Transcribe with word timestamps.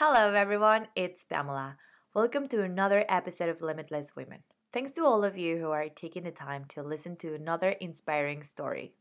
Hello, 0.00 0.32
everyone. 0.32 0.86
It's 0.94 1.24
Pamela. 1.24 1.76
Welcome 2.14 2.46
to 2.50 2.62
another 2.62 3.04
episode 3.08 3.48
of 3.48 3.60
Limitless 3.60 4.14
Women. 4.14 4.44
Thanks 4.72 4.92
to 4.92 5.04
all 5.04 5.24
of 5.24 5.36
you 5.36 5.56
who 5.56 5.72
are 5.72 5.88
taking 5.88 6.22
the 6.22 6.30
time 6.30 6.66
to 6.68 6.84
listen 6.84 7.16
to 7.16 7.34
another 7.34 7.70
inspiring 7.70 8.44
story. 8.44 8.94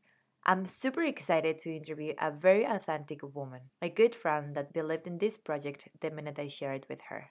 I'm 0.44 0.65
super 0.65 1.04
excited 1.04 1.60
to 1.60 1.75
interview 1.75 2.15
a 2.20 2.31
very 2.31 2.63
authentic 2.63 3.20
woman, 3.36 3.62
a 3.79 3.89
good 3.89 4.15
friend 4.15 4.55
that 4.55 4.73
believed 4.73 5.05
in 5.05 5.20
this 5.20 5.38
project 5.38 5.88
the 6.02 6.10
minute 6.10 6.39
I 6.39 6.47
shared 6.47 6.82
it 6.82 6.89
with 6.89 7.02
her. 7.09 7.29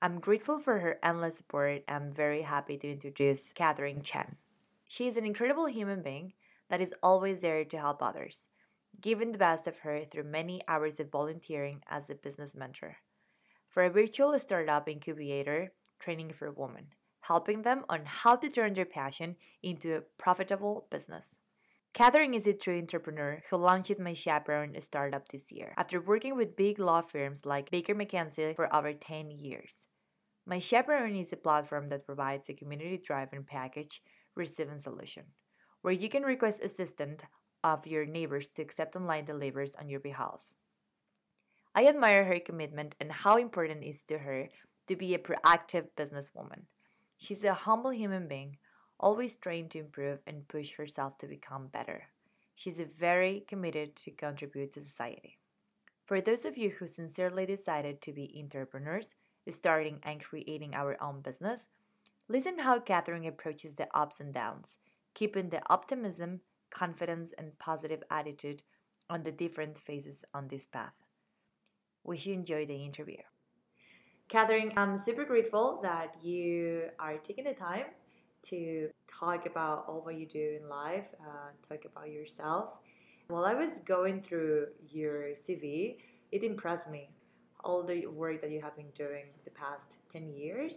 I'm 0.00 0.18
grateful 0.18 0.58
for 0.58 0.78
her 0.78 0.98
endless 1.02 1.36
support 1.36 1.82
and 1.86 2.16
very 2.16 2.40
happy 2.40 2.78
to 2.78 2.90
introduce 2.90 3.52
Catherine 3.52 4.00
Chen. 4.00 4.36
She 4.88 5.08
is 5.08 5.18
an 5.18 5.26
incredible 5.26 5.66
human 5.66 6.00
being 6.00 6.32
that 6.70 6.80
is 6.80 6.94
always 7.02 7.42
there 7.42 7.66
to 7.66 7.78
help 7.78 8.02
others, 8.02 8.38
giving 9.00 9.32
the 9.32 9.38
best 9.38 9.66
of 9.66 9.78
her 9.78 10.04
through 10.04 10.24
many 10.24 10.62
hours 10.68 11.00
of 11.00 11.10
volunteering 11.10 11.82
as 11.88 12.10
a 12.10 12.14
business 12.14 12.54
mentor. 12.54 12.96
For 13.68 13.84
a 13.84 13.90
virtual 13.90 14.38
startup 14.38 14.88
incubator, 14.88 15.72
training 15.98 16.32
for 16.38 16.52
women, 16.52 16.88
helping 17.20 17.62
them 17.62 17.84
on 17.88 18.02
how 18.04 18.36
to 18.36 18.48
turn 18.48 18.74
their 18.74 18.84
passion 18.84 19.36
into 19.62 19.96
a 19.96 20.02
profitable 20.18 20.86
business. 20.90 21.40
Catherine 21.92 22.34
is 22.34 22.46
a 22.46 22.52
true 22.52 22.78
entrepreneur 22.78 23.42
who 23.48 23.56
launched 23.56 23.98
My 23.98 24.14
Chaperone 24.14 24.80
startup 24.80 25.28
this 25.28 25.52
year 25.52 25.72
after 25.76 26.00
working 26.00 26.36
with 26.36 26.56
big 26.56 26.78
law 26.78 27.02
firms 27.02 27.46
like 27.46 27.70
Baker 27.70 27.94
McKenzie 27.94 28.56
for 28.56 28.74
over 28.74 28.92
10 28.92 29.30
years. 29.30 29.72
My 30.44 30.58
Chaperone 30.58 31.16
is 31.16 31.32
a 31.32 31.36
platform 31.36 31.88
that 31.90 32.04
provides 32.04 32.48
a 32.48 32.54
community 32.54 32.98
driven 32.98 33.44
package 33.44 34.02
receiving 34.34 34.78
solution 34.78 35.22
where 35.82 35.92
you 35.92 36.08
can 36.08 36.22
request 36.22 36.60
assistance 36.62 37.20
of 37.64 37.86
your 37.86 38.04
neighbors 38.04 38.48
to 38.50 38.62
accept 38.62 38.94
online 38.94 39.24
deliveries 39.24 39.74
on 39.74 39.88
your 39.88 40.00
behalf. 40.00 40.38
I 41.74 41.86
admire 41.88 42.24
her 42.24 42.38
commitment 42.38 42.94
and 43.00 43.10
how 43.10 43.36
important 43.36 43.82
it 43.82 43.88
is 43.88 44.02
to 44.08 44.18
her 44.18 44.48
to 44.86 44.94
be 44.94 45.14
a 45.14 45.18
proactive 45.18 45.88
businesswoman. 45.96 46.64
She's 47.16 47.42
a 47.42 47.54
humble 47.54 47.90
human 47.90 48.28
being, 48.28 48.58
always 49.00 49.36
trying 49.38 49.70
to 49.70 49.80
improve 49.80 50.18
and 50.26 50.46
push 50.46 50.74
herself 50.74 51.18
to 51.18 51.26
become 51.26 51.68
better. 51.68 52.04
She's 52.54 52.78
very 52.98 53.44
committed 53.48 53.96
to 53.96 54.12
contribute 54.12 54.74
to 54.74 54.84
society. 54.84 55.38
For 56.04 56.20
those 56.20 56.44
of 56.44 56.58
you 56.58 56.70
who 56.70 56.86
sincerely 56.86 57.46
decided 57.46 58.02
to 58.02 58.12
be 58.12 58.38
entrepreneurs, 58.38 59.08
starting 59.50 60.00
and 60.02 60.22
creating 60.22 60.74
our 60.74 61.02
own 61.02 61.22
business, 61.22 61.66
listen 62.28 62.58
how 62.58 62.78
Catherine 62.78 63.24
approaches 63.24 63.74
the 63.74 63.88
ups 63.96 64.20
and 64.20 64.32
downs, 64.32 64.76
keeping 65.14 65.48
the 65.48 65.62
optimism, 65.70 66.40
confidence, 66.74 67.32
and 67.38 67.58
positive 67.58 68.02
attitude 68.10 68.62
on 69.08 69.22
the 69.22 69.32
different 69.32 69.78
phases 69.78 70.24
on 70.34 70.48
this 70.48 70.66
path. 70.66 70.92
Wish 72.04 72.26
you 72.26 72.34
enjoy 72.34 72.66
the 72.66 72.76
interview. 72.76 73.22
Catherine, 74.28 74.72
I'm 74.76 74.98
super 74.98 75.24
grateful 75.24 75.80
that 75.82 76.16
you 76.22 76.88
are 76.98 77.16
taking 77.18 77.44
the 77.44 77.54
time 77.54 77.86
to 78.48 78.88
talk 79.08 79.46
about 79.46 79.84
all 79.88 80.00
what 80.02 80.16
you 80.16 80.26
do 80.26 80.58
in 80.60 80.68
life, 80.68 81.06
uh, 81.20 81.50
talk 81.68 81.84
about 81.84 82.10
yourself. 82.10 82.70
While 83.28 83.44
I 83.44 83.54
was 83.54 83.80
going 83.86 84.22
through 84.22 84.66
your 84.90 85.30
CV, 85.34 85.98
it 86.32 86.42
impressed 86.42 86.90
me 86.90 87.10
all 87.64 87.82
the 87.82 88.06
work 88.06 88.42
that 88.42 88.50
you 88.50 88.60
have 88.60 88.76
been 88.76 88.90
doing 88.94 89.24
the 89.44 89.50
past 89.50 89.88
10 90.12 90.28
years. 90.28 90.74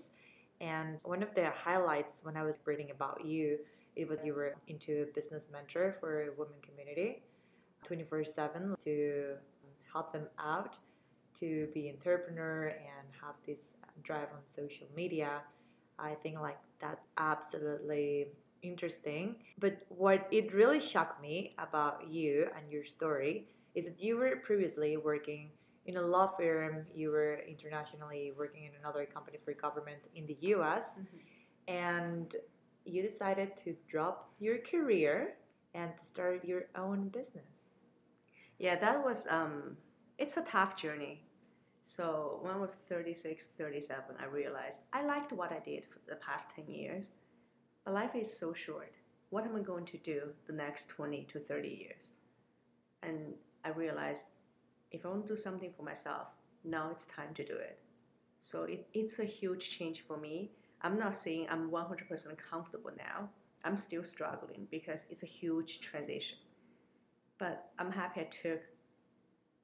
And 0.61 0.97
one 1.03 1.21
of 1.21 1.35
the 1.35 1.49
highlights 1.51 2.19
when 2.23 2.37
I 2.37 2.43
was 2.43 2.55
reading 2.65 2.91
about 2.91 3.25
you, 3.25 3.59
it 3.97 4.07
was 4.07 4.19
you 4.23 4.33
were 4.33 4.55
into 4.67 5.03
a 5.03 5.05
business 5.13 5.45
mentor 5.51 5.95
for 5.99 6.23
a 6.23 6.29
women 6.37 6.55
community 6.61 7.23
24 7.83 8.25
7 8.25 8.75
to 8.83 9.33
help 9.91 10.13
them 10.13 10.27
out 10.39 10.77
to 11.39 11.67
be 11.73 11.89
entrepreneur 11.89 12.67
and 12.67 13.07
have 13.21 13.35
this 13.45 13.73
drive 14.03 14.27
on 14.33 14.41
social 14.45 14.87
media. 14.95 15.41
I 15.99 16.13
think 16.15 16.39
like 16.39 16.57
that's 16.79 17.05
absolutely 17.17 18.27
interesting. 18.61 19.35
But 19.59 19.77
what 19.89 20.27
it 20.31 20.53
really 20.53 20.79
shocked 20.79 21.21
me 21.21 21.55
about 21.57 22.07
you 22.07 22.47
and 22.55 22.71
your 22.71 22.85
story 22.85 23.47
is 23.75 23.85
that 23.85 24.01
you 24.01 24.17
were 24.17 24.35
previously 24.37 24.97
working 24.97 25.51
in 25.85 25.97
a 25.97 26.01
law 26.01 26.27
firm, 26.37 26.85
you 26.93 27.11
were 27.11 27.39
internationally 27.47 28.33
working 28.37 28.65
in 28.65 28.71
another 28.79 29.05
company 29.05 29.37
for 29.43 29.53
government 29.53 29.99
in 30.15 30.25
the 30.27 30.37
US, 30.53 30.83
mm-hmm. 30.99 31.73
and 31.73 32.35
you 32.87 33.01
decided 33.01 33.51
to 33.63 33.75
drop 33.89 34.31
your 34.39 34.57
career 34.59 35.35
and 35.73 35.91
start 36.01 36.45
your 36.45 36.63
own 36.75 37.09
business. 37.09 37.71
Yeah, 38.59 38.75
that 38.79 39.03
was 39.03 39.27
um, 39.29 39.77
it's 40.17 40.37
a 40.37 40.41
tough 40.41 40.75
journey. 40.75 41.23
So 41.83 42.39
when 42.41 42.53
I 42.53 42.57
was 42.57 42.75
36, 42.89 43.47
37, 43.57 44.15
I 44.19 44.25
realized 44.25 44.81
I 44.91 45.05
liked 45.05 45.31
what 45.31 45.51
I 45.51 45.59
did 45.59 45.85
for 45.85 45.99
the 46.09 46.17
past 46.17 46.47
10 46.55 46.67
years, 46.67 47.05
but 47.85 47.93
life 47.93 48.15
is 48.15 48.37
so 48.37 48.53
short. 48.53 48.93
What 49.29 49.45
am 49.45 49.55
I 49.55 49.61
going 49.61 49.85
to 49.85 49.97
do 49.97 50.33
the 50.47 50.53
next 50.53 50.89
20 50.89 51.27
to 51.31 51.39
30 51.39 51.67
years? 51.69 52.09
And 53.03 53.33
I 53.63 53.69
realized 53.69 54.25
if 54.91 55.05
I 55.05 55.09
want 55.09 55.27
to 55.27 55.33
do 55.33 55.39
something 55.39 55.71
for 55.75 55.83
myself, 55.83 56.27
now 56.63 56.89
it's 56.91 57.05
time 57.07 57.33
to 57.35 57.45
do 57.45 57.53
it. 57.53 57.79
So 58.39 58.63
it, 58.63 58.87
it's 58.93 59.19
a 59.19 59.25
huge 59.25 59.77
change 59.77 60.03
for 60.07 60.17
me. 60.17 60.51
I'm 60.81 60.97
not 60.97 61.15
saying 61.15 61.47
I'm 61.49 61.69
100% 61.69 62.37
comfortable 62.49 62.91
now. 62.97 63.29
I'm 63.63 63.77
still 63.77 64.03
struggling 64.03 64.67
because 64.69 65.05
it's 65.09 65.23
a 65.23 65.27
huge 65.27 65.81
transition. 65.81 66.37
But 67.37 67.69
I'm 67.79 67.91
happy 67.91 68.21
I 68.21 68.23
took 68.25 68.61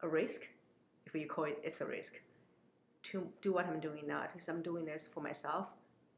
a 0.01 0.07
risk, 0.07 0.41
if 1.05 1.13
you 1.15 1.27
call 1.27 1.45
it, 1.45 1.59
it's 1.63 1.81
a 1.81 1.85
risk, 1.85 2.13
to 3.03 3.27
do 3.41 3.53
what 3.53 3.67
I'm 3.67 3.79
doing 3.79 4.07
now 4.07 4.23
because 4.31 4.47
I'm 4.49 4.61
doing 4.61 4.85
this 4.85 5.07
for 5.11 5.21
myself, 5.21 5.67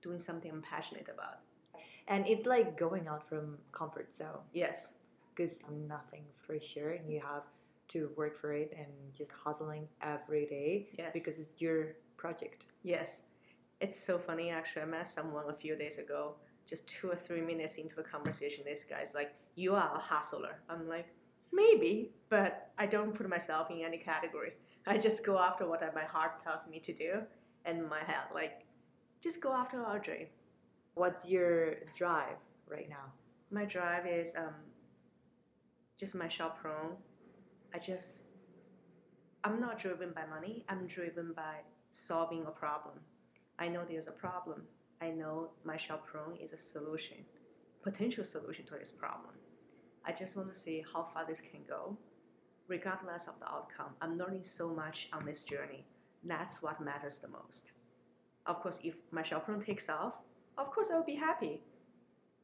doing 0.02 0.20
something 0.20 0.52
I'm 0.52 0.62
passionate 0.62 1.08
about. 1.14 1.40
And 2.08 2.28
it's 2.28 2.46
like 2.46 2.78
going 2.78 3.08
out 3.08 3.28
from 3.28 3.58
comfort 3.72 4.14
zone. 4.14 4.44
Yes. 4.54 4.94
Because 5.36 5.58
nothing 5.88 6.24
for 6.46 6.60
sure, 6.60 6.92
and 6.92 7.12
you 7.12 7.20
have 7.20 7.44
to 7.90 8.10
work 8.16 8.40
for 8.40 8.54
it 8.54 8.74
and 8.78 8.88
just 9.18 9.32
hustling 9.32 9.88
every 10.02 10.46
day 10.46 10.88
yes. 10.98 11.12
because 11.14 11.38
it's 11.38 11.60
your 11.60 11.96
project. 12.18 12.66
Yes. 12.84 13.22
It's 13.82 14.04
so 14.04 14.18
funny 14.18 14.50
actually. 14.50 14.84
I 14.84 14.86
met 14.86 15.08
someone 15.08 15.46
a 15.50 15.54
few 15.54 15.76
days 15.76 15.98
ago, 15.98 16.36
just 16.68 16.88
two 16.88 17.10
or 17.10 17.16
three 17.16 17.42
minutes 17.42 17.76
into 17.76 18.00
a 18.00 18.04
conversation. 18.04 18.64
This 18.66 18.84
guy's 18.84 19.14
like, 19.14 19.34
You 19.56 19.76
are 19.76 19.96
a 19.96 20.00
hustler. 20.00 20.60
I'm 20.70 20.88
like, 20.88 21.08
Maybe, 21.52 22.12
but 22.30 22.72
I 22.78 22.86
don't 22.86 23.14
put 23.14 23.30
myself 23.30 23.70
in 23.72 23.82
any 23.86 23.98
category. 23.98 24.54
I 24.88 24.98
just 24.98 25.26
go 25.26 25.40
after 25.40 25.68
what 25.68 25.82
my 25.96 26.04
heart 26.04 26.44
tells 26.44 26.68
me 26.68 26.80
to 26.80 26.94
do 26.94 27.22
and 27.66 27.90
my 27.90 28.00
head, 28.00 28.26
like, 28.34 28.66
just 29.24 29.42
go 29.42 29.52
after 29.54 29.82
our 29.82 29.98
dream. 29.98 30.28
What's 30.94 31.26
your 31.26 31.76
drive 31.98 32.38
right 32.70 32.88
now? 32.90 33.12
My 33.52 33.66
drive 33.66 34.06
is 34.06 34.36
um, 34.38 34.54
just 36.00 36.14
my 36.14 36.28
shop 36.28 36.58
chaperone 36.58 36.98
I 37.76 37.80
just, 37.80 38.22
I'm 39.44 39.60
not 39.60 39.80
driven 39.80 40.12
by 40.16 40.26
money. 40.26 40.64
I'm 40.70 40.88
driven 40.88 41.34
by 41.36 41.58
solving 41.92 42.46
a 42.48 42.52
problem. 42.52 42.96
I 43.60 43.68
know 43.68 43.84
there's 43.88 44.08
a 44.08 44.12
problem. 44.12 44.64
I 45.02 45.10
know 45.10 45.50
my 45.64 45.78
chaperone 45.78 46.38
is 46.42 46.54
a 46.54 46.58
solution, 46.58 47.18
potential 47.84 48.26
solution 48.26 48.66
to 48.66 48.76
this 48.78 48.92
problem. 48.92 49.34
I 50.06 50.12
just 50.12 50.36
want 50.36 50.52
to 50.54 50.60
see 50.60 50.84
how 50.94 51.08
far 51.14 51.26
this 51.26 51.42
can 51.42 51.62
go, 51.68 51.98
regardless 52.68 53.28
of 53.28 53.40
the 53.40 53.48
outcome. 53.48 53.94
I'm 54.02 54.18
learning 54.18 54.44
so 54.44 54.70
much 54.70 55.10
on 55.14 55.26
this 55.26 55.44
journey. 55.44 55.86
That's 56.24 56.62
what 56.62 56.82
matters 56.82 57.20
the 57.20 57.28
most. 57.28 57.72
Of 58.46 58.62
course, 58.62 58.80
if 58.84 58.96
my 59.12 59.24
chaperone 59.24 59.64
takes 59.64 59.90
off, 59.90 60.14
of 60.58 60.72
course 60.72 60.90
I 60.92 60.96
will 60.96 61.04
be 61.04 61.16
happy. 61.16 61.62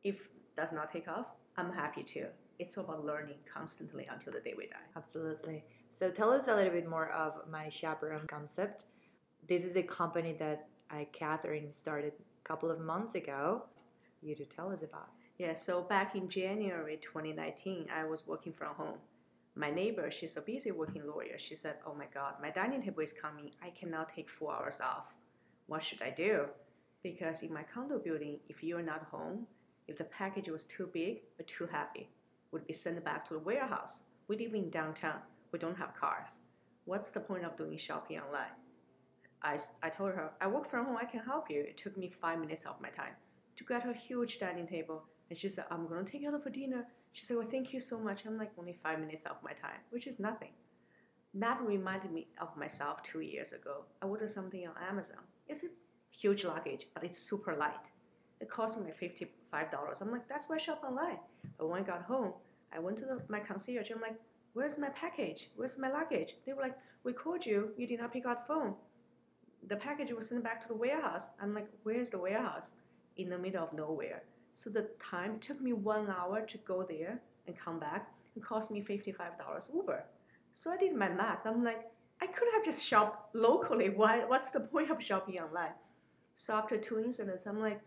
If 0.03 0.29
does 0.57 0.71
not 0.71 0.91
take 0.91 1.07
off, 1.07 1.27
I'm 1.57 1.71
happy 1.71 2.03
too 2.03 2.27
it's 2.61 2.77
about 2.77 3.03
learning 3.03 3.39
constantly 3.51 4.07
until 4.13 4.33
the 4.33 4.39
day 4.39 4.53
we 4.55 4.67
die. 4.67 4.87
Absolutely. 4.95 5.63
So 5.97 6.11
tell 6.11 6.31
us 6.31 6.47
a 6.47 6.55
little 6.55 6.71
bit 6.71 6.87
more 6.87 7.09
of 7.09 7.33
my 7.49 7.69
chaperone 7.69 8.27
concept. 8.27 8.83
This 9.49 9.63
is 9.63 9.75
a 9.75 9.81
company 9.81 10.35
that 10.37 10.67
Catherine, 11.13 11.71
started 11.73 12.13
a 12.17 12.47
couple 12.47 12.69
of 12.69 12.79
months 12.79 13.15
ago. 13.15 13.63
You 14.21 14.35
to 14.35 14.45
tell 14.45 14.71
us 14.71 14.83
about. 14.83 15.09
Yeah, 15.37 15.55
so 15.55 15.81
back 15.81 16.15
in 16.15 16.29
January 16.29 16.99
2019, 17.01 17.87
I 17.93 18.03
was 18.03 18.27
working 18.27 18.53
from 18.53 18.75
home. 18.75 18.97
My 19.55 19.71
neighbor, 19.71 20.11
she's 20.11 20.37
a 20.37 20.41
busy 20.41 20.71
working 20.71 21.07
lawyer. 21.07 21.37
She 21.37 21.55
said, 21.55 21.75
Oh 21.85 21.93
my 21.93 22.05
God, 22.13 22.35
my 22.41 22.51
dining 22.51 22.81
table 22.83 23.01
is 23.01 23.13
coming. 23.13 23.51
I 23.61 23.69
cannot 23.71 24.13
take 24.13 24.29
four 24.29 24.53
hours 24.53 24.79
off. 24.79 25.13
What 25.67 25.83
should 25.83 26.01
I 26.01 26.11
do? 26.11 26.45
Because 27.03 27.41
in 27.41 27.53
my 27.53 27.63
condo 27.63 27.97
building, 27.97 28.39
if 28.49 28.63
you're 28.63 28.81
not 28.81 29.07
home, 29.09 29.47
if 29.87 29.97
the 29.97 30.03
package 30.05 30.47
was 30.47 30.65
too 30.65 30.89
big 30.93 31.21
or 31.39 31.43
too 31.43 31.67
heavy, 31.71 32.09
would 32.51 32.67
be 32.67 32.73
sent 32.73 33.03
back 33.03 33.27
to 33.27 33.33
the 33.33 33.39
warehouse. 33.39 34.03
We 34.27 34.37
live 34.37 34.53
in 34.53 34.69
downtown. 34.69 35.19
We 35.51 35.59
don't 35.59 35.77
have 35.77 35.95
cars. 35.99 36.29
What's 36.85 37.11
the 37.11 37.19
point 37.19 37.45
of 37.45 37.57
doing 37.57 37.77
shopping 37.77 38.19
online? 38.19 38.60
I, 39.43 39.59
I 39.81 39.89
told 39.89 40.11
her, 40.11 40.31
I 40.39 40.47
work 40.47 40.69
from 40.69 40.85
home, 40.85 40.97
I 40.97 41.05
can 41.05 41.21
help 41.21 41.49
you. 41.49 41.61
It 41.61 41.77
took 41.77 41.97
me 41.97 42.11
five 42.21 42.39
minutes 42.39 42.63
of 42.65 42.79
my 42.81 42.89
time 42.89 43.13
to 43.57 43.63
get 43.63 43.83
her 43.83 43.93
huge 43.93 44.39
dining 44.39 44.67
table. 44.67 45.03
And 45.29 45.37
she 45.37 45.49
said, 45.49 45.65
I'm 45.71 45.87
going 45.87 46.05
to 46.05 46.11
take 46.11 46.23
it 46.23 46.33
out 46.33 46.43
for 46.43 46.49
dinner. 46.49 46.85
She 47.13 47.25
said, 47.25 47.37
Well, 47.37 47.47
thank 47.49 47.73
you 47.73 47.79
so 47.79 47.97
much. 47.97 48.25
I'm 48.25 48.37
like, 48.37 48.51
only 48.57 48.77
five 48.83 48.99
minutes 48.99 49.23
of 49.25 49.37
my 49.43 49.53
time, 49.53 49.79
which 49.89 50.07
is 50.07 50.19
nothing. 50.19 50.51
That 51.33 51.61
reminded 51.61 52.11
me 52.11 52.27
of 52.41 52.55
myself 52.57 53.03
two 53.03 53.21
years 53.21 53.53
ago. 53.53 53.85
I 54.01 54.05
ordered 54.05 54.31
something 54.31 54.67
on 54.67 54.73
Amazon. 54.89 55.23
It's 55.47 55.63
a 55.63 55.67
huge 56.11 56.43
luggage, 56.43 56.87
but 56.93 57.03
it's 57.03 57.19
super 57.19 57.55
light. 57.55 57.85
It 58.41 58.49
cost 58.49 58.79
me 58.79 58.91
$55. 58.91 60.01
I'm 60.01 60.11
like, 60.11 60.27
that's 60.27 60.49
why 60.49 60.55
I 60.55 60.59
shop 60.59 60.83
online. 60.83 61.19
But 61.57 61.69
when 61.69 61.81
I 61.81 61.85
got 61.85 62.03
home, 62.03 62.33
I 62.73 62.79
went 62.79 62.97
to 62.97 63.05
the, 63.05 63.21
my 63.29 63.39
concierge. 63.39 63.91
I'm 63.91 64.01
like, 64.01 64.19
where's 64.53 64.77
my 64.77 64.89
package? 64.89 65.49
Where's 65.55 65.77
my 65.77 65.91
luggage? 65.91 66.35
They 66.45 66.53
were 66.53 66.61
like, 66.61 66.77
we 67.03 67.13
called 67.13 67.45
you. 67.45 67.71
You 67.77 67.87
did 67.87 67.99
not 67.99 68.11
pick 68.11 68.25
up 68.25 68.47
the 68.47 68.53
phone. 68.53 68.73
The 69.67 69.75
package 69.75 70.11
was 70.11 70.29
sent 70.29 70.43
back 70.43 70.61
to 70.61 70.67
the 70.67 70.75
warehouse. 70.75 71.29
I'm 71.41 71.53
like, 71.53 71.67
where's 71.83 72.09
the 72.09 72.17
warehouse? 72.17 72.71
In 73.17 73.29
the 73.29 73.37
middle 73.37 73.63
of 73.63 73.73
nowhere. 73.73 74.23
So 74.55 74.69
the 74.69 74.89
time 75.01 75.39
took 75.39 75.61
me 75.61 75.73
one 75.73 76.09
hour 76.09 76.41
to 76.41 76.57
go 76.59 76.83
there 76.83 77.21
and 77.47 77.57
come 77.57 77.79
back. 77.79 78.11
It 78.35 78.43
cost 78.43 78.71
me 78.71 78.81
$55 78.81 79.15
Uber. 79.73 80.05
So 80.53 80.71
I 80.71 80.77
did 80.77 80.95
my 80.95 81.09
math. 81.09 81.45
I'm 81.45 81.63
like, 81.63 81.89
I 82.21 82.27
could 82.27 82.47
have 82.53 82.63
just 82.63 82.85
shopped 82.85 83.35
locally. 83.35 83.89
Why? 83.89 84.23
What's 84.25 84.51
the 84.51 84.59
point 84.59 84.91
of 84.91 85.01
shopping 85.01 85.39
online? 85.39 85.73
So 86.35 86.53
after 86.55 86.77
two 86.77 86.99
incidents, 86.99 87.45
I'm 87.45 87.59
like, 87.59 87.81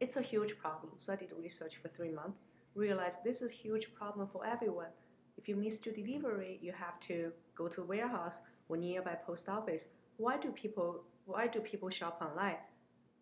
it's 0.00 0.16
a 0.16 0.22
huge 0.22 0.58
problem. 0.58 0.92
So 0.98 1.12
I 1.12 1.16
did 1.16 1.30
research 1.40 1.76
for 1.80 1.88
three 1.88 2.10
months, 2.10 2.38
realized 2.74 3.18
this 3.24 3.42
is 3.42 3.50
a 3.50 3.54
huge 3.54 3.94
problem 3.94 4.28
for 4.32 4.44
everyone. 4.44 4.92
If 5.38 5.48
you 5.48 5.56
miss 5.56 5.84
your 5.84 5.94
delivery, 5.94 6.58
you 6.62 6.72
have 6.72 6.98
to 7.08 7.32
go 7.54 7.68
to 7.68 7.82
warehouse 7.82 8.40
or 8.68 8.76
nearby 8.76 9.16
post 9.26 9.48
office. 9.48 9.88
Why 10.16 10.38
do 10.38 10.50
people 10.50 11.02
why 11.26 11.46
do 11.46 11.60
people 11.60 11.90
shop 11.90 12.22
online? 12.22 12.56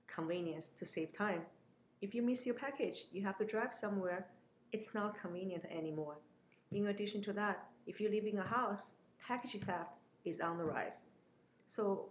Convenience 0.07 0.71
to 0.79 0.87
save 0.87 1.17
time. 1.17 1.43
If 2.01 2.15
you 2.15 2.23
miss 2.23 2.47
your 2.47 2.55
package, 2.55 3.07
you 3.11 3.23
have 3.25 3.39
to 3.39 3.45
drive 3.45 3.75
somewhere. 3.75 4.29
It's 4.73 4.95
not 4.95 5.21
convenient 5.21 5.65
anymore. 5.77 6.19
In 6.71 6.87
addition 6.87 7.23
to 7.25 7.33
that, 7.33 7.67
if 7.87 8.01
you 8.01 8.09
live 8.09 8.25
in 8.25 8.39
a 8.39 8.47
house, 8.47 8.93
package 9.27 9.61
theft 9.65 9.99
is 10.25 10.41
on 10.41 10.59
the 10.59 10.65
rise. 10.65 11.03
So 11.67 12.11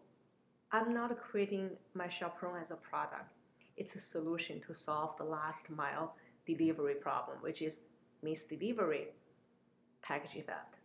I'm 0.71 0.93
not 0.93 1.17
creating 1.17 1.69
my 1.93 2.09
chaperone 2.09 2.61
as 2.61 2.71
a 2.71 2.75
product 2.75 3.31
it's 3.75 3.95
a 3.95 3.99
solution 3.99 4.61
to 4.67 4.73
solve 4.73 5.17
the 5.17 5.23
last 5.23 5.69
mile 5.69 6.15
delivery 6.45 6.95
problem, 6.95 7.37
which 7.41 7.61
is 7.61 7.79
misdelivery, 8.23 9.07
package 10.01 10.45
theft. 10.45 10.75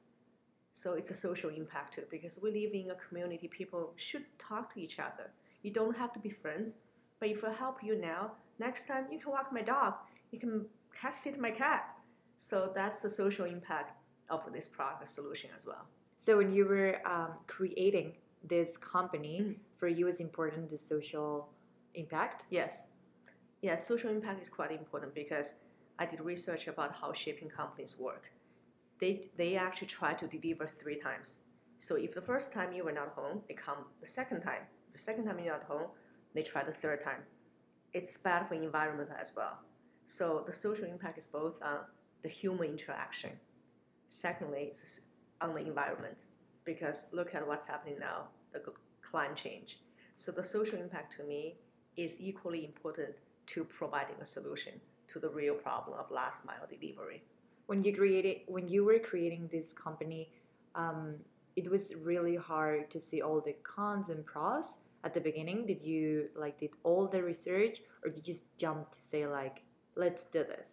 So 0.80 0.92
it's 0.92 1.10
a 1.10 1.14
social 1.28 1.50
impact 1.50 1.94
too, 1.94 2.04
because 2.08 2.38
we 2.40 2.52
live 2.52 2.72
in 2.72 2.92
a 2.92 2.94
community, 3.08 3.48
people 3.48 3.92
should 3.96 4.24
talk 4.38 4.72
to 4.74 4.80
each 4.80 5.00
other. 5.00 5.26
You 5.64 5.72
don't 5.72 5.96
have 5.96 6.12
to 6.12 6.20
be 6.20 6.30
friends, 6.30 6.74
but 7.18 7.30
if 7.30 7.42
I 7.42 7.52
help 7.52 7.82
you 7.82 7.96
now, 8.00 8.32
next 8.60 8.86
time 8.86 9.06
you 9.10 9.18
can 9.18 9.32
walk 9.32 9.48
my 9.52 9.62
dog, 9.62 9.94
you 10.30 10.38
can 10.38 10.66
cat 11.00 11.16
sit 11.16 11.36
my 11.40 11.50
cat. 11.50 11.82
So 12.38 12.70
that's 12.72 13.02
the 13.02 13.10
social 13.10 13.46
impact 13.46 13.90
of 14.30 14.40
this 14.52 14.68
product 14.68 15.08
solution 15.08 15.50
as 15.56 15.66
well. 15.66 15.84
So 16.16 16.36
when 16.36 16.52
you 16.52 16.64
were 16.64 17.00
um, 17.04 17.32
creating 17.48 18.12
this 18.44 18.76
company, 18.76 19.40
mm. 19.40 19.54
for 19.78 19.88
you 19.88 20.06
it's 20.06 20.20
important 20.20 20.70
the 20.70 20.78
social 20.78 21.48
impact? 21.94 22.44
Yes. 22.50 22.82
Yes, 23.62 23.88
social 23.88 24.10
impact 24.10 24.40
is 24.40 24.48
quite 24.48 24.70
important 24.70 25.12
because 25.12 25.54
I 25.98 26.06
did 26.06 26.20
research 26.20 26.68
about 26.68 26.94
how 26.94 27.12
shipping 27.12 27.48
companies 27.48 27.96
work. 27.98 28.30
They, 29.00 29.30
they 29.36 29.56
actually 29.56 29.88
try 29.88 30.14
to 30.14 30.26
deliver 30.26 30.70
three 30.80 30.96
times. 30.96 31.36
So 31.78 31.94
if 31.94 32.14
the 32.14 32.20
first 32.20 32.52
time 32.52 32.72
you 32.72 32.84
were 32.84 32.92
not 32.92 33.10
home, 33.14 33.40
they 33.48 33.54
come 33.54 33.84
the 34.00 34.08
second 34.08 34.42
time. 34.42 34.62
The 34.92 34.98
second 34.98 35.24
time 35.26 35.38
you're 35.38 35.52
not 35.52 35.64
home, 35.64 35.88
they 36.34 36.42
try 36.42 36.64
the 36.64 36.72
third 36.72 37.04
time. 37.04 37.22
It's 37.92 38.16
bad 38.16 38.48
for 38.48 38.56
the 38.56 38.64
environment 38.64 39.10
as 39.20 39.30
well. 39.36 39.58
So 40.06 40.44
the 40.46 40.54
social 40.54 40.84
impact 40.84 41.18
is 41.18 41.26
both 41.26 41.54
on 41.62 41.78
the 42.22 42.28
human 42.28 42.70
interaction. 42.70 43.30
Secondly, 44.08 44.68
it's 44.70 45.02
on 45.40 45.54
the 45.54 45.60
environment 45.60 46.16
because 46.64 47.06
look 47.12 47.34
at 47.34 47.46
what's 47.46 47.66
happening 47.66 47.98
now, 47.98 48.28
the 48.52 48.60
climate 49.02 49.36
change. 49.36 49.78
So 50.16 50.32
the 50.32 50.44
social 50.44 50.78
impact 50.78 51.16
to 51.16 51.24
me 51.24 51.56
is 51.96 52.16
equally 52.18 52.64
important 52.64 53.14
to 53.46 53.64
providing 53.64 54.16
a 54.20 54.26
solution 54.26 54.74
to 55.12 55.18
the 55.18 55.28
real 55.28 55.54
problem 55.54 55.98
of 55.98 56.10
last 56.10 56.44
mile 56.44 56.66
delivery. 56.68 57.22
When 57.68 57.84
you 57.84 57.92
created, 57.94 58.36
when 58.46 58.66
you 58.68 58.84
were 58.84 58.98
creating 58.98 59.48
this 59.52 59.72
company, 59.72 60.22
um, 60.74 61.16
it 61.54 61.70
was 61.70 61.84
really 62.02 62.36
hard 62.36 62.90
to 62.90 62.98
see 62.98 63.20
all 63.20 63.40
the 63.40 63.56
cons 63.62 64.08
and 64.08 64.24
pros 64.24 64.64
at 65.04 65.14
the 65.14 65.20
beginning. 65.20 65.66
Did 65.66 65.82
you 65.82 66.28
like 66.34 66.58
did 66.58 66.70
all 66.82 67.06
the 67.06 67.22
research, 67.22 67.76
or 68.02 68.10
did 68.10 68.26
you 68.26 68.34
just 68.34 68.46
jump 68.58 68.90
to 68.92 68.98
say 69.10 69.26
like, 69.26 69.62
let's 69.94 70.24
do 70.36 70.44
this? 70.44 70.70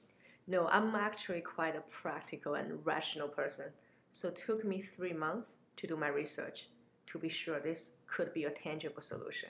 No, 0.48 0.68
I'm 0.68 0.96
actually 0.96 1.42
quite 1.42 1.76
a 1.76 1.84
practical 2.02 2.54
and 2.56 2.86
rational 2.86 3.28
person. 3.28 3.68
So 4.12 4.30
it 4.30 4.42
took 4.46 4.64
me 4.64 4.84
three 4.96 5.14
months 5.14 5.50
to 5.78 5.88
do 5.88 5.98
my 5.98 6.08
research 6.08 6.70
to 7.12 7.20
be 7.20 7.30
sure 7.30 7.60
this 7.60 7.92
could 8.08 8.34
be 8.34 8.46
a 8.46 8.52
tangible 8.52 9.02
solution 9.02 9.50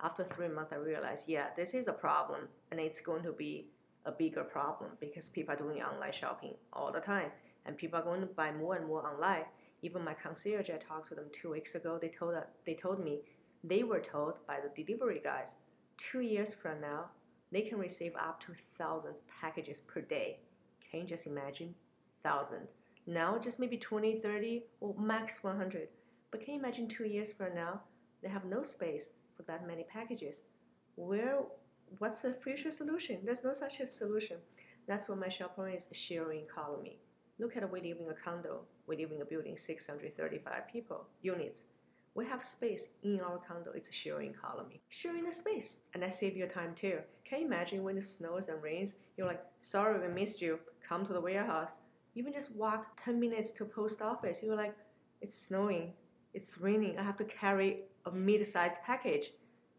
after 0.00 0.24
three 0.24 0.48
months, 0.48 0.72
I 0.72 0.76
realized, 0.76 1.24
yeah, 1.28 1.46
this 1.56 1.74
is 1.74 1.88
a 1.88 1.92
problem, 1.92 2.42
and 2.70 2.78
it's 2.78 3.00
going 3.00 3.24
to 3.24 3.32
be 3.32 3.66
a 4.08 4.12
bigger 4.12 4.42
problem 4.42 4.90
because 5.00 5.28
people 5.28 5.54
are 5.54 5.58
doing 5.58 5.82
online 5.82 6.12
shopping 6.12 6.54
all 6.72 6.90
the 6.90 7.00
time, 7.00 7.30
and 7.66 7.76
people 7.76 7.98
are 7.98 8.04
going 8.04 8.22
to 8.22 8.26
buy 8.26 8.50
more 8.50 8.74
and 8.76 8.86
more 8.86 9.06
online. 9.06 9.44
Even 9.82 10.02
my 10.04 10.14
concierge, 10.14 10.70
I 10.70 10.78
talked 10.78 11.10
to 11.10 11.14
them 11.14 11.26
two 11.30 11.50
weeks 11.50 11.74
ago. 11.74 11.98
They 12.00 12.08
told 12.08 12.34
they 12.66 12.74
told 12.74 13.04
me 13.04 13.20
they 13.62 13.82
were 13.82 14.00
told 14.00 14.34
by 14.46 14.58
the 14.60 14.82
delivery 14.82 15.20
guys, 15.22 15.54
two 15.96 16.20
years 16.20 16.54
from 16.54 16.80
now, 16.80 17.06
they 17.52 17.62
can 17.62 17.78
receive 17.78 18.14
up 18.16 18.40
to 18.42 18.52
thousands 18.78 19.20
packages 19.40 19.80
per 19.80 20.00
day. 20.00 20.38
Can 20.90 21.00
you 21.00 21.06
just 21.06 21.26
imagine? 21.26 21.74
Thousand. 22.22 22.66
Now 23.06 23.38
just 23.38 23.58
maybe 23.58 23.76
20, 23.76 24.20
30, 24.20 24.64
or 24.80 24.94
max 24.98 25.42
100. 25.42 25.88
But 26.30 26.40
can 26.44 26.54
you 26.54 26.60
imagine 26.60 26.88
two 26.88 27.06
years 27.06 27.32
from 27.32 27.54
now? 27.54 27.80
They 28.22 28.28
have 28.28 28.44
no 28.44 28.62
space 28.62 29.10
for 29.36 29.42
that 29.44 29.66
many 29.66 29.84
packages. 29.84 30.42
Where, 30.96 31.40
what's 31.98 32.22
the 32.22 32.32
future 32.32 32.70
solution? 32.70 33.18
There's 33.24 33.44
no 33.44 33.52
such 33.52 33.80
a 33.80 33.88
solution. 33.88 34.36
That's 34.86 35.08
what 35.08 35.18
my 35.18 35.28
chaperone 35.28 35.74
is 35.74 35.86
sharing 35.92 36.40
economy. 36.40 36.98
Look 37.38 37.56
at 37.56 37.70
we 37.70 37.80
live 37.80 37.98
in 38.00 38.10
a 38.10 38.14
condo. 38.14 38.62
We 38.86 38.96
live 38.96 39.12
in 39.12 39.22
a 39.22 39.24
building 39.24 39.56
635 39.56 40.68
people 40.72 41.06
units. 41.22 41.62
We 42.14 42.26
have 42.26 42.44
space 42.44 42.88
in 43.02 43.20
our 43.20 43.38
condo. 43.38 43.70
It's 43.74 43.92
sharing 43.92 44.30
economy. 44.30 44.80
Sharing 44.88 45.24
the 45.24 45.32
space, 45.32 45.76
and 45.94 46.02
that 46.02 46.14
save 46.14 46.36
your 46.36 46.48
time 46.48 46.74
too. 46.74 46.98
Can 47.24 47.40
you 47.40 47.46
imagine 47.46 47.84
when 47.84 47.98
it 47.98 48.06
snows 48.06 48.48
and 48.48 48.62
rains? 48.62 48.94
You're 49.16 49.28
like, 49.28 49.44
sorry, 49.60 50.00
we 50.00 50.12
missed 50.12 50.42
you. 50.42 50.58
Come 50.88 51.06
to 51.06 51.12
the 51.12 51.20
warehouse. 51.20 51.72
Even 52.14 52.32
just 52.32 52.54
walk 52.56 53.00
10 53.04 53.20
minutes 53.20 53.52
to 53.52 53.64
post 53.64 54.02
office. 54.02 54.42
You're 54.42 54.56
like, 54.56 54.74
it's 55.20 55.38
snowing. 55.38 55.92
It's 56.34 56.58
raining. 56.58 56.98
I 56.98 57.02
have 57.02 57.16
to 57.18 57.24
carry 57.24 57.82
a 58.08 58.10
mid-sized 58.10 58.80
package, 58.84 59.32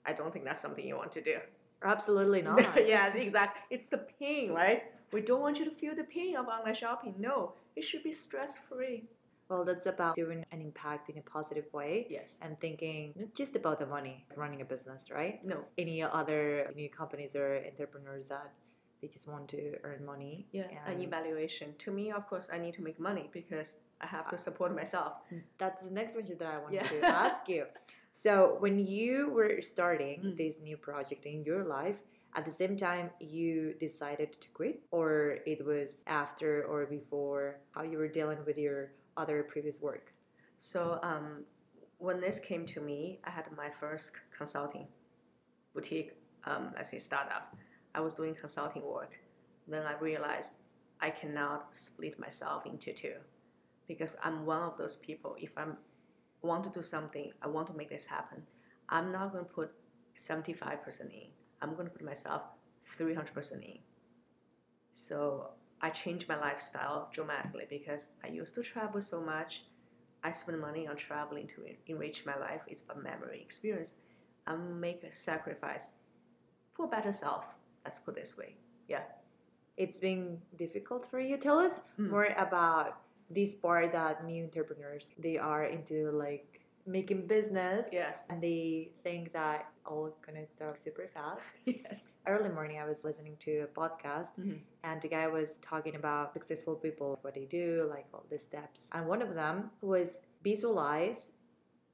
I 0.06 0.14
don't 0.14 0.32
think 0.32 0.46
that's 0.46 0.62
something 0.62 0.86
you 0.86 0.96
want 0.96 1.12
to 1.14 1.22
do. 1.22 1.38
Absolutely 1.84 2.42
not. 2.50 2.60
yes, 2.88 3.16
exactly. 3.16 3.62
It's 3.70 3.88
the 3.88 4.06
pain, 4.20 4.52
right? 4.52 4.84
We 5.12 5.22
don't 5.22 5.42
want 5.42 5.58
you 5.58 5.66
to 5.66 5.72
feel 5.72 5.96
the 5.96 6.04
pain 6.04 6.36
of 6.36 6.48
online 6.48 6.76
shopping. 6.76 7.16
No, 7.18 7.54
it 7.76 7.84
should 7.84 8.04
be 8.04 8.14
stress-free. 8.14 9.04
Well, 9.50 9.66
that's 9.66 9.88
about 9.88 10.16
doing 10.16 10.46
an 10.52 10.62
impact 10.62 11.10
in 11.10 11.18
a 11.18 11.22
positive 11.22 11.66
way. 11.74 12.06
Yes. 12.08 12.38
And 12.42 12.60
thinking 12.60 13.14
not 13.16 13.34
just 13.34 13.56
about 13.56 13.80
the 13.80 13.88
money, 13.88 14.26
running 14.36 14.62
a 14.62 14.66
business, 14.66 15.10
right? 15.10 15.44
No. 15.44 15.58
Any 15.78 16.04
other 16.04 16.72
new 16.76 16.90
companies 16.90 17.36
or 17.36 17.60
entrepreneurs 17.66 18.28
that 18.28 18.52
they 19.02 19.08
just 19.08 19.28
want 19.28 19.48
to 19.50 19.76
earn 19.84 20.06
money. 20.06 20.46
Yeah, 20.52 20.66
and 20.86 20.96
an 20.98 21.02
evaluation. 21.02 21.74
To 21.80 21.92
me, 21.92 22.12
of 22.12 22.28
course, 22.28 22.50
I 22.54 22.60
need 22.60 22.76
to 22.76 22.84
make 22.84 23.00
money 23.00 23.30
because 23.34 23.78
I 24.02 24.06
have 24.06 24.28
to 24.30 24.36
ah. 24.36 24.38
support 24.38 24.76
myself. 24.76 25.14
That's 25.58 25.82
the 25.82 25.90
next 25.90 26.14
question 26.14 26.36
that 26.38 26.48
I 26.48 26.60
wanted 26.60 26.76
yeah. 26.76 27.00
to 27.00 27.08
ask 27.08 27.48
you. 27.48 27.66
So 28.24 28.58
when 28.60 28.86
you 28.86 29.30
were 29.30 29.62
starting 29.62 30.20
mm. 30.20 30.38
this 30.38 30.56
new 30.62 30.76
project 30.76 31.26
in 31.26 31.46
your 31.46 31.64
life, 31.64 31.96
at 32.36 32.44
the 32.46 32.52
same 32.52 32.76
time 32.76 33.12
you 33.22 33.76
decided 33.80 34.34
to 34.42 34.48
quit? 34.50 34.82
Or 34.92 35.38
it 35.46 35.66
was 35.66 36.04
after 36.06 36.66
or 36.66 36.86
before 36.86 37.62
how 37.72 37.84
you 37.84 37.98
were 37.98 38.10
dealing 38.10 38.40
with 38.46 38.58
your 38.58 38.92
other 39.16 39.44
previous 39.44 39.80
work? 39.80 40.12
So 40.58 41.00
um, 41.02 41.46
when 42.00 42.20
this 42.20 42.40
came 42.40 42.66
to 42.66 42.82
me 42.82 43.20
i 43.26 43.30
had 43.30 43.46
my 43.56 43.70
first 43.70 44.12
consulting 44.36 44.88
boutique 45.74 46.12
um, 46.46 46.72
let's 46.76 46.90
say 46.90 47.00
startup. 47.00 47.56
I 47.94 48.00
was 48.00 48.16
doing 48.16 48.34
consulting 48.34 48.84
work. 48.84 49.14
Then 49.68 49.84
i 49.86 49.94
realized 50.00 50.54
i 51.00 51.10
cannot 51.10 51.74
split 51.76 52.20
myself 52.20 52.66
into 52.66 52.92
two 52.92 53.18
because 53.88 54.18
i'm 54.26 54.46
one 54.46 54.62
of 54.62 54.78
those 54.78 54.98
people. 54.98 55.38
If 55.40 55.52
i'm 55.58 55.78
want 56.42 56.64
to 56.66 56.70
do 56.70 56.84
something, 56.84 57.32
I 57.42 57.48
want 57.48 57.68
to 57.68 57.74
make 57.74 57.90
this 57.90 58.06
happen, 58.06 58.44
I'm 58.88 59.12
not 59.12 59.32
going 59.32 59.46
to 59.46 59.52
put 59.52 59.72
75% 60.20 61.02
in. 61.02 61.28
I'm 61.62 61.74
going 61.76 61.88
to 61.88 61.92
put 61.92 62.04
myself 62.04 62.42
300% 63.00 63.52
in. 63.64 63.80
So 64.94 65.52
I 65.82 65.90
changed 65.90 66.28
my 66.28 66.40
lifestyle 66.40 67.10
dramatically 67.14 67.66
because 67.70 68.08
I 68.24 68.28
used 68.28 68.56
to 68.56 68.64
travel 68.64 69.02
so 69.02 69.22
much. 69.22 69.64
I 70.24 70.32
spend 70.32 70.60
money 70.60 70.88
on 70.88 70.98
traveling 70.98 71.48
to 71.56 71.66
enrich 71.88 72.26
my 72.26 72.38
life. 72.38 72.62
It's 72.68 72.84
a 72.90 73.00
memory 73.00 73.42
experience. 73.42 73.96
I 74.46 74.56
make 74.56 75.04
a 75.04 75.16
sacrifice 75.16 75.92
for 76.74 76.86
a 76.86 76.90
better 76.90 77.12
self. 77.12 77.46
Let's 77.86 78.00
put 78.00 78.16
this 78.16 78.38
way. 78.38 78.56
Yeah. 78.88 79.04
It's 79.78 79.98
been 79.98 80.40
difficult 80.58 81.10
for 81.10 81.22
you. 81.22 81.38
Tell 81.38 81.60
us 81.60 81.74
mm. 81.98 82.10
more 82.10 82.26
about 82.38 83.00
this 83.30 83.54
part 83.56 83.92
that 83.92 84.26
new 84.26 84.44
entrepreneurs 84.44 85.08
they 85.18 85.38
are 85.38 85.66
into 85.66 86.12
like 86.12 86.62
making 86.86 87.28
business 87.28 87.88
Yes. 87.92 88.24
and 88.30 88.42
they 88.42 88.90
think 89.04 89.32
that 89.34 89.68
all 89.86 90.16
gonna 90.26 90.46
start 90.56 90.80
super 90.84 91.08
fast. 91.14 91.42
Yes. 91.66 92.00
Early 92.28 92.50
morning, 92.50 92.78
I 92.80 92.86
was 92.86 93.04
listening 93.04 93.38
to 93.46 93.52
a 93.62 93.68
podcast, 93.68 94.30
Mhm. 94.40 94.60
and 94.84 95.02
the 95.02 95.08
guy 95.08 95.28
was 95.28 95.50
talking 95.62 95.96
about 95.96 96.34
successful 96.34 96.76
people, 96.76 97.18
what 97.22 97.34
they 97.34 97.46
do, 97.46 97.88
like 97.90 98.06
all 98.14 98.26
the 98.30 98.38
steps. 98.40 98.82
And 98.92 99.08
one 99.08 99.22
of 99.22 99.34
them 99.36 99.72
was 99.82 100.20
visualize 100.44 101.32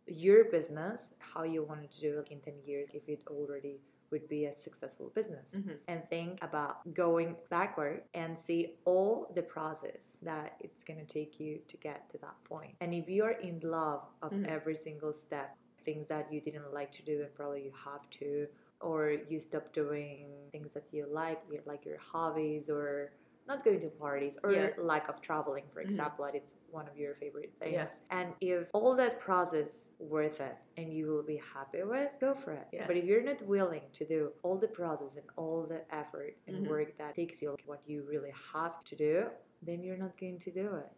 your 0.08 0.46
business, 0.46 1.13
how 1.20 1.44
you 1.44 1.63
wanted 1.63 1.92
to 1.92 2.00
do 2.01 2.20
it 2.20 2.27
in 2.32 2.39
10 2.42 2.54
years 2.65 2.89
if 2.94 3.08
it 3.08 3.22
already 3.27 3.80
would 4.12 4.27
be 4.27 4.45
a 4.45 4.55
successful 4.57 5.09
business. 5.15 5.51
Mhm. 5.53 5.79
And 5.88 6.07
think 6.09 6.39
about 6.43 6.93
going 6.93 7.38
backward 7.50 8.03
and 8.13 8.38
see 8.38 8.77
all 8.85 9.31
the 9.35 9.43
process 9.43 10.17
that 10.21 10.57
it's 10.59 10.83
going 10.83 11.00
to 11.00 11.05
take 11.05 11.39
you 11.39 11.59
to 11.67 11.77
get 11.77 12.09
to 12.12 12.17
that 12.19 12.35
point. 12.43 12.75
And 12.81 12.93
if 12.93 13.09
you're 13.09 13.31
in 13.50 13.59
love 13.62 14.03
of 14.21 14.31
Mhm. 14.31 14.45
every 14.45 14.75
single 14.75 15.13
step, 15.13 15.57
things 15.83 16.07
that 16.07 16.31
you 16.31 16.41
didn't 16.41 16.74
like 16.74 16.91
to 16.93 17.03
do 17.03 17.21
and 17.24 17.33
probably 17.35 17.63
you 17.65 17.71
have 17.83 18.09
to, 18.09 18.47
or 18.81 19.12
you 19.12 19.39
stop 19.39 19.71
doing 19.74 20.50
things 20.51 20.71
that 20.74 20.85
you 20.91 21.05
like, 21.07 21.41
like 21.65 21.85
your 21.85 21.97
hobbies, 22.00 22.69
or 22.69 23.12
not 23.48 23.64
going 23.64 23.80
to 23.80 23.90
parties, 23.90 24.38
or 24.44 24.52
Yeah. 24.52 24.70
lack 24.78 25.08
of 25.08 25.22
traveling, 25.22 25.66
for 25.70 25.82
Mhm. 25.82 25.86
example, 25.90 26.25
that 26.25 26.36
it's 26.36 26.54
one 26.72 26.88
of 26.88 26.98
your 26.98 27.16
favorite 27.16 27.54
things. 27.60 27.74
Yeah. 27.74 27.90
And 28.10 28.34
if 28.42 28.70
all 28.74 28.96
that 28.96 29.20
process 29.20 29.90
worth 30.00 30.42
it 30.42 30.58
and 30.78 30.92
you 30.92 31.08
will 31.08 31.24
be 31.24 31.38
happy 31.38 31.84
with, 31.84 32.12
go 32.20 32.34
for 32.34 32.54
it. 32.54 32.68
Yes. 32.72 32.88
But 32.88 32.98
if 32.98 33.06
you're 33.06 33.22
not 33.22 33.42
willing 33.44 33.84
to 33.94 34.06
do 34.06 34.34
all 34.44 34.58
the 34.58 34.68
process 34.68 35.16
and 35.16 35.28
all 35.38 35.64
the 35.68 35.82
effort 35.94 36.36
and 36.48 36.58
Mhm. 36.58 36.68
work 36.70 36.98
that 36.98 37.14
takes 37.16 37.42
you 37.42 37.56
what 37.66 37.82
you 37.88 38.04
really 38.04 38.34
have 38.54 38.84
to 38.86 38.96
do, 38.96 39.30
then 39.62 39.84
you're 39.84 39.98
not 39.98 40.18
going 40.18 40.40
to 40.40 40.52
do 40.52 40.75
it. 40.75 40.92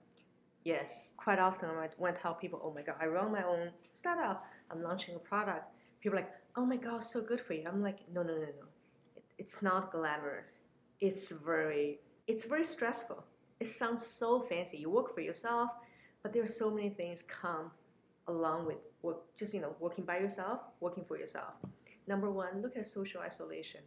Yes, 0.64 1.14
quite 1.18 1.40
often 1.40 1.70
I, 1.70 1.90
when 1.98 2.14
I 2.14 2.18
tell 2.18 2.34
people, 2.36 2.60
"Oh 2.64 2.72
my 2.72 2.82
God, 2.82 2.98
I 3.00 3.08
run 3.08 3.32
my 3.32 3.44
own 3.44 3.72
startup. 3.92 4.44
I'm 4.70 4.82
launching 4.82 5.16
a 5.16 5.20
product." 5.20 5.66
People 6.02 6.18
are 6.20 6.22
like, 6.24 6.34
"Oh 6.56 6.66
my 6.66 6.78
God, 6.78 7.04
so 7.04 7.22
good 7.22 7.40
for 7.40 7.54
you." 7.54 7.66
I'm 7.68 7.82
like, 7.82 8.08
"No, 8.10 8.22
no, 8.24 8.36
no, 8.36 8.42
no. 8.42 8.68
It, 9.16 9.24
it's 9.38 9.62
not 9.62 9.92
glamorous. 9.92 10.62
It's 11.00 11.30
very, 11.30 12.02
it's 12.28 12.46
very 12.46 12.66
stressful. 12.66 13.24
It 13.60 13.68
sounds 13.68 14.06
so 14.06 14.42
fancy. 14.42 14.78
You 14.78 14.90
work 14.90 15.14
for 15.16 15.22
yourself, 15.22 15.70
but 16.22 16.34
there 16.34 16.44
are 16.44 16.48
so 16.48 16.70
many 16.70 16.90
things 16.90 17.24
come 17.24 17.72
along 18.28 18.66
with 18.68 18.78
work. 19.02 19.18
Just 19.38 19.54
you 19.54 19.62
know, 19.62 19.76
working 19.80 20.06
by 20.06 20.20
yourself, 20.20 20.60
working 20.80 21.06
for 21.06 21.18
yourself. 21.18 21.54
Number 22.08 22.32
one, 22.32 22.62
look 22.62 22.78
at 22.78 22.88
social 22.88 23.22
isolation. 23.22 23.82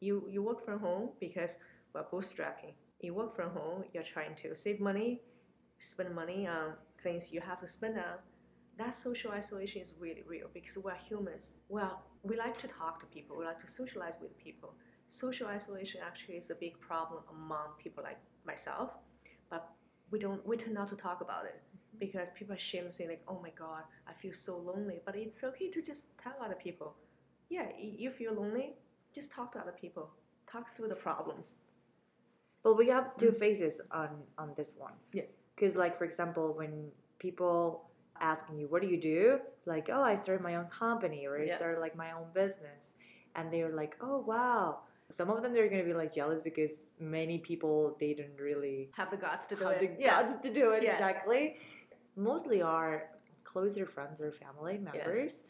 You 0.00 0.28
you 0.30 0.42
work 0.42 0.64
from 0.64 0.80
home 0.80 1.10
because 1.20 1.58
we're 1.92 2.04
bootstrapping. 2.04 2.74
You 3.00 3.14
work 3.14 3.34
from 3.34 3.50
home. 3.50 3.84
You're 3.92 4.02
trying 4.14 4.34
to 4.36 4.54
save 4.54 4.80
money 4.80 5.20
spend 5.80 6.14
money 6.14 6.46
on 6.46 6.72
things 7.02 7.32
you 7.32 7.40
have 7.40 7.60
to 7.60 7.68
spend 7.68 7.96
on, 7.96 8.18
that 8.78 8.94
social 8.94 9.30
isolation 9.30 9.80
is 9.80 9.94
really 9.98 10.22
real 10.26 10.48
because 10.52 10.76
we're 10.78 10.94
humans. 11.08 11.50
Well, 11.68 12.02
we 12.22 12.36
like 12.36 12.58
to 12.58 12.68
talk 12.68 13.00
to 13.00 13.06
people, 13.06 13.36
we 13.38 13.44
like 13.44 13.60
to 13.64 13.70
socialize 13.70 14.14
with 14.20 14.36
people. 14.38 14.74
Social 15.10 15.46
isolation 15.46 16.00
actually 16.04 16.36
is 16.36 16.50
a 16.50 16.54
big 16.54 16.78
problem 16.80 17.22
among 17.30 17.68
people 17.82 18.02
like 18.02 18.18
myself, 18.44 18.90
but 19.50 19.70
we 20.10 20.18
don't 20.18 20.46
we 20.46 20.56
tend 20.56 20.74
not 20.74 20.88
to 20.88 20.96
talk 20.96 21.20
about 21.20 21.44
it 21.44 21.60
mm-hmm. 21.60 21.98
because 21.98 22.30
people 22.30 22.52
are 22.52 22.56
ashamed 22.56 22.94
saying 22.94 23.10
like, 23.10 23.22
oh 23.28 23.38
my 23.42 23.50
god, 23.58 23.82
I 24.08 24.12
feel 24.12 24.32
so 24.34 24.56
lonely. 24.58 25.00
But 25.04 25.16
it's 25.16 25.42
okay 25.42 25.70
to 25.70 25.82
just 25.82 26.06
tell 26.22 26.34
other 26.44 26.54
people, 26.54 26.94
yeah, 27.48 27.66
you 27.78 28.10
feel 28.10 28.34
lonely, 28.34 28.74
just 29.14 29.30
talk 29.30 29.52
to 29.52 29.58
other 29.58 29.74
people, 29.80 30.10
talk 30.50 30.76
through 30.76 30.88
the 30.88 30.96
problems. 30.96 31.54
But 32.62 32.76
we 32.76 32.88
have 32.88 33.16
two 33.16 33.26
mm-hmm. 33.26 33.38
phases 33.38 33.80
on 33.90 34.10
on 34.38 34.52
this 34.56 34.74
one. 34.76 34.94
Yeah. 35.12 35.22
Because 35.54 35.76
like 35.76 35.96
for 35.98 36.04
example, 36.04 36.52
when 36.54 36.90
people 37.18 37.90
asking 38.20 38.58
you, 38.58 38.66
"What 38.68 38.82
do 38.82 38.88
you 38.88 39.00
do?" 39.00 39.40
Like, 39.66 39.88
"Oh, 39.90 40.02
I 40.02 40.16
started 40.16 40.42
my 40.42 40.56
own 40.56 40.66
company," 40.66 41.26
or 41.26 41.38
"I 41.38 41.44
Yeah. 41.44 41.56
started 41.56 41.80
like 41.80 41.96
my 41.96 42.12
own 42.12 42.28
business," 42.34 42.94
and 43.34 43.52
they're 43.52 43.74
like, 43.82 43.96
"Oh, 44.00 44.18
wow." 44.18 44.80
Some 45.14 45.30
of 45.30 45.42
them 45.42 45.52
they're 45.54 45.68
gonna 45.68 45.84
be 45.84 45.94
like 45.94 46.14
jealous 46.14 46.40
because 46.42 46.70
many 46.98 47.38
people 47.38 47.96
they 48.00 48.12
don't 48.14 48.38
really 48.40 48.90
Have 48.96 49.10
the 49.10 49.16
guts 49.16 49.46
to 49.48 49.56
do 49.56 49.64
have 49.64 49.80
it. 49.82 49.98
the 49.98 50.04
guts 50.04 50.42
to 50.42 50.52
do 50.52 50.72
it 50.72 50.82
Yes. 50.82 50.94
exactly. 50.98 51.56
Mostly 52.16 52.62
are 52.62 53.10
closer 53.44 53.86
friends 53.86 54.20
or 54.20 54.32
family 54.32 54.78
members, 54.78 55.44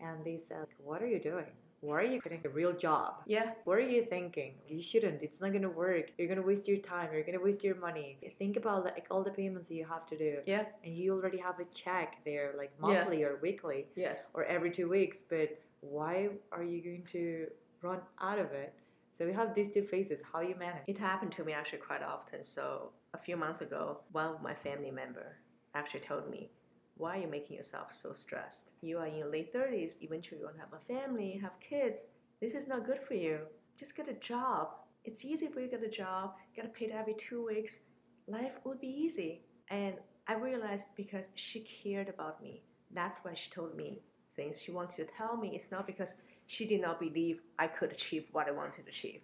and 0.00 0.24
they 0.24 0.38
said, 0.38 0.66
"What 0.78 1.02
are 1.02 1.06
you 1.06 1.18
doing? 1.20 1.46
Why 1.80 1.94
are 2.00 2.02
you 2.04 2.20
getting 2.20 2.42
a 2.44 2.48
real 2.50 2.72
job?" 2.72 3.22
Yeah. 3.26 3.54
What 3.64 3.78
are 3.78 3.88
you 3.96 4.04
thinking? 4.04 4.54
You 4.68 4.82
shouldn't. 4.82 5.22
It's 5.22 5.40
not 5.40 5.52
gonna 5.52 5.70
work. 5.70 6.12
You're 6.18 6.28
gonna 6.28 6.42
waste 6.42 6.68
your 6.68 6.78
time. 6.78 7.12
You're 7.12 7.22
gonna 7.24 7.40
waste 7.40 7.64
your 7.64 7.76
money. 7.76 8.18
Think 8.38 8.56
about 8.56 8.84
like 8.84 9.06
all 9.10 9.22
the 9.22 9.30
payments 9.32 9.68
that 9.68 9.74
you 9.74 9.86
have 9.86 10.04
to 10.06 10.16
do, 10.18 10.42
Yeah. 10.46 10.66
and 10.84 10.94
you 10.94 11.14
already 11.14 11.38
have 11.38 11.58
a 11.58 11.64
check 11.66 12.18
there, 12.24 12.52
like 12.56 12.72
Yeah. 12.76 12.86
monthly 12.86 13.24
or 13.24 13.36
weekly 13.36 13.88
Yes. 13.96 14.28
or 14.34 14.44
every 14.44 14.70
two 14.70 14.88
weeks. 14.88 15.22
But 15.22 15.58
why 15.80 16.28
are 16.52 16.62
you 16.62 16.82
going 16.82 17.04
to 17.06 17.50
run 17.82 18.00
out 18.20 18.38
of 18.38 18.52
it? 18.52 18.74
So 19.20 19.26
we 19.26 19.34
have 19.34 19.54
these 19.54 19.70
two 19.70 19.82
phases. 19.82 20.22
How 20.32 20.40
you 20.40 20.54
manage? 20.54 20.84
It 20.86 20.96
happened 20.96 21.32
to 21.32 21.44
me 21.44 21.52
actually 21.52 21.80
quite 21.80 22.02
often. 22.02 22.42
So 22.42 22.92
a 23.12 23.18
few 23.18 23.36
months 23.36 23.60
ago, 23.60 23.98
one 24.12 24.28
of 24.28 24.40
my 24.40 24.54
family 24.54 24.90
member 24.90 25.36
actually 25.74 26.00
told 26.00 26.30
me, 26.30 26.50
"Why 26.96 27.18
are 27.18 27.20
you 27.20 27.26
making 27.28 27.56
yourself 27.56 27.92
so 27.92 28.14
stressed? 28.14 28.70
You 28.80 28.96
are 28.96 29.06
in 29.06 29.16
your 29.16 29.28
late 29.28 29.52
thirties. 29.52 29.98
Eventually, 30.00 30.40
you're 30.40 30.48
gonna 30.48 30.64
have 30.64 30.72
a 30.72 30.86
family, 30.86 31.36
have 31.36 31.60
kids. 31.60 31.98
This 32.40 32.54
is 32.54 32.66
not 32.66 32.86
good 32.86 33.02
for 33.02 33.12
you. 33.12 33.46
Just 33.76 33.94
get 33.94 34.08
a 34.08 34.14
job. 34.14 34.68
It's 35.04 35.22
easy 35.22 35.48
for 35.48 35.60
you 35.60 35.68
to 35.68 35.76
get 35.76 35.86
a 35.86 35.90
job. 35.90 36.36
Get 36.54 36.72
paid 36.72 36.90
every 36.90 37.16
two 37.18 37.44
weeks. 37.44 37.82
Life 38.26 38.64
would 38.64 38.80
be 38.80 38.88
easy." 38.88 39.44
And 39.68 39.96
I 40.28 40.32
realized 40.32 40.96
because 40.96 41.26
she 41.34 41.60
cared 41.60 42.08
about 42.08 42.42
me. 42.42 42.64
That's 42.90 43.22
why 43.22 43.34
she 43.34 43.50
told 43.50 43.76
me 43.76 44.02
things 44.34 44.62
she 44.62 44.72
wanted 44.72 44.96
to 44.96 45.12
tell 45.12 45.36
me. 45.36 45.54
It's 45.54 45.70
not 45.70 45.86
because 45.86 46.16
she 46.50 46.66
did 46.66 46.80
not 46.80 46.98
believe 46.98 47.42
I 47.60 47.68
could 47.68 47.92
achieve 47.92 48.24
what 48.32 48.48
I 48.48 48.50
wanted 48.50 48.82
to 48.82 48.88
achieve. 48.88 49.20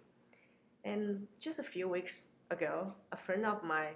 And 0.85 1.27
just 1.41 1.59
a 1.59 1.63
few 1.63 1.89
weeks 1.89 2.27
ago, 2.51 2.93
a 3.11 3.17
friend 3.17 3.45
of 3.45 3.65
mine 3.65 3.95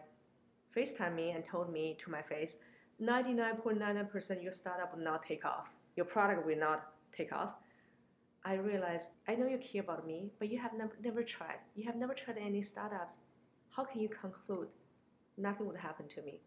FaceTimed 0.75 1.15
me 1.15 1.31
and 1.31 1.45
told 1.45 1.71
me 1.71 1.97
to 2.03 2.11
my 2.11 2.21
face, 2.21 2.57
99.99% 3.01 4.43
your 4.43 4.51
startup 4.51 4.93
will 4.93 5.01
not 5.01 5.23
take 5.23 5.45
off. 5.45 5.69
Your 5.95 6.05
product 6.05 6.45
will 6.45 6.57
not 6.57 6.89
take 7.15 7.31
off. 7.31 7.51
I 8.43 8.55
realized, 8.55 9.11
I 9.29 9.35
know 9.35 9.47
you 9.47 9.59
care 9.59 9.81
about 9.81 10.05
me, 10.05 10.31
but 10.37 10.51
you 10.51 10.59
have 10.59 10.73
never, 10.73 10.97
never 11.01 11.23
tried. 11.23 11.59
You 11.73 11.85
have 11.85 11.95
never 11.95 12.13
tried 12.13 12.37
any 12.37 12.61
startups. 12.61 13.19
How 13.69 13.85
can 13.85 14.01
you 14.01 14.09
conclude 14.09 14.67
nothing 15.37 15.67
would 15.67 15.77
happen 15.77 16.09
to 16.15 16.21
me? 16.21 16.41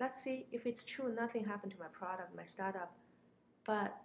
Let's 0.00 0.20
see 0.24 0.46
if 0.50 0.66
it's 0.66 0.82
true, 0.82 1.14
nothing 1.14 1.44
happened 1.44 1.70
to 1.74 1.78
my 1.78 1.90
product, 1.92 2.34
my 2.36 2.46
startup. 2.46 2.92
But 3.64 3.96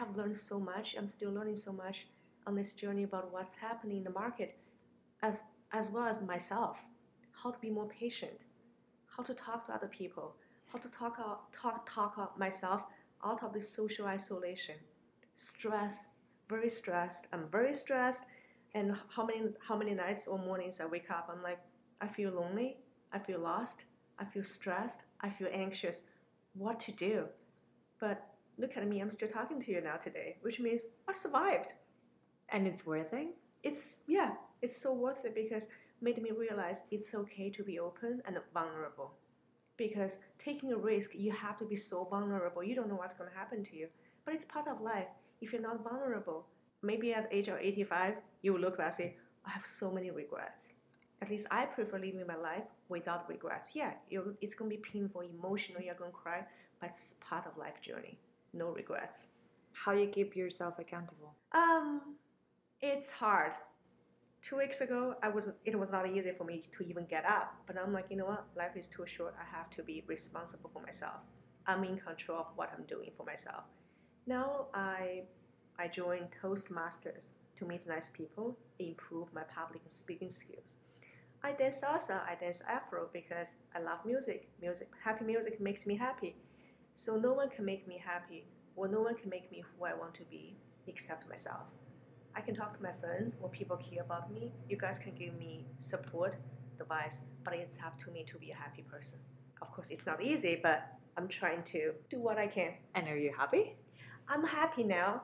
have 0.00 0.16
learned 0.16 0.38
so 0.38 0.58
much. 0.58 0.94
I'm 0.96 1.08
still 1.08 1.30
learning 1.30 1.56
so 1.56 1.72
much 1.72 2.06
on 2.46 2.54
this 2.54 2.74
journey 2.74 3.04
about 3.04 3.32
what's 3.32 3.54
happening 3.54 3.98
in 3.98 4.04
the 4.04 4.10
market, 4.10 4.56
as 5.22 5.40
as 5.72 5.90
well 5.90 6.06
as 6.06 6.22
myself. 6.22 6.78
How 7.42 7.50
to 7.50 7.58
be 7.60 7.70
more 7.70 7.88
patient, 7.88 8.38
how 9.14 9.22
to 9.22 9.34
talk 9.34 9.66
to 9.66 9.74
other 9.74 9.88
people, 9.88 10.34
how 10.72 10.78
to 10.78 10.88
talk 10.88 11.16
out, 11.18 11.52
talk 11.52 11.88
talk 11.94 12.14
out 12.18 12.38
myself 12.38 12.82
out 13.24 13.42
of 13.42 13.52
this 13.52 13.68
social 13.68 14.06
isolation, 14.06 14.76
stress, 15.36 16.08
very 16.48 16.70
stressed. 16.70 17.26
I'm 17.32 17.46
very 17.52 17.74
stressed, 17.74 18.22
and 18.74 18.96
how 19.14 19.26
many 19.26 19.42
how 19.68 19.76
many 19.76 19.94
nights 19.94 20.26
or 20.26 20.38
mornings 20.38 20.80
I 20.80 20.86
wake 20.86 21.10
up, 21.10 21.28
I'm 21.30 21.42
like, 21.42 21.60
I 22.00 22.08
feel 22.08 22.30
lonely, 22.32 22.78
I 23.12 23.18
feel 23.18 23.40
lost, 23.40 23.84
I 24.18 24.24
feel 24.24 24.44
stressed, 24.44 25.00
I 25.20 25.28
feel 25.28 25.48
anxious. 25.52 26.04
What 26.54 26.80
to 26.86 26.92
do? 26.92 27.26
But 28.00 28.29
look 28.60 28.76
at 28.76 28.86
me, 28.86 29.00
I'm 29.00 29.10
still 29.10 29.28
talking 29.28 29.60
to 29.62 29.70
you 29.70 29.80
now 29.80 29.96
today, 29.96 30.36
which 30.42 30.60
means 30.60 30.82
I 31.08 31.12
survived. 31.12 31.68
And 32.50 32.66
it's 32.66 32.84
worth 32.84 33.12
it. 33.12 33.28
It's 33.62 34.00
yeah, 34.06 34.32
it's 34.62 34.80
so 34.80 34.92
worth 34.92 35.24
it 35.24 35.34
because 35.34 35.68
made 36.00 36.20
me 36.22 36.30
realize 36.30 36.82
it's 36.90 37.14
okay 37.14 37.50
to 37.50 37.62
be 37.62 37.78
open 37.78 38.22
and 38.26 38.38
vulnerable. 38.52 39.12
Because 39.76 40.18
taking 40.42 40.72
a 40.72 40.76
risk, 40.76 41.10
you 41.14 41.32
have 41.32 41.56
to 41.58 41.64
be 41.64 41.76
so 41.76 42.04
vulnerable. 42.04 42.62
You 42.62 42.74
don't 42.74 42.88
know 42.88 42.96
what's 42.96 43.14
going 43.14 43.30
to 43.30 43.36
happen 43.36 43.64
to 43.64 43.76
you. 43.76 43.88
But 44.24 44.34
it's 44.34 44.44
part 44.44 44.68
of 44.68 44.80
life. 44.80 45.08
If 45.40 45.52
you're 45.52 45.62
not 45.62 45.82
vulnerable, 45.82 46.46
maybe 46.82 47.14
at 47.14 47.30
the 47.30 47.36
age 47.36 47.48
of 47.48 47.58
85, 47.58 48.14
you 48.42 48.52
will 48.52 48.60
look 48.60 48.76
back 48.76 48.88
and 48.88 48.94
say, 48.94 49.16
I 49.46 49.50
have 49.50 49.64
so 49.64 49.90
many 49.90 50.10
regrets. 50.10 50.72
At 51.22 51.30
least 51.30 51.46
I 51.50 51.64
prefer 51.66 51.98
living 51.98 52.26
my 52.26 52.36
life 52.36 52.64
without 52.88 53.28
regrets. 53.28 53.70
Yeah, 53.74 53.92
it's 54.10 54.54
going 54.54 54.70
to 54.70 54.76
be 54.76 54.82
painful, 54.82 55.22
emotional, 55.22 55.82
you're 55.82 55.94
going 55.94 56.10
to 56.10 56.16
cry, 56.16 56.44
but 56.80 56.90
it's 56.90 57.14
part 57.20 57.46
of 57.46 57.56
life 57.56 57.80
journey. 57.82 58.18
No 58.52 58.70
regrets. 58.70 59.28
How 59.72 59.92
you 59.92 60.08
keep 60.08 60.36
yourself 60.36 60.78
accountable? 60.78 61.34
Um, 61.52 62.16
it's 62.80 63.10
hard. 63.10 63.52
Two 64.42 64.56
weeks 64.56 64.80
ago, 64.80 65.14
I 65.22 65.28
was 65.28 65.50
it 65.64 65.78
was 65.78 65.90
not 65.90 66.08
easy 66.08 66.32
for 66.36 66.44
me 66.44 66.62
to 66.76 66.84
even 66.84 67.04
get 67.06 67.24
up. 67.24 67.54
But 67.66 67.76
I'm 67.78 67.92
like, 67.92 68.06
you 68.10 68.16
know 68.16 68.26
what? 68.26 68.46
Life 68.56 68.76
is 68.76 68.88
too 68.88 69.04
short. 69.06 69.34
I 69.38 69.44
have 69.56 69.70
to 69.70 69.82
be 69.82 70.02
responsible 70.06 70.70
for 70.72 70.82
myself. 70.82 71.20
I'm 71.66 71.84
in 71.84 71.98
control 71.98 72.38
of 72.38 72.46
what 72.56 72.70
I'm 72.76 72.84
doing 72.84 73.10
for 73.16 73.24
myself. 73.24 73.64
Now 74.26 74.66
I 74.74 75.22
I 75.78 75.88
joined 75.88 76.28
Toastmasters 76.42 77.28
to 77.58 77.64
meet 77.66 77.86
nice 77.86 78.10
people, 78.10 78.56
improve 78.78 79.32
my 79.32 79.42
public 79.54 79.82
speaking 79.88 80.30
skills. 80.30 80.76
I 81.42 81.52
dance 81.52 81.80
salsa, 81.82 82.20
I 82.26 82.34
dance 82.34 82.62
afro 82.68 83.08
because 83.12 83.54
I 83.74 83.80
love 83.80 84.00
music. 84.04 84.48
Music, 84.60 84.88
happy 85.02 85.24
music 85.24 85.60
makes 85.60 85.86
me 85.86 85.96
happy. 85.96 86.36
So 87.00 87.16
no 87.16 87.32
one 87.32 87.48
can 87.48 87.64
make 87.64 87.88
me 87.88 87.96
happy, 87.96 88.44
or 88.76 88.86
no 88.86 89.00
one 89.00 89.14
can 89.14 89.30
make 89.30 89.50
me 89.50 89.64
who 89.64 89.86
I 89.86 89.94
want 89.94 90.12
to 90.16 90.24
be 90.24 90.54
except 90.86 91.26
myself. 91.30 91.62
I 92.36 92.42
can 92.42 92.54
talk 92.54 92.76
to 92.76 92.82
my 92.82 92.92
friends 93.00 93.38
or 93.40 93.48
people 93.48 93.78
care 93.78 94.02
about 94.02 94.30
me. 94.30 94.52
You 94.68 94.76
guys 94.76 94.98
can 94.98 95.14
give 95.14 95.32
me 95.38 95.64
support, 95.80 96.36
advice, 96.78 97.22
but 97.42 97.54
it's 97.54 97.78
up 97.78 97.98
to 98.04 98.10
me 98.10 98.26
to 98.30 98.36
be 98.36 98.50
a 98.50 98.54
happy 98.54 98.82
person. 98.82 99.18
Of 99.62 99.72
course, 99.72 99.88
it's 99.88 100.04
not 100.04 100.22
easy, 100.22 100.60
but 100.62 100.88
I'm 101.16 101.26
trying 101.26 101.62
to 101.72 101.94
do 102.10 102.20
what 102.20 102.36
I 102.36 102.46
can. 102.46 102.74
And 102.94 103.08
are 103.08 103.16
you 103.16 103.32
happy? 103.34 103.76
I'm 104.28 104.44
happy 104.44 104.84
now. 104.84 105.22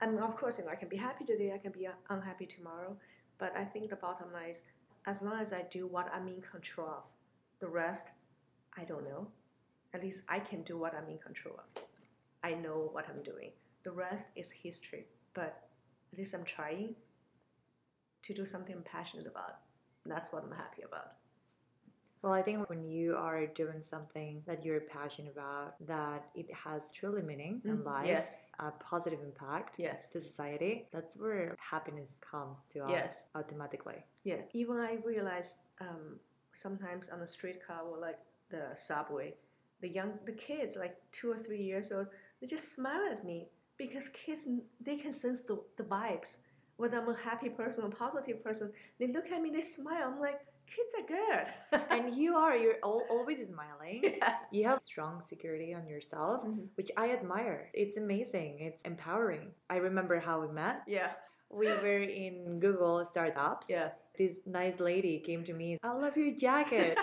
And 0.00 0.18
of 0.18 0.36
course, 0.36 0.58
you 0.58 0.64
know, 0.64 0.72
I 0.72 0.74
can 0.74 0.88
be 0.88 0.96
happy 0.96 1.24
today, 1.24 1.52
I 1.54 1.58
can 1.58 1.70
be 1.70 1.86
unhappy 2.10 2.46
tomorrow. 2.46 2.96
But 3.38 3.56
I 3.56 3.64
think 3.64 3.90
the 3.90 4.02
bottom 4.08 4.32
line 4.32 4.50
is 4.50 4.62
as 5.06 5.22
long 5.22 5.38
as 5.40 5.52
I 5.52 5.66
do 5.70 5.86
what 5.86 6.12
I'm 6.12 6.26
in 6.26 6.42
control 6.42 6.88
of, 6.88 7.04
the 7.60 7.68
rest, 7.68 8.06
I 8.76 8.82
don't 8.82 9.04
know. 9.04 9.28
At 9.94 10.02
least 10.02 10.24
I 10.28 10.38
can 10.40 10.62
do 10.62 10.78
what 10.78 10.94
I'm 10.94 11.08
in 11.08 11.18
control 11.18 11.56
of. 11.58 11.82
I 12.42 12.54
know 12.54 12.88
what 12.92 13.06
I'm 13.08 13.22
doing. 13.22 13.50
The 13.84 13.92
rest 13.92 14.28
is 14.36 14.50
history. 14.50 15.06
But 15.34 15.68
at 16.12 16.18
least 16.18 16.34
I'm 16.34 16.44
trying 16.44 16.94
to 18.22 18.34
do 18.34 18.46
something 18.46 18.74
I'm 18.74 18.82
passionate 18.82 19.26
about. 19.26 19.56
That's 20.06 20.32
what 20.32 20.44
I'm 20.44 20.52
happy 20.56 20.82
about. 20.82 21.12
Well, 22.22 22.32
I 22.32 22.40
think 22.42 22.68
when 22.70 22.84
you 22.84 23.16
are 23.16 23.46
doing 23.46 23.82
something 23.82 24.42
that 24.46 24.64
you're 24.64 24.80
passionate 24.80 25.32
about, 25.32 25.74
that 25.86 26.26
it 26.36 26.46
has 26.54 26.82
truly 26.94 27.20
meaning 27.22 27.60
in 27.64 27.78
Mm, 27.78 27.84
life, 27.84 28.06
yes. 28.06 28.38
a 28.60 28.70
positive 28.70 29.20
impact 29.22 29.76
Yes. 29.78 30.08
to 30.10 30.20
society, 30.20 30.88
that's 30.92 31.16
where 31.16 31.56
happiness 31.58 32.20
comes 32.20 32.58
to 32.72 32.84
us 32.84 32.90
Yes. 32.90 33.26
automatically. 33.34 34.04
Yeah. 34.22 34.42
Even 34.52 34.76
I 34.76 34.94
realized 35.04 35.56
um, 35.80 36.20
sometimes 36.54 37.10
on 37.10 37.18
the 37.18 37.26
streetcar 37.26 37.82
or 37.82 37.98
like 37.98 38.20
the 38.50 38.72
subway, 38.76 39.34
the 39.82 39.88
young 39.88 40.12
the 40.24 40.32
kids 40.32 40.76
like 40.76 40.96
two 41.12 41.30
or 41.30 41.38
three 41.38 41.62
years 41.62 41.92
old, 41.92 42.06
they 42.40 42.46
just 42.46 42.74
smile 42.74 43.02
at 43.10 43.24
me 43.24 43.48
because 43.76 44.08
kids 44.08 44.48
they 44.80 44.96
can 44.96 45.12
sense 45.12 45.42
the, 45.42 45.60
the 45.76 45.82
vibes. 45.84 46.36
Whether 46.76 46.98
I'm 47.00 47.08
a 47.08 47.16
happy 47.16 47.50
person 47.50 47.84
or 47.84 47.90
positive 47.90 48.42
person, 48.42 48.72
they 48.98 49.08
look 49.12 49.26
at 49.30 49.42
me, 49.42 49.50
they 49.54 49.62
smile. 49.62 50.04
I'm 50.14 50.18
like, 50.20 50.40
kids 50.74 50.92
are 50.98 51.06
good. 51.06 51.80
and 51.90 52.16
you 52.16 52.34
are, 52.34 52.56
you're 52.56 52.80
al- 52.82 53.04
always 53.10 53.46
smiling. 53.48 54.00
yeah. 54.02 54.34
You 54.50 54.64
have 54.68 54.80
strong 54.80 55.22
security 55.28 55.74
on 55.74 55.86
yourself, 55.86 56.44
Mhm. 56.44 56.68
which 56.76 56.90
I 56.96 57.10
admire. 57.12 57.70
It's 57.74 57.96
amazing. 57.98 58.58
It's 58.60 58.82
empowering. 58.82 59.52
I 59.68 59.76
remember 59.76 60.18
how 60.18 60.40
we 60.40 60.48
met. 60.52 60.82
Yeah. 60.86 61.10
We 61.50 61.66
were 61.68 62.02
in 62.02 62.58
Google 62.58 63.04
startups. 63.04 63.66
Yeah. 63.68 63.90
This 64.18 64.36
nice 64.46 64.78
lady 64.78 65.18
came 65.20 65.42
to 65.44 65.54
me. 65.54 65.78
I 65.82 65.92
love 65.92 66.16
your 66.16 66.34
jacket. 66.36 66.98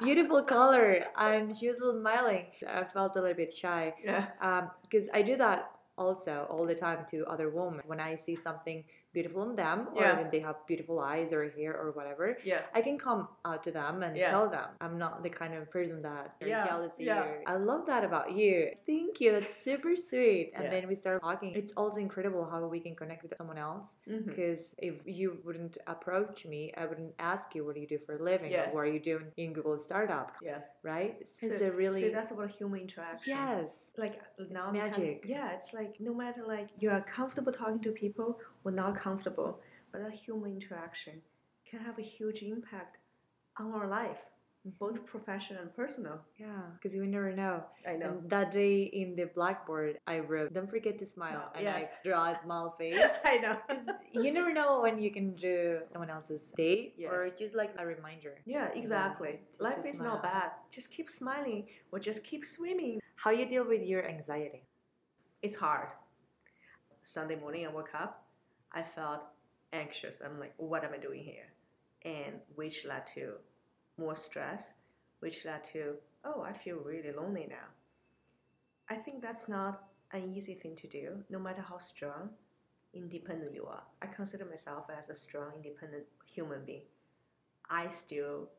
Beautiful 0.00 0.42
color. 0.42 1.04
And 1.16 1.56
she 1.56 1.68
was 1.68 1.78
smiling. 1.78 2.46
I 2.68 2.84
felt 2.84 3.16
a 3.16 3.20
little 3.20 3.36
bit 3.36 3.52
shy 3.52 3.94
yeah. 4.02 4.28
Um, 4.40 4.70
because 4.82 5.08
I 5.12 5.22
do 5.22 5.36
that 5.36 5.70
also 5.98 6.46
all 6.48 6.66
the 6.66 6.74
time 6.74 7.04
to 7.10 7.24
other 7.26 7.50
women. 7.50 7.82
When 7.86 8.00
I 8.00 8.16
see 8.16 8.36
something 8.36 8.84
beautiful 9.16 9.42
in 9.48 9.54
them, 9.64 9.78
or 9.96 10.02
Yeah. 10.02 10.16
when 10.20 10.28
they 10.34 10.40
have 10.48 10.56
beautiful 10.70 10.96
eyes 11.12 11.28
or 11.36 11.42
hair 11.58 11.72
or 11.82 11.88
whatever, 11.98 12.26
Yeah. 12.52 12.62
I 12.78 12.80
can 12.86 12.96
come 13.08 13.22
out 13.50 13.60
to 13.66 13.70
them 13.80 13.94
and 14.06 14.12
Yeah. 14.16 14.30
tell 14.34 14.46
them 14.56 14.68
I'm 14.84 14.96
not 15.04 15.12
the 15.26 15.32
kind 15.40 15.52
of 15.58 15.62
person 15.76 15.96
that 16.08 16.26
Yeah, 16.52 16.66
jealousy. 16.70 17.04
yeah. 17.10 17.22
Or, 17.24 17.32
I 17.52 17.56
love 17.70 17.82
that 17.92 18.02
about 18.10 18.28
you. 18.40 18.56
Thank 18.92 19.12
you. 19.22 19.30
That's 19.36 19.56
super 19.68 19.92
sweet. 20.10 20.44
And 20.56 20.64
then 20.74 20.82
we 20.90 20.94
start 21.04 21.16
talking. 21.28 21.50
It's 21.60 21.72
also 21.80 21.98
incredible 22.08 22.42
how 22.52 22.58
we 22.76 22.80
can 22.86 22.94
connect 23.02 23.20
with 23.26 23.34
someone 23.40 23.58
else. 23.68 23.88
Mm-hmm. 23.96 24.26
Because 24.28 24.62
if 24.88 24.94
you 25.18 25.26
wouldn't 25.46 25.76
approach 25.94 26.38
me, 26.54 26.62
I 26.80 26.84
wouldn't 26.90 27.14
ask 27.32 27.46
you 27.54 27.60
what 27.64 27.72
do 27.76 27.80
you 27.84 27.90
do 27.96 27.98
for 28.06 28.12
a 28.20 28.22
living 28.32 28.50
Yes. 28.52 28.66
or 28.66 28.74
what 28.76 28.82
are 28.86 28.94
you 28.98 29.04
doing 29.12 29.26
in 29.42 29.48
Google 29.56 29.78
startup, 29.88 30.28
Yeah. 30.48 30.60
right? 30.92 31.12
It's 31.22 31.36
So- 31.40 31.66
a 31.70 31.72
really 31.82 32.02
See, 32.04 32.14
that's 32.18 32.32
about 32.36 32.50
human 32.60 32.80
interaction. 32.86 33.28
yes. 33.38 33.70
like 34.04 34.16
now 34.56 34.66
I'm 34.68 34.74
magic. 34.82 35.14
Kind 35.22 35.30
yeah, 35.36 35.56
it's 35.56 35.70
like 35.80 35.92
no 36.08 36.12
matter 36.22 36.42
like 36.56 36.68
you 36.82 36.88
are 36.94 37.02
comfortable 37.18 37.52
talking 37.60 37.80
to 37.88 37.92
people 38.04 38.28
or 38.66 38.72
not 38.72 38.96
comfortable, 39.00 39.60
but 39.92 40.02
that 40.02 40.12
human 40.12 40.50
interaction 40.60 41.22
can 41.70 41.78
have 41.80 41.98
a 41.98 42.02
huge 42.02 42.42
impact 42.42 42.96
on 43.58 43.72
our 43.72 43.86
life, 43.86 44.18
both 44.80 45.06
professional 45.06 45.62
and 45.62 45.72
personal. 45.76 46.18
Yeah, 46.38 46.62
because 46.74 46.92
you 46.94 47.06
never 47.06 47.30
know. 47.32 47.62
I 47.88 47.94
know. 47.94 48.18
And 48.18 48.28
that 48.30 48.50
day 48.50 48.82
in 49.02 49.14
the 49.14 49.26
blackboard, 49.38 49.98
I 50.06 50.18
wrote, 50.18 50.52
"Don't 50.52 50.68
forget 50.68 50.98
to 50.98 51.06
smile," 51.06 51.40
oh, 51.46 51.52
and 51.54 51.62
Yes. 51.64 51.76
I 51.76 52.08
draw 52.08 52.22
a 52.32 52.36
small 52.42 52.74
face. 52.80 52.98
I 53.24 53.36
know. 53.38 53.56
you 54.12 54.32
never 54.32 54.52
know 54.52 54.80
when 54.82 54.98
you 54.98 55.10
can 55.12 55.36
do 55.36 55.78
someone 55.92 56.10
else's 56.10 56.42
day 56.56 56.92
or 57.08 57.30
just 57.38 57.54
like 57.54 57.72
a 57.78 57.86
reminder. 57.86 58.34
Yeah, 58.44 58.66
exactly. 58.74 59.38
to- 59.58 59.62
Life 59.64 59.82
to 59.82 59.88
is 59.88 60.00
not 60.00 60.22
bad. 60.24 60.50
Just 60.72 60.90
keep 60.90 61.08
smiling 61.08 61.68
or 61.92 62.00
just 62.00 62.24
keep 62.24 62.44
swimming. 62.44 62.98
How 63.14 63.30
you 63.30 63.46
deal 63.46 63.64
with 63.64 63.82
your 63.92 64.02
anxiety? 64.08 64.62
It's 65.42 65.56
hard. 65.56 65.88
Sunday 67.04 67.36
morning, 67.36 67.64
I 67.66 67.70
woke 67.70 67.94
up. 67.94 68.25
I 68.76 68.82
felt 68.82 69.22
anxious. 69.72 70.20
I'm 70.22 70.38
like, 70.38 70.52
what 70.58 70.84
am 70.84 70.92
I 70.92 70.98
doing 70.98 71.24
here? 71.24 71.48
And 72.04 72.34
which 72.54 72.84
led 72.84 73.06
to 73.14 73.32
more 73.98 74.14
stress, 74.14 74.74
which 75.20 75.46
led 75.46 75.64
to, 75.72 75.94
oh, 76.24 76.42
I 76.42 76.52
feel 76.52 76.76
really 76.84 77.10
lonely 77.10 77.46
now. 77.48 77.68
I 78.90 78.96
think 78.96 79.22
that's 79.22 79.48
not 79.48 79.84
an 80.12 80.34
easy 80.36 80.54
thing 80.54 80.76
to 80.76 80.86
do, 80.86 81.24
no 81.30 81.38
matter 81.38 81.64
how 81.66 81.78
strong, 81.78 82.28
independent 82.92 83.54
you 83.54 83.64
are. 83.64 83.82
I 84.02 84.06
consider 84.06 84.44
myself 84.44 84.84
as 84.96 85.08
a 85.08 85.14
strong, 85.14 85.52
independent 85.56 86.04
human 86.26 86.64
being. 86.64 86.82
I 87.70 87.90
still 87.90 88.50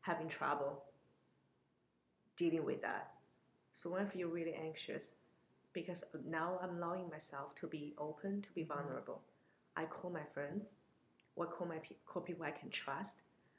having 0.00 0.28
trouble 0.28 0.82
dealing 2.36 2.64
with 2.64 2.82
that. 2.82 3.12
So 3.72 3.90
when 3.90 4.04
I 4.04 4.08
feel 4.08 4.28
really 4.28 4.54
anxious, 4.54 5.14
because 5.72 6.02
now 6.28 6.58
I'm 6.60 6.76
allowing 6.76 7.08
myself 7.08 7.54
to 7.60 7.68
be 7.68 7.94
open, 7.98 8.42
to 8.42 8.48
be 8.52 8.62
mm-hmm. 8.62 8.74
vulnerable. 8.74 9.22
I 9.76 9.84
call 9.84 10.10
my 10.10 10.24
friends, 10.34 10.64
or 11.36 11.46
call 11.46 11.66
my 11.66 11.78
pe- 11.78 11.96
call 12.06 12.22
people 12.22 12.44
I 12.44 12.50
can 12.50 12.70
trust. 12.70 13.16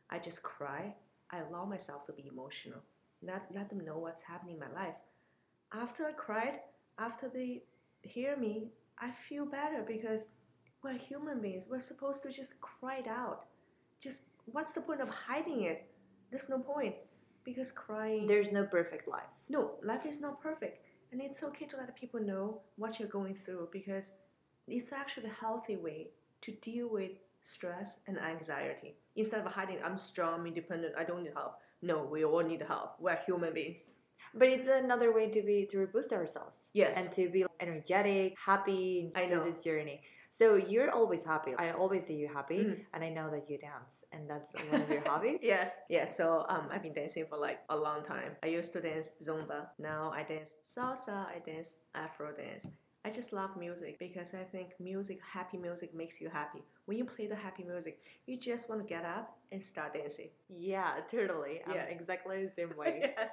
I 0.09 0.19
just 0.19 0.43
cry. 0.43 0.93
I 1.31 1.39
allow 1.39 1.65
myself 1.65 2.05
to 2.07 2.13
be 2.13 2.27
emotional. 2.27 2.79
Let 3.21 3.43
let 3.53 3.69
them 3.69 3.85
know 3.85 3.97
what's 3.97 4.23
happening 4.23 4.55
in 4.55 4.59
my 4.59 4.71
life. 4.71 4.95
After 5.73 6.05
I 6.05 6.11
cried, 6.13 6.59
after 6.99 7.29
they 7.29 7.63
hear 8.03 8.35
me, 8.37 8.69
I 8.99 9.11
feel 9.29 9.45
better 9.45 9.83
because 9.87 10.27
we're 10.83 10.97
human 10.97 11.41
beings. 11.41 11.65
We're 11.69 11.79
supposed 11.79 12.23
to 12.23 12.31
just 12.31 12.59
cry 12.61 12.97
it 12.97 13.07
out. 13.07 13.45
Just 14.01 14.21
what's 14.45 14.73
the 14.73 14.81
point 14.81 15.01
of 15.01 15.09
hiding 15.09 15.63
it? 15.63 15.85
There's 16.31 16.49
no 16.49 16.59
point 16.59 16.95
because 17.43 17.71
crying. 17.71 18.27
There's 18.27 18.51
no 18.51 18.65
perfect 18.65 19.07
life. 19.07 19.31
No, 19.49 19.71
life 19.83 20.05
is 20.05 20.19
not 20.19 20.41
perfect. 20.41 20.83
And 21.11 21.21
it's 21.21 21.43
okay 21.43 21.65
to 21.67 21.77
let 21.77 21.95
people 21.95 22.21
know 22.21 22.61
what 22.77 22.99
you're 22.99 23.09
going 23.09 23.35
through 23.45 23.69
because 23.71 24.11
it's 24.67 24.91
actually 24.93 25.27
a 25.29 25.33
healthy 25.33 25.77
way 25.77 26.09
to 26.41 26.51
deal 26.61 26.87
with 26.89 27.11
stress 27.43 27.99
and 28.07 28.19
anxiety. 28.19 28.95
Instead 29.15 29.45
of 29.45 29.51
hiding, 29.51 29.77
I'm 29.83 29.97
strong, 29.97 30.47
independent, 30.47 30.93
I 30.97 31.03
don't 31.03 31.23
need 31.23 31.33
help. 31.35 31.55
No, 31.81 32.03
we 32.03 32.23
all 32.23 32.43
need 32.43 32.61
help. 32.67 32.95
We're 32.99 33.17
human 33.25 33.53
beings. 33.53 33.89
But 34.33 34.47
it's 34.49 34.67
another 34.67 35.11
way 35.13 35.29
to 35.29 35.41
be 35.41 35.67
to 35.71 35.87
boost 35.87 36.13
ourselves. 36.13 36.61
Yes. 36.73 36.95
And 36.97 37.11
to 37.13 37.29
be 37.29 37.45
energetic, 37.59 38.35
happy 38.43 39.11
I 39.15 39.25
know. 39.25 39.43
this 39.43 39.63
journey. 39.63 40.01
So 40.31 40.55
you're 40.55 40.89
always 40.91 41.23
happy. 41.25 41.53
I 41.57 41.71
always 41.71 42.05
see 42.07 42.13
you 42.13 42.29
happy, 42.29 42.59
Mhm. 42.63 42.85
and 42.93 43.03
I 43.03 43.09
know 43.09 43.29
that 43.31 43.49
you 43.49 43.57
dance, 43.57 44.05
and 44.13 44.29
that's 44.29 44.47
one 44.71 44.81
of 44.81 44.89
your 44.89 45.01
hobbies. 45.01 45.39
Yes. 45.53 45.69
Yeah, 45.89 46.05
so 46.05 46.45
um, 46.47 46.69
I've 46.71 46.81
been 46.83 46.93
dancing 46.93 47.25
for 47.27 47.37
like 47.37 47.59
a 47.69 47.75
long 47.75 48.05
time. 48.05 48.37
I 48.41 48.47
used 48.47 48.71
to 48.73 48.79
dance 48.81 49.09
Zumba. 49.21 49.67
Now 49.77 50.11
I 50.15 50.23
dance 50.23 50.51
salsa, 50.65 51.25
I 51.35 51.39
dance 51.45 51.73
Afro 51.93 52.31
dance. 52.31 52.65
I 53.03 53.09
just 53.09 53.33
love 53.33 53.57
music 53.57 53.97
because 53.97 54.33
I 54.35 54.43
think 54.43 54.73
music, 54.79 55.19
happy 55.27 55.57
music 55.57 55.95
makes 55.95 56.21
you 56.21 56.29
happy. 56.29 56.61
When 56.85 56.97
you 56.99 57.05
play 57.05 57.25
the 57.25 57.35
happy 57.35 57.63
music, 57.63 57.99
you 58.27 58.37
just 58.37 58.69
want 58.69 58.79
to 58.81 58.87
get 58.87 59.03
up 59.05 59.37
and 59.51 59.63
start 59.63 59.93
dancing. 59.95 60.29
Yeah, 60.49 60.91
totally. 61.09 61.61
I'm 61.65 61.73
Yes. 61.73 61.87
exactly 61.89 62.45
the 62.45 62.51
same 62.51 62.75
way. 62.77 62.99
yes. 63.17 63.29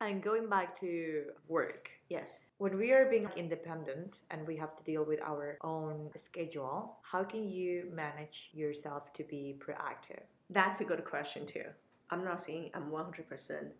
and 0.00 0.22
going 0.22 0.48
back 0.48 0.74
to 0.80 1.26
work, 1.48 1.88
Yes. 2.08 2.40
when 2.58 2.76
we 2.76 2.92
are 2.92 3.06
being 3.08 3.28
independent 3.36 4.18
and 4.30 4.44
we 4.46 4.56
have 4.56 4.76
to 4.76 4.82
deal 4.82 5.04
with 5.04 5.20
our 5.22 5.56
own 5.62 6.10
schedule, 6.22 6.96
how 7.02 7.22
can 7.22 7.48
you 7.48 7.88
manage 7.94 8.50
yourself 8.52 9.12
to 9.14 9.22
be 9.22 9.56
proactive? 9.64 10.22
That's 10.50 10.80
a 10.80 10.84
good 10.84 11.04
question 11.04 11.46
too. 11.46 11.64
I'm 12.10 12.24
not 12.24 12.40
saying 12.40 12.70
I'm 12.74 12.90
100% 12.90 13.70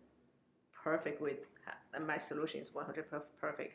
perfect 0.83 1.21
with 1.21 1.39
my 2.05 2.17
solution 2.17 2.61
is 2.61 2.73
100 2.73 3.09
per- 3.09 3.23
perfect. 3.41 3.73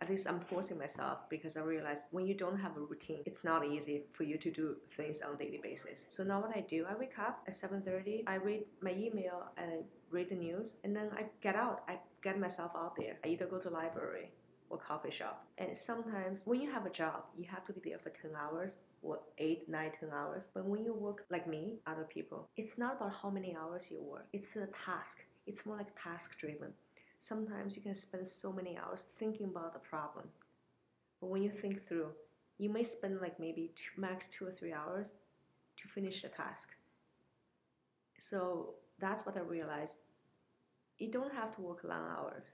At 0.00 0.10
least 0.10 0.26
I'm 0.28 0.40
forcing 0.40 0.78
myself 0.78 1.18
because 1.30 1.56
I 1.56 1.60
realize 1.60 2.00
when 2.10 2.26
you 2.26 2.34
don't 2.34 2.58
have 2.58 2.76
a 2.76 2.80
routine, 2.80 3.22
it's 3.24 3.44
not 3.44 3.66
easy 3.66 4.04
for 4.12 4.24
you 4.24 4.36
to 4.38 4.50
do 4.50 4.76
things 4.96 5.22
on 5.22 5.34
a 5.34 5.38
daily 5.38 5.60
basis. 5.62 6.06
So 6.10 6.22
now 6.22 6.40
what 6.40 6.54
I 6.54 6.60
do, 6.60 6.84
I 6.88 6.94
wake 6.94 7.18
up 7.18 7.42
at 7.48 7.54
7:30, 7.54 8.24
I 8.26 8.34
read 8.34 8.64
my 8.80 8.92
email, 8.92 9.36
I 9.56 9.84
read 10.10 10.28
the 10.28 10.36
news, 10.36 10.76
and 10.84 10.94
then 10.94 11.08
I 11.20 11.24
get 11.40 11.56
out. 11.56 11.82
I 11.88 11.98
get 12.22 12.38
myself 12.38 12.72
out 12.76 12.94
there. 12.96 13.16
I 13.24 13.28
either 13.28 13.46
go 13.46 13.58
to 13.58 13.70
library, 13.70 14.32
or 14.70 14.78
coffee 14.78 15.10
shop. 15.10 15.46
And 15.58 15.76
sometimes 15.76 16.42
when 16.44 16.60
you 16.60 16.70
have 16.70 16.86
a 16.86 16.90
job, 16.90 17.24
you 17.38 17.44
have 17.48 17.64
to 17.66 17.72
be 17.72 17.90
there 17.90 17.98
for 17.98 18.10
10 18.10 18.32
hours 18.36 18.76
or 19.02 19.20
8, 19.38 19.68
9, 19.68 19.92
10 20.00 20.10
hours. 20.10 20.48
But 20.52 20.64
when 20.64 20.84
you 20.84 20.94
work 20.94 21.24
like 21.30 21.46
me, 21.46 21.78
other 21.86 22.04
people, 22.04 22.48
it's 22.56 22.78
not 22.78 22.96
about 22.96 23.12
how 23.22 23.30
many 23.30 23.56
hours 23.56 23.88
you 23.90 24.02
work, 24.02 24.26
it's 24.32 24.56
a 24.56 24.66
task. 24.66 25.24
It's 25.46 25.64
more 25.64 25.76
like 25.76 25.88
task 26.02 26.38
driven. 26.38 26.72
Sometimes 27.18 27.76
you 27.76 27.82
can 27.82 27.94
spend 27.94 28.26
so 28.26 28.52
many 28.52 28.76
hours 28.78 29.06
thinking 29.18 29.46
about 29.46 29.72
the 29.72 29.78
problem. 29.78 30.26
But 31.20 31.28
when 31.30 31.42
you 31.42 31.50
think 31.50 31.86
through, 31.88 32.10
you 32.58 32.70
may 32.70 32.84
spend 32.84 33.20
like 33.20 33.40
maybe 33.40 33.72
two, 33.74 34.00
max 34.00 34.28
two 34.28 34.46
or 34.46 34.52
three 34.52 34.72
hours 34.72 35.12
to 35.78 35.88
finish 35.88 36.22
the 36.22 36.28
task. 36.28 36.68
So 38.18 38.74
that's 38.98 39.26
what 39.26 39.36
I 39.36 39.40
realized. 39.40 39.96
You 40.98 41.10
don't 41.10 41.34
have 41.34 41.54
to 41.56 41.62
work 41.62 41.84
long 41.84 42.06
hours. 42.16 42.44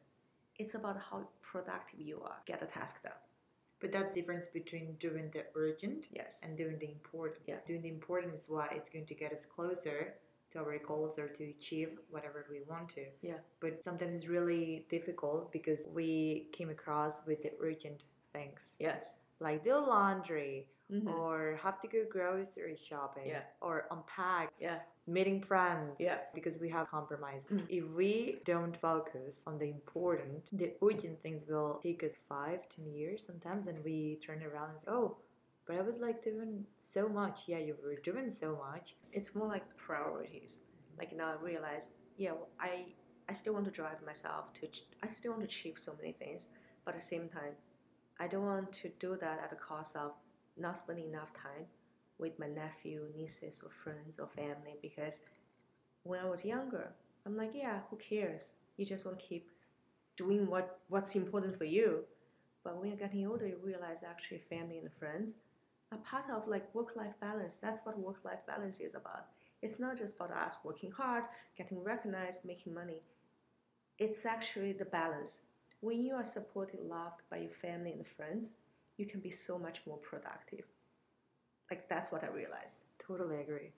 It's 0.59 0.75
about 0.75 0.99
how 1.11 1.29
productive 1.41 2.01
you 2.01 2.21
are, 2.23 2.37
get 2.47 2.61
the 2.61 2.67
task 2.67 3.03
done. 3.03 3.13
But 3.81 3.93
that's 3.93 4.13
the 4.15 4.21
difference 4.21 4.45
between 4.53 4.95
doing 5.01 5.31
the 5.33 5.45
urgent 5.57 6.07
Yes. 6.13 6.39
and 6.43 6.57
doing 6.57 6.79
the 6.79 6.91
important. 6.91 7.43
Yeah. 7.47 7.57
Doing 7.67 7.83
the 7.83 7.89
important 7.89 8.35
is 8.35 8.45
what 8.49 8.73
it's 8.73 8.89
going 8.89 9.07
to 9.07 9.15
get 9.15 9.33
us 9.33 9.45
closer 9.55 10.15
to 10.53 10.59
our 10.61 10.79
goals 10.79 11.19
or 11.19 11.29
to 11.29 11.45
achieve 11.45 11.99
whatever 12.11 12.47
we 12.51 12.61
want 12.69 12.89
to. 12.91 13.05
Yeah. 13.23 13.39
But 13.61 13.83
sometimes 13.83 14.15
it's 14.15 14.27
really 14.29 14.87
difficult 14.91 15.53
because 15.53 15.87
we 15.93 16.49
came 16.53 16.71
across 16.71 17.15
with 17.27 17.43
the 17.43 17.53
urgent 17.61 18.05
things. 18.33 18.61
Yes. 18.79 19.17
Like 19.41 19.65
do 19.65 19.75
laundry 19.75 20.69
Mhm. 20.91 21.09
or 21.19 21.59
have 21.63 21.81
to 21.81 21.89
go 21.89 22.05
grocery 22.05 22.77
shopping 22.77 23.27
Yeah. 23.29 23.45
or 23.63 23.87
unpack 23.91 24.53
Yeah. 24.61 24.81
meeting 25.07 25.41
friends 25.41 25.97
Yeah. 25.99 26.19
because 26.35 26.59
we 26.59 26.69
have 26.69 26.89
compromised. 26.89 27.47
Mm. 27.49 27.67
If 27.71 27.85
we 28.01 28.41
don't 28.45 28.77
focus 28.77 29.43
on 29.47 29.59
the 29.59 29.69
important, 29.71 30.43
the 30.53 30.75
urgent 30.83 31.21
things 31.23 31.47
will 31.47 31.81
take 31.83 32.03
us 32.05 32.15
five, 32.29 32.69
ten 32.69 32.87
years 32.93 33.25
sometimes, 33.25 33.67
and 33.69 33.83
we 33.85 34.17
turn 34.27 34.43
around 34.43 34.71
and 34.71 34.81
say, 34.81 34.91
"Oh, 34.91 35.17
but 35.67 35.77
I 35.77 35.83
was 35.83 35.99
like 35.99 36.23
doing 36.23 36.67
so 36.79 37.09
much." 37.09 37.43
Yeah, 37.47 37.59
you 37.59 37.77
were 37.83 37.97
doing 37.97 38.31
so 38.31 38.59
much. 38.71 38.97
It's 39.13 39.35
more 39.35 39.49
like 39.49 39.77
priorities. 39.77 40.59
Like 40.99 41.17
now 41.17 41.33
I 41.33 41.43
realize, 41.43 41.89
yeah, 42.17 42.33
well, 42.33 42.49
I 42.61 42.87
I 43.29 43.33
still 43.35 43.55
want 43.55 43.65
to 43.67 43.71
drive 43.71 44.03
myself 44.05 44.53
to. 44.55 44.69
I 45.03 45.09
still 45.09 45.33
want 45.33 45.43
to 45.43 45.49
achieve 45.49 45.79
so 45.79 45.95
many 45.99 46.13
things, 46.13 46.49
but 46.85 46.95
at 46.95 47.01
the 47.01 47.07
same 47.07 47.29
time, 47.29 47.55
I 48.19 48.27
don't 48.29 48.45
want 48.47 48.73
to 48.83 48.89
do 49.01 49.17
that 49.21 49.41
at 49.43 49.51
the 49.51 49.57
cost 49.57 49.97
of 49.97 50.13
not 50.57 50.79
spending 50.79 51.09
enough 51.09 51.33
time 51.35 51.67
with 52.19 52.39
my 52.39 52.47
nephew, 52.49 53.09
nieces, 53.17 53.63
or 53.65 53.71
friends 53.71 54.19
or 54.19 54.29
family. 54.29 54.77
Because 54.81 55.21
when 56.03 56.21
I 56.21 56.29
was 56.29 56.45
younger, 56.45 56.93
I'm 57.27 57.37
like, 57.37 57.53
yeah, 57.55 57.81
who 57.91 57.97
cares? 57.97 58.53
You 58.77 58.87
just 58.87 59.07
want 59.07 59.19
to 59.21 59.27
keep 59.27 59.49
doing 60.17 60.47
what 60.47 60.81
what's 60.89 61.17
important 61.17 61.57
for 61.59 61.65
you. 61.65 62.05
But 62.65 62.77
when 62.79 62.89
you're 62.89 62.97
getting 62.99 63.27
older, 63.27 63.47
you 63.47 63.59
realize 63.63 64.03
actually 64.07 64.39
family 64.49 64.79
and 64.79 64.93
friends 64.99 65.33
are 65.93 65.99
part 65.99 66.25
of 66.31 66.49
like 66.49 66.75
work-life 66.75 67.15
balance. 67.21 67.57
That's 67.61 67.85
what 67.85 67.99
work-life 67.99 68.41
balance 68.47 68.81
is 68.81 68.95
about. 68.95 69.27
It's 69.63 69.79
not 69.79 69.99
just 69.99 70.17
about 70.17 70.33
us 70.33 70.57
working 70.65 70.91
hard, 70.91 71.25
getting 71.57 71.83
recognized, 71.83 72.45
making 72.45 72.75
money. 72.75 73.03
It's 73.99 74.27
actually 74.27 74.73
the 74.73 74.87
balance. 74.87 75.41
When 75.81 76.03
you 76.03 76.15
are 76.15 76.25
supported, 76.25 76.81
loved 76.81 77.23
by 77.31 77.39
your 77.39 77.51
family 77.51 77.93
and 77.93 78.07
friends, 78.07 78.49
you 78.97 79.07
can 79.07 79.21
be 79.21 79.31
so 79.31 79.59
much 79.59 79.83
more 79.87 79.99
productive. 79.99 80.65
Like 81.71 81.89
that's 81.89 82.11
what 82.13 82.25
I 82.25 82.29
realized. 82.29 82.79
Totally 82.99 83.41
agree. 83.41 83.73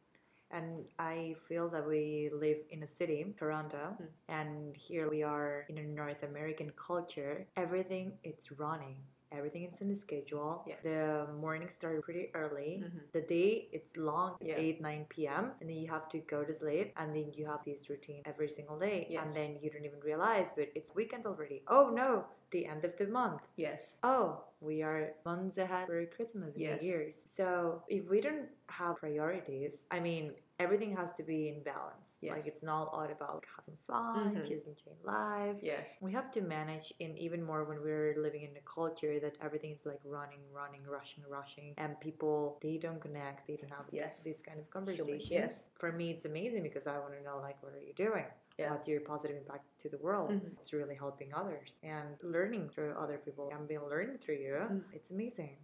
And 0.50 0.84
I 0.98 1.34
feel 1.48 1.68
that 1.70 1.86
we 1.86 2.30
live 2.32 2.58
in 2.70 2.82
a 2.82 2.86
city, 2.86 3.34
Toronto, 3.38 3.96
Mm. 4.00 4.08
and 4.28 4.76
here 4.76 5.08
we 5.10 5.22
are 5.22 5.64
in 5.68 5.78
a 5.78 5.82
North 5.82 6.22
American 6.22 6.70
culture. 6.76 7.46
Everything 7.56 8.18
it's 8.22 8.52
running. 8.52 8.98
Everything 9.36 9.64
is 9.70 9.80
in 9.80 9.88
the 9.88 9.96
schedule. 9.96 10.62
Yeah. 10.66 10.76
The 10.82 11.26
morning 11.44 11.68
started 11.78 12.02
pretty 12.02 12.30
early. 12.34 12.82
Mhm. 12.84 13.00
The 13.12 13.22
day 13.22 13.68
it's 13.72 13.96
long, 13.96 14.36
Yeah. 14.40 14.56
8, 14.56 14.80
9 14.80 15.06
p.m. 15.08 15.52
And 15.60 15.68
then 15.68 15.76
you 15.76 15.88
have 15.90 16.08
to 16.10 16.18
go 16.34 16.44
to 16.44 16.54
sleep 16.54 16.92
and 16.96 17.14
then 17.14 17.32
you 17.34 17.46
have 17.46 17.62
this 17.64 17.88
routine 17.90 18.22
every 18.24 18.48
single 18.48 18.78
day. 18.78 18.98
And 19.20 19.32
then 19.32 19.58
you 19.62 19.70
don't 19.70 19.84
even 19.84 20.00
realize, 20.00 20.48
but 20.56 20.68
it's 20.74 20.94
weekend 20.94 21.26
already. 21.26 21.62
Oh 21.68 21.90
no, 21.90 22.26
the 22.54 22.64
end 22.72 22.82
of 22.88 22.94
the 23.00 23.08
month. 23.20 23.42
Yes. 23.56 23.96
Oh, 24.12 24.26
we 24.60 24.76
are 24.88 25.00
months 25.26 25.56
ahead 25.58 25.86
for 25.88 25.98
Christmas 26.16 26.52
Yes. 26.56 26.80
New 26.80 26.88
Year's. 26.88 27.16
So 27.38 27.82
if 27.88 28.02
we 28.12 28.18
don't 28.26 28.46
have 28.80 28.94
priorities, 29.04 29.72
I 29.96 29.98
mean, 30.08 30.24
everything 30.64 30.92
has 31.00 31.10
to 31.18 31.24
be 31.32 31.40
in 31.52 31.58
balance. 31.74 32.08
Yes. 32.22 32.32
Like 32.36 32.46
it's 32.50 32.62
not 32.72 32.84
all 32.94 33.08
about 33.18 33.42
having 33.56 33.76
fun, 33.90 34.24
Mhm. 34.36 34.46
just 34.52 34.64
enjoying 34.72 35.02
life. 35.20 35.58
Yes. 35.72 35.86
We 36.06 36.10
have 36.18 36.28
to 36.36 36.40
manage 36.56 36.88
in 37.04 37.10
even 37.26 37.40
more 37.50 37.62
when 37.70 37.78
we're 37.86 38.14
living 38.26 38.42
in 38.48 38.54
a 38.64 38.64
culture 38.78 39.14
that 39.24 39.34
everything 39.46 39.72
is 39.76 39.82
like 39.92 40.02
running, 40.18 40.42
running, 40.60 40.84
rushing, 40.98 41.24
rushing, 41.38 41.70
and 41.82 41.90
people 42.08 42.36
they 42.64 42.76
don't 42.84 43.00
connect, 43.06 43.38
they 43.48 43.56
don't 43.60 43.74
have 43.80 43.88
Yes. 44.02 44.22
this 44.28 44.38
kind 44.48 44.58
of 44.62 44.66
conversations. 44.78 45.30
yes. 45.40 45.52
For 45.82 45.90
me, 45.98 46.06
it's 46.14 46.24
amazing 46.32 46.62
because 46.68 46.86
I 46.94 46.96
want 47.02 47.14
to 47.18 47.22
know 47.28 47.38
like 47.48 47.58
what 47.64 47.72
are 47.78 47.84
you 47.90 47.96
doing? 48.08 48.28
Yeah. 48.58 48.70
What's 48.70 48.86
your 48.86 49.00
positive 49.00 49.36
impact 49.36 49.64
to 49.82 49.88
the 49.88 49.98
world? 49.98 50.30
Mhm. 50.30 50.52
It's 50.58 50.72
really 50.72 50.94
helping 50.94 51.34
others 51.34 51.80
and 51.82 52.16
learning 52.22 52.70
through 52.70 52.92
other 52.92 53.18
people. 53.18 53.50
I'm 53.52 53.66
being 53.66 53.82
learning 53.82 54.18
through 54.18 54.36
you. 54.36 54.54
Mm. 54.54 54.84
It's 54.92 55.10
amazing. 55.10 55.56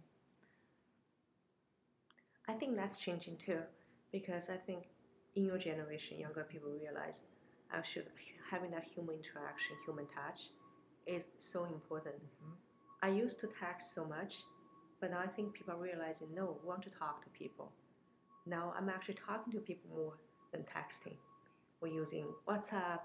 I 2.47 2.53
think 2.53 2.75
that's 2.75 2.97
changing 2.97 3.37
too, 3.37 3.61
because 4.11 4.49
I 4.49 4.57
think 4.57 4.89
in 5.35 5.45
your 5.45 5.57
generation, 5.57 6.19
younger 6.19 6.43
people 6.43 6.69
realize 6.71 7.23
actually 7.71 8.05
having 8.49 8.71
that 8.71 8.83
human 8.83 9.15
interaction, 9.15 9.77
human 9.85 10.07
touch, 10.07 10.49
is 11.05 11.23
so 11.37 11.63
important. 11.65 12.15
Mhm. 12.15 12.57
I 13.01 13.09
used 13.09 13.39
to 13.39 13.47
text 13.47 13.93
so 13.93 14.03
much, 14.05 14.43
but 14.99 15.11
now 15.11 15.19
I 15.19 15.27
think 15.27 15.53
people 15.53 15.73
are 15.73 15.77
realizing 15.77 16.33
no, 16.33 16.51
we 16.61 16.67
want 16.67 16.83
to 16.83 16.89
talk 16.89 17.23
to 17.23 17.29
people. 17.29 17.71
Now 18.45 18.73
I'm 18.75 18.89
actually 18.89 19.15
talking 19.15 19.53
to 19.53 19.61
people 19.61 19.89
more 19.91 20.17
than 20.51 20.63
texting. 20.65 21.17
We're 21.81 21.93
using 21.93 22.27
WhatsApp. 22.47 22.99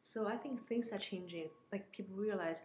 So 0.00 0.26
I 0.26 0.36
think 0.36 0.66
things 0.66 0.92
are 0.92 0.98
changing. 0.98 1.48
Like 1.72 1.90
people 1.92 2.16
realize 2.16 2.62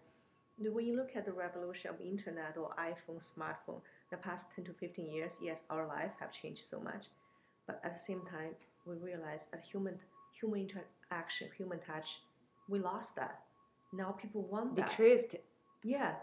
that 0.60 0.74
when 0.74 0.86
you 0.86 0.95
look 0.95 1.12
at 1.15 1.26
the 1.26 1.32
revolution 1.32 1.89
of 1.89 2.02
internet 2.02 2.58
or 2.58 2.76
iPhone, 2.80 3.19
smartphone, 3.22 3.82
the 4.12 4.17
past 4.17 4.48
10 4.56 4.65
to 4.65 4.74
15 4.74 5.12
years, 5.12 5.38
yes, 5.41 5.63
our 5.69 5.88
life 5.88 6.12
have 6.19 6.32
changed 6.32 6.63
so 6.63 6.80
much. 6.80 7.08
But 7.67 7.82
at 7.84 7.93
the 7.93 8.00
same 8.00 8.22
time, 8.22 8.56
we 8.86 8.95
realize 8.95 9.48
that 9.52 9.63
human 9.63 10.00
human 10.39 10.62
interaction, 10.62 11.50
human 11.58 11.80
touch, 11.80 12.22
we 12.69 12.80
lost 12.80 13.15
that. 13.15 13.41
Now 13.91 14.12
people 14.12 14.43
want 14.43 14.76
that. 14.76 14.89
Decreased. 14.89 15.36
Yeah, 15.84 16.13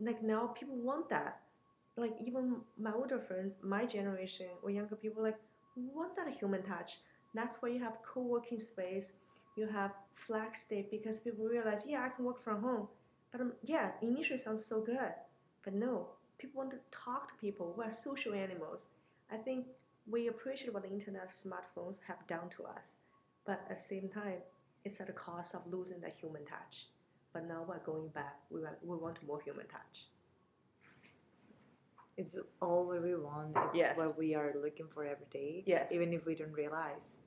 like 0.00 0.22
now 0.22 0.48
people 0.48 0.76
want 0.76 1.08
that. 1.10 1.40
Like 1.96 2.14
even 2.24 2.56
my 2.78 2.92
older 2.92 3.18
friends, 3.18 3.56
my 3.62 3.84
generation 3.84 4.46
or 4.62 4.70
younger 4.70 4.96
people, 4.96 5.22
like 5.22 5.38
want 5.76 6.16
that 6.16 6.28
human 6.38 6.62
touch. 6.62 6.98
That's 7.34 7.62
why 7.62 7.68
you 7.70 7.78
have 7.80 7.98
co-working 8.02 8.58
space, 8.58 9.12
you 9.56 9.66
have 9.66 9.92
flex 10.14 10.66
day 10.66 10.86
because 10.90 11.18
people 11.20 11.46
realize, 11.46 11.84
yeah, 11.86 12.02
I 12.04 12.08
can 12.08 12.24
work 12.24 12.42
from 12.42 12.62
home. 12.62 12.88
But 13.32 13.40
um, 13.40 13.52
yeah, 13.62 13.90
initially 14.02 14.38
sounds 14.38 14.66
so 14.66 14.80
good, 14.80 15.12
but 15.64 15.74
no, 15.74 16.08
people 16.38 16.58
want 16.58 16.70
to 16.72 16.78
talk 16.90 17.28
to 17.28 17.34
people. 17.40 17.74
We're 17.76 17.90
social 17.90 18.34
animals. 18.34 18.86
I 19.32 19.36
think 19.36 19.66
we 20.10 20.26
appreciate 20.26 20.74
what 20.74 20.82
the 20.82 20.90
internet, 20.90 21.30
smartphones 21.30 21.98
have 22.08 22.26
done 22.26 22.48
to 22.56 22.64
us, 22.64 22.94
but 23.46 23.60
at 23.70 23.76
the 23.76 23.82
same 23.82 24.08
time, 24.08 24.38
it's 24.84 25.00
at 25.00 25.06
the 25.06 25.12
cost 25.12 25.54
of 25.54 25.60
losing 25.70 26.00
that 26.00 26.16
human 26.20 26.44
touch. 26.44 26.88
But 27.32 27.46
now 27.46 27.64
we're 27.68 27.78
going 27.78 28.08
back. 28.08 28.38
We 28.50 28.60
want, 28.62 28.76
we 28.82 28.96
want 28.96 29.18
more 29.24 29.40
human 29.40 29.66
touch. 29.68 30.08
It's 32.16 32.34
all 32.60 32.86
what 32.86 33.02
we 33.02 33.14
want. 33.14 33.56
It's 33.56 33.76
Yes. 33.76 33.96
what 33.96 34.18
we 34.18 34.34
are 34.34 34.52
looking 34.60 34.86
for 34.92 35.04
every 35.04 35.26
day. 35.30 35.62
Yes. 35.66 35.92
Even 35.92 36.12
if 36.12 36.26
we 36.26 36.34
don't 36.34 36.52
realize. 36.52 37.19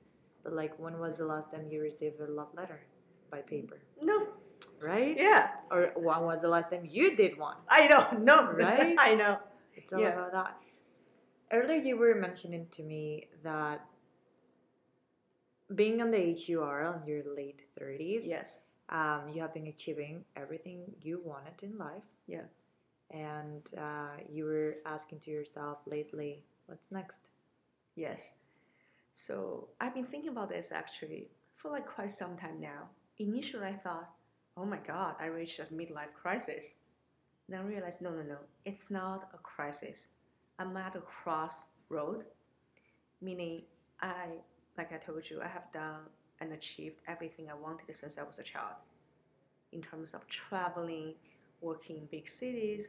But 0.44 0.52
like 0.52 0.78
when 0.78 0.98
was 1.00 1.16
the 1.16 1.24
last 1.24 1.50
time 1.50 1.66
you 1.70 1.80
received 1.80 2.20
a 2.20 2.26
love 2.30 2.48
letter 2.54 2.80
by 3.30 3.40
paper? 3.40 3.78
No. 4.00 4.28
Right? 4.80 5.16
Yeah. 5.16 5.48
Or 5.70 5.92
when 5.96 6.20
was 6.22 6.42
the 6.42 6.48
last 6.48 6.70
time 6.70 6.86
you 6.88 7.16
did 7.16 7.38
one? 7.38 7.56
I 7.68 7.88
don't 7.88 8.22
know. 8.24 8.52
Right? 8.52 8.94
I 8.98 9.14
know. 9.14 9.38
It's 9.74 9.92
all 9.92 10.00
Yeah. 10.00 10.12
about 10.12 10.32
that. 10.32 10.56
Earlier, 11.50 11.80
you 11.80 11.96
were 11.96 12.14
mentioning 12.14 12.66
to 12.72 12.82
me 12.82 13.28
that 13.42 13.80
being 15.74 16.02
on 16.02 16.10
the 16.10 16.18
age 16.18 16.48
you 16.48 16.62
are, 16.62 16.82
in 16.82 17.06
your 17.08 17.22
late 17.34 17.62
30s, 17.80 18.22
Yes. 18.26 18.60
um, 18.90 19.28
you 19.32 19.40
have 19.40 19.54
been 19.54 19.68
achieving 19.68 20.24
everything 20.36 20.94
you 21.00 21.20
wanted 21.24 21.62
in 21.62 21.78
life. 21.78 22.04
Yeah. 22.26 22.46
And 23.10 23.62
uh, 23.78 24.16
you 24.28 24.44
were 24.44 24.76
asking 24.84 25.20
to 25.20 25.30
yourself 25.30 25.78
lately, 25.86 26.42
what's 26.66 26.90
next? 26.90 27.20
Yes. 27.96 28.34
So 29.14 29.68
I've 29.80 29.94
been 29.94 30.06
thinking 30.06 30.30
about 30.30 30.50
this 30.50 30.72
actually 30.72 31.28
for 31.56 31.70
like 31.70 31.86
quite 31.86 32.10
some 32.10 32.36
time 32.36 32.60
now. 32.60 32.88
Initially, 33.18 33.66
I 33.66 33.74
thought, 33.74 34.10
oh 34.56 34.66
my 34.66 34.78
God, 34.86 35.14
I 35.20 35.26
reached 35.26 35.60
a 35.60 35.64
midlife 35.64 36.12
crisis. 36.20 36.74
Then 37.48 37.60
I 37.60 37.62
realized, 37.62 38.02
no, 38.02 38.10
no, 38.10 38.22
no, 38.22 38.38
it's 38.64 38.90
not 38.90 39.30
a 39.32 39.38
crisis. 39.38 40.08
I'm 40.58 40.76
at 40.76 40.96
a 40.96 41.00
crossroad, 41.00 42.24
meaning 43.20 43.62
I, 44.00 44.26
like 44.76 44.92
I 44.92 44.96
told 44.96 45.28
you, 45.30 45.40
I 45.42 45.48
have 45.48 45.72
done 45.72 46.00
and 46.40 46.52
achieved 46.52 47.00
everything 47.06 47.48
I 47.50 47.54
wanted 47.54 47.94
since 47.94 48.18
I 48.18 48.24
was 48.24 48.38
a 48.38 48.42
child. 48.42 48.76
In 49.72 49.80
terms 49.80 50.14
of 50.14 50.26
traveling, 50.26 51.14
working 51.60 51.98
in 51.98 52.06
big 52.06 52.28
cities, 52.28 52.88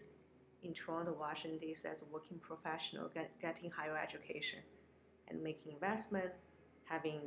in 0.64 0.74
Toronto, 0.74 1.16
Washington, 1.20 1.60
D.C. 1.60 1.88
as 1.88 2.02
a 2.02 2.06
working 2.06 2.40
professional, 2.40 3.10
get, 3.14 3.32
getting 3.40 3.70
higher 3.70 3.98
education 3.98 4.60
and 5.30 5.44
making 5.44 5.74
investment, 5.74 6.32
having 6.86 7.20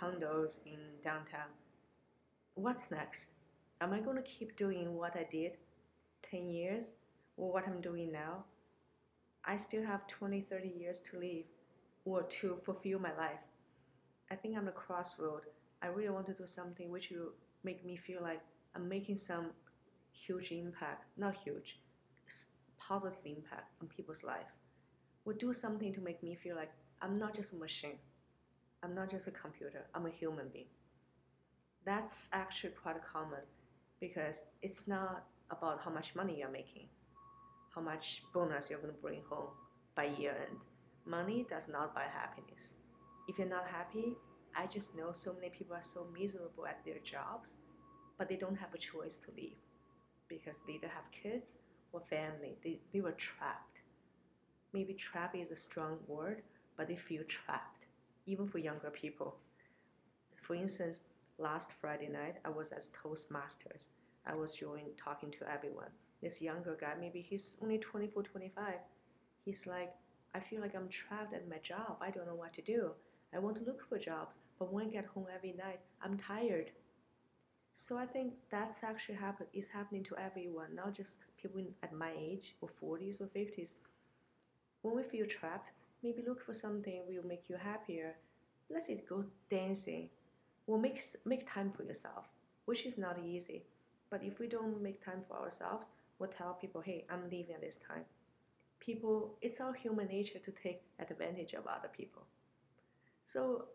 condos 0.00 0.60
in 0.66 0.78
downtown. 1.02 1.48
What's 2.54 2.90
next? 2.90 3.30
Am 3.80 3.92
I 3.92 4.00
going 4.00 4.16
to 4.16 4.22
keep 4.22 4.56
doing 4.56 4.96
what 4.96 5.16
I 5.16 5.26
did 5.30 5.52
10 6.30 6.48
years 6.48 6.92
or 7.36 7.52
what 7.52 7.66
I'm 7.66 7.80
doing 7.80 8.10
now? 8.10 8.44
I 9.44 9.56
still 9.56 9.84
have 9.84 10.06
20, 10.08 10.42
30 10.50 10.72
years 10.78 11.00
to 11.10 11.18
live 11.18 11.44
or 12.04 12.22
to 12.40 12.58
fulfill 12.64 12.98
my 12.98 13.14
life. 13.16 13.40
I 14.30 14.34
think 14.34 14.56
I'm 14.56 14.68
a 14.68 14.72
crossroad. 14.72 15.42
I 15.82 15.86
really 15.86 16.10
want 16.10 16.26
to 16.26 16.34
do 16.34 16.46
something 16.46 16.90
which 16.90 17.10
will 17.10 17.32
make 17.64 17.84
me 17.84 17.96
feel 17.96 18.22
like 18.22 18.40
I'm 18.74 18.88
making 18.88 19.18
some 19.18 19.50
huge 20.12 20.50
impact, 20.50 21.04
not 21.16 21.36
huge, 21.44 21.78
positive 22.78 23.18
impact 23.24 23.72
on 23.80 23.88
people's 23.88 24.24
life. 24.24 24.50
Or 25.24 25.32
do 25.32 25.52
something 25.52 25.92
to 25.94 26.00
make 26.00 26.22
me 26.22 26.34
feel 26.34 26.56
like 26.56 26.72
I'm 27.00 27.18
not 27.18 27.34
just 27.34 27.52
a 27.52 27.56
machine. 27.56 27.98
I'm 28.82 28.94
not 28.94 29.10
just 29.10 29.28
a 29.28 29.30
computer. 29.30 29.86
I'm 29.94 30.06
a 30.06 30.10
human 30.10 30.48
being. 30.52 30.66
That's 31.84 32.28
actually 32.32 32.70
quite 32.70 32.96
common 33.04 33.40
because 34.00 34.42
it's 34.62 34.88
not 34.88 35.24
about 35.50 35.80
how 35.84 35.90
much 35.90 36.14
money 36.14 36.38
you're 36.38 36.50
making, 36.50 36.88
how 37.74 37.80
much 37.80 38.22
bonus 38.34 38.68
you're 38.68 38.80
going 38.80 38.92
to 38.94 39.00
bring 39.00 39.22
home 39.28 39.50
by 39.94 40.06
year 40.18 40.34
end. 40.48 40.58
Money 41.06 41.46
does 41.48 41.68
not 41.68 41.94
buy 41.94 42.04
happiness. 42.12 42.74
If 43.28 43.38
you're 43.38 43.48
not 43.48 43.66
happy, 43.66 44.16
I 44.56 44.66
just 44.66 44.96
know 44.96 45.12
so 45.12 45.32
many 45.34 45.50
people 45.50 45.76
are 45.76 45.82
so 45.82 46.06
miserable 46.18 46.66
at 46.66 46.84
their 46.84 46.98
jobs, 47.04 47.54
but 48.18 48.28
they 48.28 48.36
don't 48.36 48.56
have 48.58 48.74
a 48.74 48.78
choice 48.78 49.20
to 49.24 49.32
leave 49.36 49.56
because 50.28 50.56
they 50.66 50.74
either 50.74 50.88
have 50.88 51.04
kids 51.10 51.52
or 51.92 52.02
family. 52.10 52.58
They, 52.62 52.80
they 52.92 53.00
were 53.00 53.12
trapped. 53.12 53.78
Maybe 54.72 54.94
trap 54.94 55.34
is 55.34 55.50
a 55.50 55.56
strong 55.56 55.98
word, 56.06 56.42
but 56.78 56.88
they 56.88 56.96
feel 56.96 57.24
trapped, 57.28 57.84
even 58.26 58.48
for 58.48 58.58
younger 58.58 58.88
people. 58.90 59.36
For 60.40 60.54
instance, 60.54 61.00
last 61.36 61.72
Friday 61.80 62.08
night, 62.08 62.36
I 62.44 62.48
was 62.48 62.72
at 62.72 62.86
Toastmasters. 63.02 63.88
I 64.24 64.34
was 64.34 64.54
doing 64.54 64.86
talking 64.96 65.30
to 65.32 65.52
everyone. 65.52 65.90
This 66.22 66.40
younger 66.40 66.78
guy, 66.80 66.94
maybe 66.98 67.20
he's 67.20 67.58
only 67.62 67.78
24, 67.78 68.22
25. 68.22 68.74
He's 69.44 69.66
like, 69.66 69.92
I 70.34 70.40
feel 70.40 70.60
like 70.60 70.74
I'm 70.74 70.88
trapped 70.88 71.34
at 71.34 71.48
my 71.48 71.58
job. 71.58 71.98
I 72.00 72.10
don't 72.10 72.26
know 72.26 72.34
what 72.34 72.54
to 72.54 72.62
do. 72.62 72.92
I 73.34 73.38
want 73.40 73.56
to 73.58 73.64
look 73.64 73.86
for 73.88 73.98
jobs, 73.98 74.36
but 74.58 74.72
when 74.72 74.86
I 74.86 74.90
get 74.90 75.06
home 75.06 75.26
every 75.34 75.52
night, 75.52 75.80
I'm 76.02 76.16
tired. 76.16 76.70
So 77.74 77.96
I 77.96 78.06
think 78.06 78.34
that's 78.50 78.82
actually 78.82 79.16
happen 79.16 79.46
is 79.52 79.68
happening 79.68 80.04
to 80.04 80.16
everyone, 80.16 80.74
not 80.74 80.94
just 80.94 81.18
people 81.40 81.60
in, 81.60 81.68
at 81.82 81.92
my 81.92 82.12
age 82.18 82.54
or 82.60 82.68
40s 82.82 83.20
or 83.20 83.26
50s. 83.26 83.74
When 84.82 84.96
we 84.96 85.02
feel 85.02 85.26
trapped, 85.26 85.70
maybe 86.02 86.22
look 86.26 86.44
for 86.44 86.54
something 86.54 87.02
will 87.08 87.26
make 87.26 87.48
you 87.48 87.56
happier. 87.56 88.16
Let's 88.70 88.86
say 88.86 89.02
go 89.08 89.24
dancing, 89.50 90.10
or 90.66 90.78
make 90.78 91.02
make 91.24 91.50
time 91.50 91.72
for 91.76 91.84
yourself, 91.84 92.26
which 92.66 92.84
is 92.84 92.98
not 92.98 93.18
easy. 93.24 93.64
But 94.10 94.22
if 94.22 94.38
we 94.38 94.46
don't 94.46 94.82
make 94.82 95.04
time 95.04 95.22
for 95.28 95.36
ourselves, 95.36 95.86
we'll 96.18 96.30
tell 96.30 96.54
people, 96.54 96.80
hey, 96.80 97.04
I'm 97.10 97.30
leaving 97.30 97.54
at 97.54 97.60
this 97.60 97.76
time. 97.76 98.04
People, 98.80 99.36
it's 99.42 99.60
our 99.60 99.74
human 99.74 100.08
nature 100.08 100.38
to 100.38 100.50
take 100.50 100.82
advantage 100.98 101.52
of 101.52 101.66
other 101.66 101.88
people. 101.94 102.22
So 103.26 103.66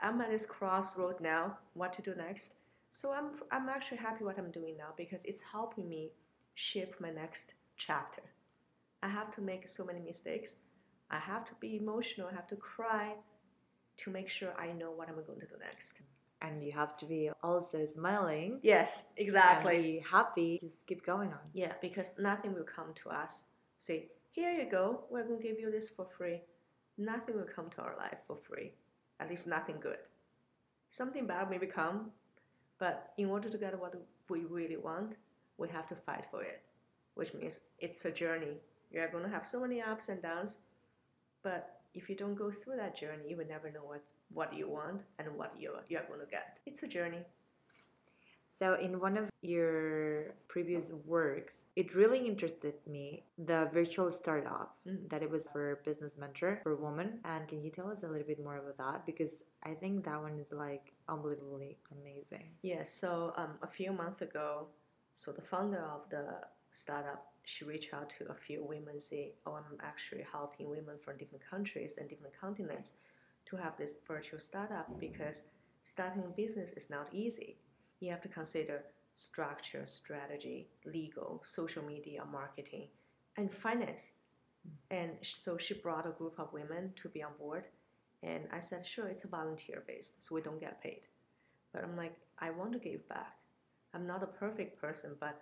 I'm 0.00 0.20
at 0.20 0.30
this 0.30 0.44
crossroad 0.46 1.20
now, 1.20 1.56
what 1.74 1.92
to 1.94 2.02
do 2.02 2.14
next. 2.14 2.54
So 2.92 3.12
I'm, 3.12 3.30
I'm 3.50 3.68
actually 3.68 3.98
happy 3.98 4.24
what 4.24 4.38
I'm 4.38 4.50
doing 4.50 4.76
now 4.76 4.92
because 4.96 5.20
it's 5.24 5.40
helping 5.40 5.88
me 5.88 6.10
shape 6.54 6.94
my 7.00 7.10
next 7.10 7.52
chapter. 7.76 8.22
I 9.02 9.08
have 9.08 9.34
to 9.36 9.40
make 9.40 9.68
so 9.68 9.84
many 9.84 10.00
mistakes. 10.00 10.56
I 11.10 11.18
have 11.18 11.44
to 11.46 11.52
be 11.60 11.76
emotional. 11.76 12.28
I 12.30 12.34
have 12.34 12.46
to 12.48 12.56
cry 12.56 13.14
to 13.98 14.10
make 14.10 14.28
sure 14.28 14.52
I 14.58 14.72
know 14.72 14.90
what 14.90 15.08
I'm 15.08 15.16
going 15.26 15.40
to 15.40 15.46
do 15.46 15.56
next. 15.58 15.94
And 16.42 16.64
you 16.64 16.72
have 16.72 16.96
to 16.98 17.04
be 17.06 17.30
also 17.42 17.86
smiling. 17.86 18.60
Yes, 18.62 19.04
exactly. 19.16 20.02
Happy. 20.10 20.58
Just 20.62 20.86
keep 20.86 21.04
going 21.04 21.30
on. 21.30 21.44
Yeah, 21.52 21.72
because 21.82 22.12
nothing 22.18 22.54
will 22.54 22.64
come 22.64 22.94
to 23.02 23.10
us. 23.10 23.44
Say, 23.78 24.08
here 24.30 24.52
you 24.52 24.70
go. 24.70 25.04
We're 25.10 25.24
going 25.24 25.40
to 25.40 25.46
give 25.46 25.58
you 25.60 25.70
this 25.70 25.88
for 25.88 26.06
free. 26.16 26.40
Nothing 26.96 27.36
will 27.36 27.48
come 27.54 27.68
to 27.70 27.82
our 27.82 27.96
life 27.98 28.18
for 28.26 28.36
free. 28.36 28.72
At 29.20 29.28
least 29.28 29.46
nothing 29.46 29.76
good. 29.80 29.98
Something 30.90 31.26
bad 31.26 31.50
may 31.50 31.58
come, 31.66 32.10
but 32.78 33.12
in 33.18 33.26
order 33.26 33.48
to 33.50 33.58
get 33.58 33.78
what 33.78 33.94
we 34.28 34.40
really 34.44 34.76
want, 34.76 35.14
we 35.58 35.68
have 35.68 35.86
to 35.88 35.94
fight 35.94 36.24
for 36.30 36.42
it, 36.42 36.62
which 37.14 37.34
means 37.34 37.60
it's 37.78 38.04
a 38.06 38.10
journey. 38.10 38.56
You're 38.90 39.10
going 39.10 39.24
to 39.24 39.30
have 39.30 39.46
so 39.46 39.60
many 39.60 39.80
ups 39.80 40.08
and 40.08 40.20
downs, 40.20 40.56
but 41.42 41.80
if 41.94 42.08
you 42.08 42.16
don't 42.16 42.34
go 42.34 42.50
through 42.50 42.76
that 42.76 42.96
journey, 42.96 43.24
you 43.28 43.36
will 43.36 43.46
never 43.48 43.70
know 43.70 43.84
what, 43.84 44.02
what 44.32 44.54
you 44.54 44.68
want 44.68 45.00
and 45.18 45.28
what 45.36 45.52
you're, 45.58 45.82
you're 45.88 46.04
going 46.04 46.20
to 46.20 46.26
get. 46.26 46.58
It's 46.66 46.82
a 46.82 46.86
journey. 46.86 47.24
So, 48.58 48.74
in 48.74 49.00
one 49.00 49.16
of 49.16 49.30
your 49.40 50.34
previous 50.48 50.92
works, 51.06 51.54
it 51.76 51.94
really 51.94 52.26
interested 52.26 52.74
me 52.86 53.24
the 53.38 53.70
virtual 53.72 54.12
startup 54.12 54.76
Mm. 54.86 55.08
that 55.08 55.22
it 55.22 55.30
was 55.30 55.46
for 55.52 55.80
business 55.84 56.16
mentor 56.18 56.60
for 56.62 56.76
women. 56.76 57.20
And 57.24 57.48
can 57.48 57.62
you 57.62 57.70
tell 57.70 57.90
us 57.90 58.02
a 58.02 58.08
little 58.08 58.26
bit 58.26 58.42
more 58.42 58.58
about 58.58 58.76
that? 58.78 59.06
Because 59.06 59.32
I 59.62 59.74
think 59.74 60.04
that 60.04 60.20
one 60.20 60.38
is 60.38 60.52
like 60.52 60.92
unbelievably 61.08 61.78
amazing. 61.92 62.50
Yes, 62.62 62.92
so 62.92 63.32
um, 63.36 63.52
a 63.62 63.66
few 63.68 63.92
months 63.92 64.20
ago, 64.20 64.66
so 65.14 65.32
the 65.32 65.42
founder 65.42 65.82
of 65.82 66.02
the 66.10 66.26
startup, 66.70 67.29
she 67.44 67.64
reached 67.64 67.92
out 67.94 68.10
to 68.18 68.30
a 68.30 68.34
few 68.34 68.64
women, 68.64 69.00
say, 69.00 69.34
"Oh, 69.46 69.54
I'm 69.54 69.78
actually 69.80 70.22
helping 70.22 70.68
women 70.68 70.98
from 70.98 71.18
different 71.18 71.44
countries 71.44 71.94
and 71.98 72.08
different 72.08 72.38
continents 72.38 72.92
to 73.46 73.56
have 73.56 73.76
this 73.76 73.94
virtual 74.06 74.40
startup 74.40 74.98
because 74.98 75.44
starting 75.82 76.24
a 76.24 76.28
business 76.28 76.70
is 76.76 76.90
not 76.90 77.12
easy. 77.12 77.58
You 78.00 78.10
have 78.10 78.22
to 78.22 78.28
consider 78.28 78.84
structure, 79.16 79.86
strategy, 79.86 80.68
legal, 80.84 81.42
social 81.44 81.82
media, 81.84 82.24
marketing, 82.24 82.88
and 83.36 83.52
finance." 83.52 84.12
Hmm. 84.62 84.94
And 84.98 85.10
so 85.22 85.58
she 85.58 85.74
brought 85.74 86.06
a 86.06 86.10
group 86.18 86.38
of 86.38 86.52
women 86.52 86.92
to 87.02 87.08
be 87.08 87.22
on 87.22 87.32
board, 87.38 87.64
and 88.22 88.48
I 88.52 88.60
said, 88.60 88.86
"Sure, 88.86 89.08
it's 89.08 89.24
a 89.24 89.28
volunteer 89.28 89.82
based, 89.86 90.22
so 90.22 90.34
we 90.34 90.42
don't 90.42 90.60
get 90.60 90.82
paid." 90.82 91.02
But 91.72 91.84
I'm 91.84 91.96
like, 91.96 92.16
I 92.38 92.50
want 92.50 92.72
to 92.72 92.78
give 92.78 93.08
back. 93.08 93.36
I'm 93.94 94.06
not 94.06 94.22
a 94.22 94.26
perfect 94.26 94.80
person, 94.80 95.16
but 95.18 95.40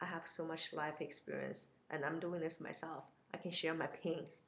I 0.00 0.06
have 0.06 0.22
so 0.26 0.44
much 0.44 0.72
life 0.72 1.00
experience 1.00 1.66
and 1.90 2.04
I'm 2.04 2.20
doing 2.20 2.40
this 2.40 2.60
myself. 2.60 3.04
I 3.32 3.38
can 3.38 3.52
share 3.52 3.74
my 3.74 3.86
pains. 3.86 4.40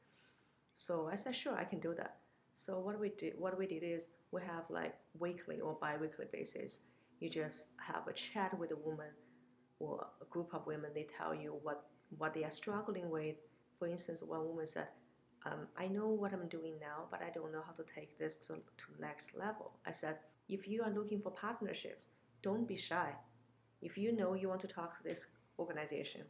So 0.76 1.08
I 1.10 1.16
said, 1.16 1.34
sure, 1.34 1.56
I 1.56 1.64
can 1.64 1.80
do 1.80 1.94
that. 1.96 2.16
So 2.52 2.78
what 2.80 2.98
we 2.98 3.10
did, 3.10 3.34
what 3.38 3.58
we 3.58 3.66
did 3.66 3.82
is 3.82 4.06
we 4.32 4.40
have 4.42 4.64
like 4.68 4.94
weekly 5.18 5.60
or 5.60 5.76
bi-weekly 5.80 6.26
basis. 6.32 6.80
You 7.20 7.30
just 7.30 7.68
have 7.78 8.06
a 8.08 8.12
chat 8.12 8.58
with 8.58 8.72
a 8.72 8.76
woman 8.76 9.10
or 9.78 10.06
a 10.20 10.24
group 10.26 10.54
of 10.54 10.66
women. 10.66 10.90
They 10.94 11.06
tell 11.16 11.34
you 11.34 11.56
what 11.62 11.84
what 12.16 12.34
they 12.34 12.44
are 12.44 12.52
struggling 12.52 13.10
with. 13.10 13.36
For 13.78 13.86
instance, 13.86 14.22
one 14.22 14.46
woman 14.46 14.66
said, 14.66 14.88
um, 15.46 15.68
"I 15.76 15.86
know 15.88 16.08
what 16.08 16.32
I'm 16.32 16.48
doing 16.48 16.74
now, 16.80 17.06
but 17.10 17.22
I 17.22 17.30
don't 17.30 17.52
know 17.52 17.62
how 17.66 17.72
to 17.72 17.84
take 17.94 18.18
this 18.18 18.36
to 18.46 18.54
to 18.54 19.00
next 19.00 19.34
level." 19.36 19.72
I 19.86 19.92
said, 19.92 20.18
if 20.48 20.66
you 20.66 20.82
are 20.82 20.90
looking 20.90 21.20
for 21.20 21.30
partnerships, 21.30 22.06
don't 22.42 22.66
be 22.66 22.76
shy. 22.76 23.12
If 23.82 23.98
you 23.98 24.12
know 24.12 24.34
you 24.34 24.48
want 24.48 24.62
to 24.62 24.68
talk 24.68 24.96
to 24.96 25.04
this 25.04 25.26
organization, 25.58 26.22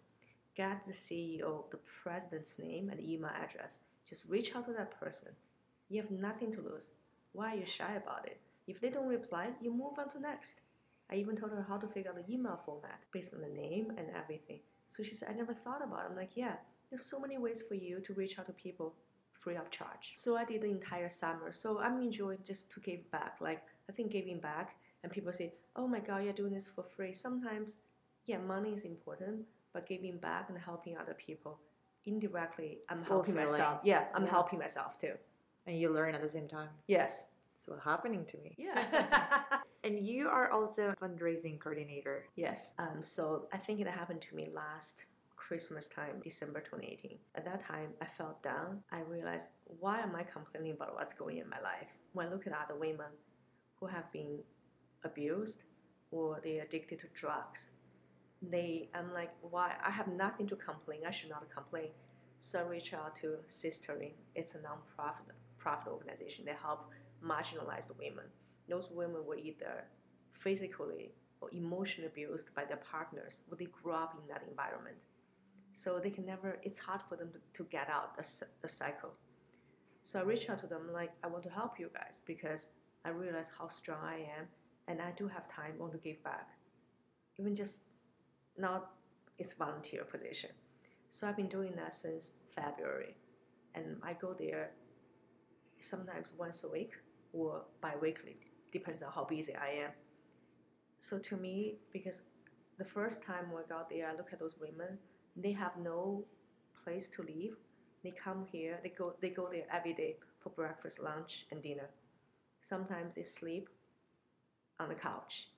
get 0.57 0.83
the 0.87 0.93
CEO, 0.93 1.71
the 1.71 1.79
president's 2.03 2.59
name 2.59 2.91
and 2.91 3.01
email 3.01 3.31
address. 3.31 3.79
Just 4.09 4.27
reach 4.29 4.55
out 4.55 4.67
to 4.67 4.73
that 4.73 4.99
person. 4.99 5.33
You 5.89 6.01
have 6.03 6.11
nothing 6.11 6.53
to 6.53 6.61
lose. 6.61 6.89
Why 7.33 7.55
are 7.55 7.59
you 7.59 7.67
shy 7.67 7.95
about 7.95 8.27
it? 8.27 8.41
If 8.67 8.81
they 8.81 8.91
don't 8.91 9.09
reply, 9.09 9.49
you 9.61 9.73
move 9.73 9.99
on 9.99 10.11
to 10.11 10.21
next. 10.21 10.61
I 11.11 11.17
even 11.17 11.37
told 11.37 11.53
her 11.53 11.65
how 11.67 11.79
to 11.79 11.87
figure 11.87 12.11
out 12.11 12.17
the 12.17 12.33
email 12.33 12.61
format 12.65 13.01
based 13.13 13.35
on 13.35 13.41
the 13.41 13.49
name 13.49 13.93
and 13.97 14.09
everything. 14.15 14.61
So 14.89 15.03
she 15.03 15.15
said, 15.15 15.31
I 15.31 15.35
never 15.35 15.55
thought 15.55 15.83
about 15.83 16.01
it. 16.01 16.11
I'm 16.11 16.17
like, 16.17 16.33
yeah, 16.35 16.55
there's 16.91 17.05
so 17.05 17.19
many 17.19 17.39
ways 17.39 17.63
for 17.67 17.75
you 17.75 18.01
to 18.01 18.15
reach 18.15 18.39
out 18.39 18.47
to 18.47 18.53
people 18.53 18.95
free 19.41 19.57
of 19.57 19.71
charge. 19.71 20.13
So 20.17 20.37
I 20.37 20.45
did 20.45 20.63
the 20.63 20.71
entire 20.71 21.09
summer. 21.09 21.53
So 21.53 21.79
I'm 21.79 22.03
enjoying 22.03 22.39
just 22.47 22.71
to 22.73 22.81
give 22.81 23.11
back. 23.11 23.37
Like 23.41 23.63
I 23.89 23.93
think 23.93 24.13
giving 24.13 24.41
back 24.41 24.77
and 25.03 25.13
people 25.13 25.33
say, 25.33 25.55
Oh 25.77 25.87
my 25.87 26.01
god, 26.01 26.25
you're 26.25 26.33
doing 26.33 26.55
this 26.55 26.69
for 26.75 26.85
free. 26.97 27.15
Sometimes, 27.15 27.77
yeah, 28.29 28.39
money 28.39 28.71
is 28.79 28.85
important, 28.85 29.41
but 29.73 29.89
giving 29.89 30.19
back 30.19 30.45
and 30.51 30.59
helping 30.59 30.97
other 30.97 31.15
people 31.15 31.59
indirectly 32.07 32.79
I'm 32.89 33.03
helping 33.05 33.35
Fulfilling. 33.35 33.59
myself. 33.59 33.81
Yeah, 33.85 34.05
I'm 34.15 34.25
Yeah. 34.25 34.31
helping 34.31 34.59
myself 34.61 34.99
too. 35.01 35.15
And 35.67 35.79
you 35.81 35.91
learn 35.91 36.15
at 36.15 36.23
the 36.23 36.29
same 36.29 36.49
time. 36.49 36.71
Yes. 36.87 37.27
It's 37.55 37.67
what's 37.67 37.83
happening 37.85 38.25
to 38.27 38.37
me. 38.39 38.55
Yeah. 38.57 38.79
And 39.85 39.95
you 40.07 40.29
are 40.29 40.51
also 40.51 40.83
a 40.91 40.97
fundraising 40.97 41.59
coordinator. 41.61 42.27
yes. 42.37 42.73
Um, 42.79 43.01
so 43.03 43.47
I 43.53 43.59
think 43.59 43.81
it 43.81 43.87
happened 43.87 44.21
to 44.29 44.35
me 44.35 44.49
last 44.53 45.05
Christmas 45.37 45.89
time, 45.89 46.21
December 46.23 46.61
2018. 46.61 47.17
At 47.37 47.45
that 47.45 47.63
time, 47.65 47.91
I 48.03 48.07
felt 48.19 48.43
down. 48.43 48.83
I 48.91 49.01
realized, 49.17 49.47
why 49.81 50.01
am 50.01 50.15
I 50.17 50.25
complaining 50.25 50.73
about 50.73 50.95
what's 50.97 51.15
going 51.15 51.39
in 51.39 51.49
my 51.49 51.61
life? 51.61 51.89
When 52.13 52.27
I 52.27 52.31
look 52.31 52.47
at 52.49 52.53
other 52.53 52.79
women 52.79 53.13
who 53.79 53.87
have 53.87 54.11
been 54.13 54.41
abused 55.05 55.63
or 56.11 56.41
they're 56.43 56.65
addicted 56.65 56.99
to 57.01 57.07
drugs, 57.15 57.71
they, 58.43 58.89
I'm 58.95 59.13
like, 59.13 59.31
why? 59.43 59.73
I 59.85 59.91
have 59.91 60.09
nothing 60.09 60.47
to 60.49 60.57
complain. 60.57 61.01
I 61.07 61.11
should 61.11 61.31
not 61.31 61.47
complain. 61.53 61.89
So 62.41 62.61
I 62.61 62.63
reach 62.63 62.95
out 62.95 63.17
to 63.17 63.37
Sistering. 63.49 64.13
It's 64.35 64.55
a 64.55 64.61
non-profit 64.63 65.35
profit 65.59 65.93
organization. 65.93 66.45
They 66.45 66.53
help 66.53 66.91
marginalized 67.25 67.91
women. 67.99 68.25
Those 68.69 68.91
women 68.91 69.25
were 69.27 69.37
either 69.37 69.85
physically 70.33 71.11
or 71.41 71.49
emotionally 71.53 72.09
abused 72.09 72.55
by 72.55 72.65
their 72.65 72.79
partners, 72.79 73.43
or 73.51 73.57
they 73.57 73.67
grew 73.67 73.93
up 73.93 74.15
in 74.21 74.29
that 74.29 74.43
environment. 74.49 74.97
So 75.73 76.01
they 76.03 76.11
can 76.11 76.27
never, 76.27 76.59
it's 76.63 76.79
hard 76.79 77.01
for 77.09 77.17
them 77.17 77.31
to, 77.33 77.39
to 77.63 77.69
get 77.71 77.89
out 77.89 78.17
the, 78.17 78.27
the 78.63 78.69
cycle. 78.69 79.17
So 80.03 80.21
I 80.21 80.23
reach 80.23 80.49
out 80.49 80.59
to 80.61 80.67
them 80.67 80.91
like, 80.93 81.11
I 81.23 81.27
want 81.29 81.45
to 81.45 81.51
help 81.51 81.79
you 81.79 81.91
guys 81.93 82.23
because 82.27 82.69
I 83.05 83.11
realize 83.11 83.47
how 83.57 83.69
strong 83.69 83.99
I 84.03 84.17
am 84.39 84.47
and 84.89 85.01
I 85.01 85.13
do 85.17 85.29
have 85.29 85.49
time, 85.53 85.75
want 85.79 85.93
to 85.93 85.99
give 85.99 86.23
back. 86.25 86.49
Even 87.39 87.55
just 87.55 87.83
not, 88.59 88.91
it's 89.39 89.53
volunteer 89.53 90.05
position. 90.05 90.51
So 91.11 91.27
I've 91.27 91.37
been 91.37 91.49
doing 91.49 91.73
that 91.77 91.95
since 91.95 92.33
February. 92.55 93.17
And 93.75 93.97
I 94.03 94.15
go 94.15 94.35
there 94.39 94.71
sometimes 95.81 96.33
once 96.37 96.65
a 96.65 96.69
week 96.69 96.93
or 97.33 97.63
bi-weekly, 97.81 98.37
depends 98.73 99.03
on 99.03 99.13
how 99.13 99.25
busy 99.25 99.55
I 99.55 99.85
am. 99.85 99.91
So 101.01 101.19
to 101.19 101.37
me, 101.37 101.77
because 101.93 102.23
the 102.79 102.85
first 102.85 103.23
time 103.23 103.53
we 103.55 103.63
got 103.69 103.89
there, 103.89 104.09
I 104.09 104.17
look 104.17 104.33
at 104.33 104.41
those 104.41 104.57
women, 104.61 104.99
they 105.37 105.53
have 105.53 105.73
no 105.83 106.25
place 106.85 107.09
to 107.17 107.23
live. 107.23 107.57
They 108.03 108.13
come 108.13 108.47
here, 108.51 108.79
they 108.83 108.91
go, 108.91 109.15
they 109.21 109.31
go 109.31 109.49
there 109.51 109.65
every 109.73 109.93
day 109.93 110.17
for 110.41 110.51
breakfast, 110.51 111.01
lunch, 111.01 111.47
and 111.51 111.63
dinner. 111.63 111.91
Sometimes 112.61 113.15
they 113.15 113.23
sleep 113.23 113.69
on 114.81 114.89
the 114.89 114.95
couch. 114.95 115.49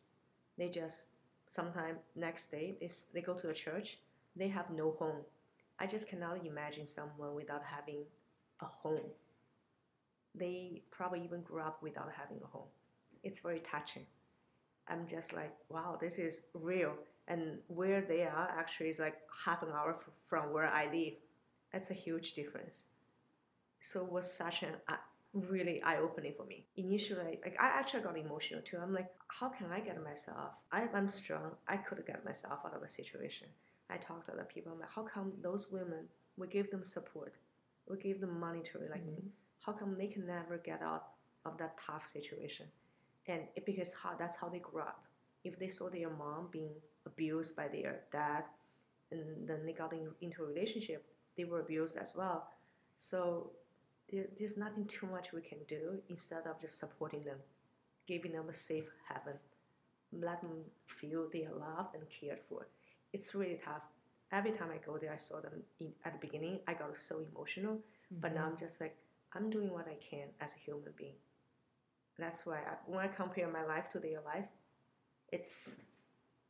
They 0.57 0.69
just, 0.69 1.05
sometimes 1.51 1.99
next 2.17 2.51
day, 2.51 2.77
they, 2.81 2.89
they 3.13 3.21
go 3.21 3.35
to 3.35 3.51
a 3.51 3.55
church, 3.55 3.99
they 4.37 4.49
have 4.49 4.71
no 4.71 4.93
home. 4.93 5.23
I 5.79 5.87
just 5.87 6.09
cannot 6.09 6.45
imagine 6.47 6.87
someone 6.87 7.35
without 7.35 7.63
having 7.65 8.05
a 8.61 8.67
home. 8.67 9.11
They 10.35 10.83
probably 10.91 11.25
even 11.25 11.43
grew 11.43 11.61
up 11.61 11.83
without 11.83 12.11
having 12.17 12.39
a 12.43 12.47
home. 12.47 12.69
It's 13.25 13.41
very 13.41 13.61
touching. 13.61 14.07
I'm 14.89 15.07
just 15.09 15.33
like, 15.33 15.53
wow, 15.69 15.99
this 16.01 16.19
is 16.19 16.43
real. 16.55 16.95
And 17.29 17.59
where 17.69 18.01
they 18.01 18.23
are 18.23 18.51
actually 18.57 18.89
is 18.89 18.99
like 18.99 19.17
half 19.45 19.63
an 19.63 19.71
hour 19.71 19.97
from 20.29 20.53
where 20.53 20.67
I 20.67 20.87
live. 20.93 21.15
That's 21.73 21.91
a 21.91 21.95
huge 21.95 22.35
difference. 22.35 22.85
So 23.81 24.05
it 24.05 24.13
was 24.13 24.31
such 24.31 24.63
an 24.63 24.75
uh, 24.89 24.97
really 25.33 25.83
eye-opening 25.83 26.35
for 26.37 26.45
me. 26.45 26.67
Initially, 26.77 27.39
like 27.45 27.57
I 27.61 27.69
actually 27.69 28.03
got 28.03 28.19
emotional 28.19 28.63
too. 28.63 28.79
I'm 28.83 28.93
like, 28.93 29.09
how 29.29 29.49
can 29.49 29.71
I 29.73 29.81
get 29.81 30.03
myself? 30.03 30.53
I, 30.73 30.87
I'm 30.95 31.09
strong. 31.09 31.53
I 31.69 31.77
could 31.77 32.05
get 32.07 32.25
myself 32.25 32.61
out 32.65 32.75
of 32.75 32.83
a 32.83 32.89
situation. 32.89 33.47
I 33.89 33.97
talked 33.97 34.27
to 34.27 34.33
other 34.33 34.49
people. 34.53 34.73
I'm 34.73 34.81
like, 34.81 34.93
how 34.95 35.03
come 35.03 35.33
those 35.43 35.71
women? 35.71 36.07
We 36.37 36.47
give 36.47 36.71
them 36.71 36.85
support. 36.85 37.35
We 37.89 37.97
give 37.99 38.21
them 38.21 38.39
monetary. 38.39 38.89
Like, 38.89 39.03
mm-hmm. 39.03 39.29
how 39.61 39.73
come 39.73 39.97
they 39.97 40.07
can 40.07 40.27
never 40.27 40.59
get 40.59 40.83
out 40.83 41.09
of 41.45 41.59
that 41.59 41.75
tough 41.87 42.07
situation? 42.07 42.67
and 43.31 43.43
it, 43.55 43.65
because 43.65 43.93
how 43.95 44.15
that's 44.19 44.37
how 44.37 44.49
they 44.49 44.59
grew 44.59 44.83
up. 44.83 45.05
If 45.45 45.59
they 45.59 45.69
saw 45.69 45.89
their 45.89 46.11
mom 46.11 46.49
being 46.51 46.75
abused 47.07 47.57
by 47.57 47.69
their 47.69 48.01
dad, 48.13 48.45
and 49.11 49.49
then 49.49 49.65
they 49.65 49.73
got 49.73 49.93
in, 49.93 50.09
into 50.21 50.43
a 50.43 50.47
relationship, 50.47 51.05
they 51.37 51.45
were 51.45 51.61
abused 51.61 51.97
as 51.97 52.15
well. 52.15 52.49
So 52.99 53.51
there, 54.11 54.27
there's 54.39 54.57
nothing 54.57 54.87
too 54.87 55.07
much 55.07 55.33
we 55.33 55.41
can 55.41 55.59
do 55.69 56.01
instead 56.09 56.47
of 56.47 56.61
just 56.61 56.79
supporting 56.79 57.23
them, 57.23 57.39
giving 58.07 58.33
them 58.33 58.49
a 58.49 58.55
safe 58.55 58.91
haven, 59.09 59.39
let 60.13 60.41
them 60.41 60.65
feel 61.01 61.29
they 61.33 61.45
are 61.45 61.55
loved 61.55 61.95
and 61.95 62.05
cared 62.09 62.41
for. 62.49 62.67
It's 63.13 63.35
really 63.35 63.61
tough. 63.65 63.83
Every 64.33 64.53
time 64.53 64.69
I 64.73 64.79
go 64.85 64.99
there, 64.99 65.13
I 65.13 65.17
saw 65.17 65.41
them 65.41 65.63
in, 65.81 65.93
at 66.05 66.13
the 66.13 66.27
beginning. 66.27 66.61
I 66.69 66.75
got 66.75 66.97
so 66.99 67.21
emotional, 67.35 67.75
mm-hmm. 67.75 68.21
but 68.21 68.35
now 68.35 68.47
I'm 68.47 68.57
just 68.57 68.81
like 68.81 68.97
I'm 69.35 69.51
doing 69.51 69.73
what 69.73 69.87
I 69.87 69.97
can 70.09 70.29
as 70.41 70.51
a 70.55 70.59
human 70.59 70.93
being. 70.97 71.15
That's 72.19 72.47
why 72.47 72.59
I, 72.59 72.75
when 72.87 73.01
I 73.01 73.09
compare 73.09 73.49
my 73.49 73.65
life 73.65 73.91
to 73.93 73.99
their 73.99 74.21
life, 74.25 74.45
it's 75.33 75.77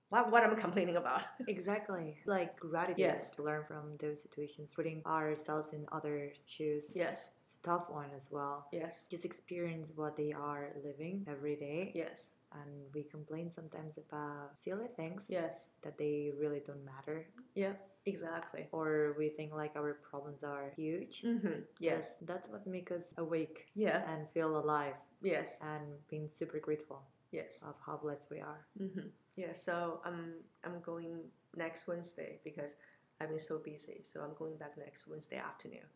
what, 0.08 0.30
what 0.30 0.42
I'm 0.42 0.56
complaining 0.60 0.96
about. 0.96 1.22
exactly. 1.48 2.16
Like 2.26 2.58
gratitude 2.58 2.98
yes. 2.98 3.32
to 3.34 3.42
learn 3.42 3.64
from 3.66 3.96
those 4.00 4.20
situations, 4.20 4.72
putting 4.74 5.02
ourselves 5.06 5.72
in 5.72 5.86
others' 5.92 6.36
shoes. 6.46 6.84
Yes. 6.94 7.32
Tough 7.62 7.90
one 7.90 8.08
as 8.16 8.28
well. 8.30 8.66
Yes. 8.72 9.06
Just 9.10 9.24
experience 9.24 9.92
what 9.94 10.16
they 10.16 10.32
are 10.32 10.70
living 10.82 11.26
every 11.28 11.56
day. 11.56 11.92
Yes. 11.94 12.32
And 12.52 12.70
we 12.94 13.02
complain 13.02 13.50
sometimes 13.50 13.98
about 13.98 14.58
silly 14.58 14.88
things. 14.96 15.26
Yes. 15.28 15.68
That 15.82 15.98
they 15.98 16.32
really 16.38 16.62
don't 16.66 16.84
matter. 16.84 17.26
Yeah. 17.54 17.72
Exactly. 18.06 18.66
Or 18.72 19.14
we 19.18 19.28
think 19.28 19.52
like 19.52 19.72
our 19.76 19.98
problems 20.10 20.42
are 20.42 20.72
huge. 20.74 21.22
Mm-hmm. 21.22 21.60
Yes. 21.78 22.16
That's 22.22 22.48
what 22.48 22.66
makes 22.66 22.92
us 22.92 23.12
awake. 23.18 23.66
Yeah. 23.74 24.10
And 24.10 24.26
feel 24.32 24.58
alive. 24.58 24.94
Yes. 25.22 25.58
And 25.60 25.84
being 26.08 26.30
super 26.32 26.58
grateful. 26.58 27.02
Yes. 27.30 27.58
Of 27.62 27.74
how 27.84 27.98
blessed 28.02 28.30
we 28.30 28.40
are. 28.40 28.66
Mm-hmm. 28.80 29.08
Yeah. 29.36 29.52
So 29.54 30.00
I'm 30.04 30.32
I'm 30.64 30.80
going 30.80 31.18
next 31.56 31.86
Wednesday 31.86 32.40
because 32.42 32.76
I've 33.20 33.28
been 33.28 33.38
so 33.38 33.58
busy. 33.58 34.00
So 34.02 34.22
I'm 34.22 34.34
going 34.38 34.56
back 34.56 34.78
next 34.78 35.06
Wednesday 35.06 35.36
afternoon 35.36 35.86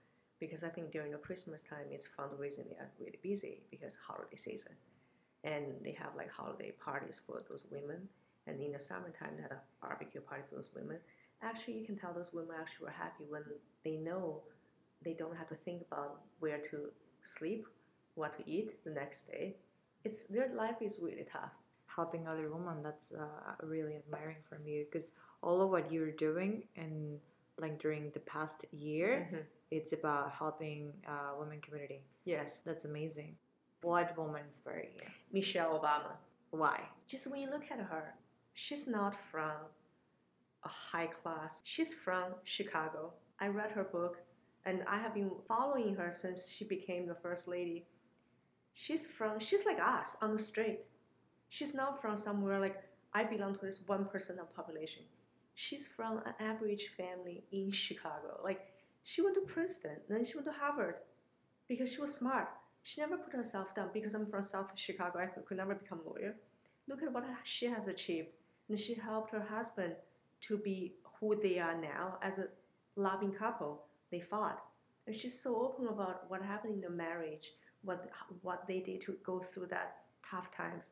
because 0.40 0.64
I 0.64 0.68
think 0.68 0.90
during 0.92 1.12
the 1.12 1.18
Christmas 1.18 1.60
time 1.60 1.86
it's 1.90 2.06
fundraising 2.06 2.68
they 2.68 2.76
are 2.76 2.90
really 2.98 3.18
busy 3.22 3.62
because 3.70 3.96
holiday 3.96 4.36
season, 4.36 4.72
and 5.44 5.64
they 5.82 5.92
have 5.92 6.16
like 6.16 6.30
holiday 6.30 6.72
parties 6.72 7.20
for 7.26 7.42
those 7.48 7.66
women. 7.70 8.08
And 8.46 8.60
in 8.60 8.72
the 8.72 8.78
summertime, 8.78 9.36
they 9.36 9.42
had 9.42 9.52
a 9.52 9.60
barbecue 9.80 10.20
party 10.20 10.42
for 10.50 10.56
those 10.56 10.68
women. 10.76 10.98
Actually, 11.42 11.78
you 11.78 11.86
can 11.86 11.96
tell 11.96 12.12
those 12.12 12.34
women 12.34 12.56
actually 12.60 12.86
were 12.86 12.90
happy 12.92 13.24
when 13.28 13.42
they 13.84 13.96
know 13.96 14.42
they 15.02 15.14
don't 15.14 15.36
have 15.36 15.48
to 15.48 15.54
think 15.54 15.82
about 15.90 16.20
where 16.40 16.58
to 16.70 16.90
sleep 17.22 17.66
what 18.14 18.36
to 18.38 18.50
eat 18.50 18.84
the 18.84 18.90
next 18.90 19.28
day. 19.30 19.56
It's 20.04 20.24
their 20.24 20.50
life 20.54 20.76
is 20.80 20.98
really 21.00 21.26
tough. 21.30 21.52
Helping 21.86 22.26
other 22.26 22.50
women, 22.50 22.82
that's 22.82 23.06
uh, 23.12 23.54
really 23.62 23.96
admiring 23.96 24.42
from 24.48 24.66
you 24.66 24.84
because 24.90 25.08
all 25.42 25.60
of 25.62 25.70
what 25.70 25.92
you're 25.92 26.10
doing 26.10 26.64
and 26.76 27.18
like 27.58 27.80
during 27.80 28.10
the 28.10 28.20
past 28.20 28.64
year, 28.72 29.28
mm-hmm. 29.28 29.42
It's 29.76 29.92
about 29.92 30.32
helping 30.32 30.92
uh, 31.06 31.32
women 31.38 31.60
community. 31.60 32.02
Yes, 32.24 32.60
that's 32.64 32.84
amazing. 32.84 33.36
What 33.82 34.16
woman 34.16 34.42
inspired 34.46 34.88
you? 34.94 35.06
Michelle 35.32 35.78
Obama. 35.78 36.12
Why? 36.50 36.80
Just 37.06 37.26
when 37.26 37.40
you 37.40 37.50
look 37.50 37.64
at 37.70 37.78
her, 37.78 38.14
she's 38.54 38.86
not 38.86 39.14
from 39.30 39.58
a 40.64 40.68
high 40.68 41.06
class. 41.06 41.60
She's 41.64 41.92
from 41.92 42.34
Chicago. 42.44 43.12
I 43.40 43.48
read 43.48 43.70
her 43.72 43.84
book 43.84 44.18
and 44.64 44.82
I 44.88 44.98
have 44.98 45.14
been 45.14 45.30
following 45.46 45.94
her 45.96 46.12
since 46.12 46.48
she 46.48 46.64
became 46.64 47.06
the 47.06 47.16
first 47.16 47.48
lady 47.48 47.86
she's 48.74 49.06
from 49.06 49.38
she's 49.38 49.64
like 49.64 49.78
us 49.80 50.16
on 50.20 50.36
the 50.36 50.42
street. 50.42 50.80
She's 51.48 51.74
not 51.74 52.00
from 52.02 52.16
somewhere 52.16 52.58
like 52.60 52.82
I 53.12 53.24
belong 53.24 53.54
to 53.54 53.64
this 53.64 53.80
one 53.86 54.04
percent 54.06 54.40
of 54.40 54.54
population. 54.54 55.02
She's 55.54 55.86
from 55.86 56.18
an 56.18 56.34
average 56.40 56.90
family 56.96 57.44
in 57.52 57.70
Chicago. 57.70 58.40
Like 58.42 58.66
she 59.04 59.22
went 59.22 59.34
to 59.36 59.42
Princeton, 59.42 59.96
then 60.08 60.24
she 60.24 60.34
went 60.34 60.46
to 60.46 60.52
Harvard 60.52 60.96
because 61.68 61.90
she 61.92 62.00
was 62.00 62.14
smart. 62.14 62.48
She 62.82 63.00
never 63.00 63.16
put 63.16 63.34
herself 63.34 63.74
down 63.74 63.90
because 63.94 64.14
I'm 64.14 64.26
from 64.26 64.42
South 64.42 64.70
Chicago. 64.74 65.18
I 65.18 65.26
could, 65.26 65.56
never 65.56 65.74
become 65.74 66.00
a 66.04 66.08
lawyer. 66.08 66.34
Look 66.88 67.02
at 67.02 67.12
what 67.12 67.24
she 67.44 67.66
has 67.66 67.88
achieved. 67.88 68.28
And 68.68 68.78
she 68.78 68.94
helped 68.94 69.30
her 69.30 69.42
husband 69.42 69.94
to 70.42 70.58
be 70.58 70.94
who 71.20 71.40
they 71.40 71.58
are 71.58 71.80
now 71.80 72.18
as 72.22 72.38
a 72.38 72.48
loving 72.96 73.32
couple. 73.32 73.84
They 74.10 74.20
fought. 74.20 74.62
And 75.06 75.16
she's 75.16 75.38
so 75.38 75.56
open 75.56 75.86
about 75.86 76.28
what 76.30 76.42
happened 76.42 76.74
in 76.74 76.80
the 76.80 76.90
marriage 76.90 77.52
what 77.84 78.08
what 78.42 78.66
they 78.66 78.80
did 78.80 79.00
to 79.02 79.16
go 79.24 79.40
through 79.52 79.66
that 79.66 79.96
tough 80.28 80.54
times. 80.56 80.90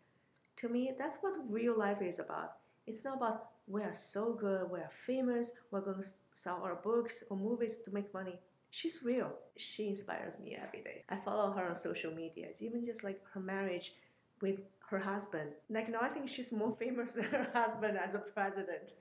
To 0.59 0.69
me, 0.69 0.93
that's 0.99 1.19
what 1.21 1.33
real 1.49 1.77
life 1.77 2.03
is 2.03 2.19
about. 2.19 2.53
It's 2.87 3.05
not 3.05 3.17
about 3.17 3.52
we 3.67 3.83
are 3.83 3.95
so 3.95 4.33
good, 4.33 4.71
we 4.71 4.81
are 4.81 4.91
famous, 5.07 5.53
we're 5.71 5.81
going 5.81 6.03
to 6.03 6.09
sell 6.33 6.61
our 6.63 6.77
books 6.77 7.25
or 7.31 7.37
movies 7.37 7.77
to 7.85 7.93
make 7.93 8.13
money. 8.13 8.39
She's 8.71 9.03
real. 9.05 9.33
She 9.57 9.89
inspires 9.89 10.39
me 10.39 10.57
every 10.61 10.83
day. 10.83 11.05
I 11.11 11.17
follow 11.17 11.53
her 11.53 11.69
on 11.69 11.77
social 11.77 12.13
media, 12.13 12.49
even 12.59 12.87
just 12.87 13.05
like 13.05 13.21
her 13.33 13.41
marriage 13.41 13.95
with 14.41 14.61
her 14.89 14.99
husband. 14.99 15.51
Like 15.69 15.91
now, 15.91 16.01
I 16.01 16.09
think 16.09 16.29
she's 16.29 16.53
more 16.53 16.75
famous 16.79 17.13
than 17.13 17.25
her 17.25 17.49
husband 17.53 17.99
as 17.99 18.15
a 18.15 18.19
president. 18.19 18.93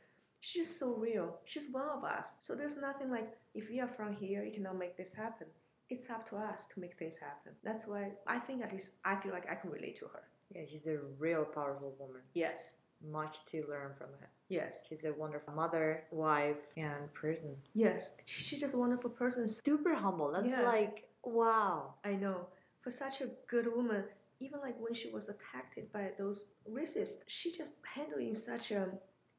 She's 0.42 0.78
so 0.78 0.96
real. 0.96 1.38
She's 1.46 1.70
one 1.72 1.88
of 1.88 2.04
us. 2.04 2.34
So 2.40 2.56
there's 2.56 2.78
nothing 2.78 3.10
like 3.10 3.38
if 3.54 3.70
you 3.70 3.82
are 3.84 3.88
from 3.88 4.14
here, 4.14 4.44
you 4.44 4.52
cannot 4.52 4.78
make 4.78 4.98
this 4.98 5.14
happen 5.14 5.48
it's 5.92 6.10
up 6.10 6.28
to 6.30 6.38
us 6.38 6.66
to 6.74 6.80
make 6.80 6.98
things 6.98 7.18
happen. 7.18 7.52
That's 7.64 7.86
why 7.86 8.12
I 8.26 8.40
think 8.40 8.64
at 8.64 8.72
least 8.72 8.92
I 9.04 9.18
feel 9.18 9.34
like 9.34 9.50
I 9.52 9.56
can 9.56 9.70
relate 9.70 10.00
to 10.00 10.06
her. 10.06 10.24
Yeah, 10.56 10.62
she's 10.70 10.88
a 10.88 10.98
real 11.20 11.44
powerful 11.44 11.94
woman. 12.00 12.22
Yes. 12.34 12.76
Much 13.10 13.38
to 13.52 13.64
learn 13.70 13.92
from 13.98 14.08
her. 14.20 14.30
Yes. 14.50 14.76
She's 14.88 15.04
a 15.06 15.14
wonderful 15.14 15.54
mother, 15.54 16.04
wife, 16.12 16.58
and 16.78 17.12
person. 17.14 17.56
Yes. 17.74 18.16
She's 18.26 18.60
just 18.60 18.76
a 18.76 18.78
wonderful 18.78 19.10
person. 19.10 19.48
Super 19.48 19.96
humble. 19.96 20.32
That's 20.32 20.48
yeah. 20.48 20.64
like, 20.64 21.06
wow. 21.24 21.96
I 22.04 22.14
know. 22.14 22.48
For 22.82 22.92
such 22.92 23.22
a 23.22 23.30
good 23.48 23.68
woman, 23.74 24.04
even 24.40 24.60
like 24.60 24.76
when 24.80 24.94
she 24.94 25.10
was 25.10 25.30
attacked 25.30 25.80
by 25.94 26.10
those 26.18 26.48
racists, 26.70 27.18
she 27.28 27.52
just 27.52 27.74
handled 27.84 28.22
in 28.22 28.36
such 28.36 28.72
a 28.72 28.90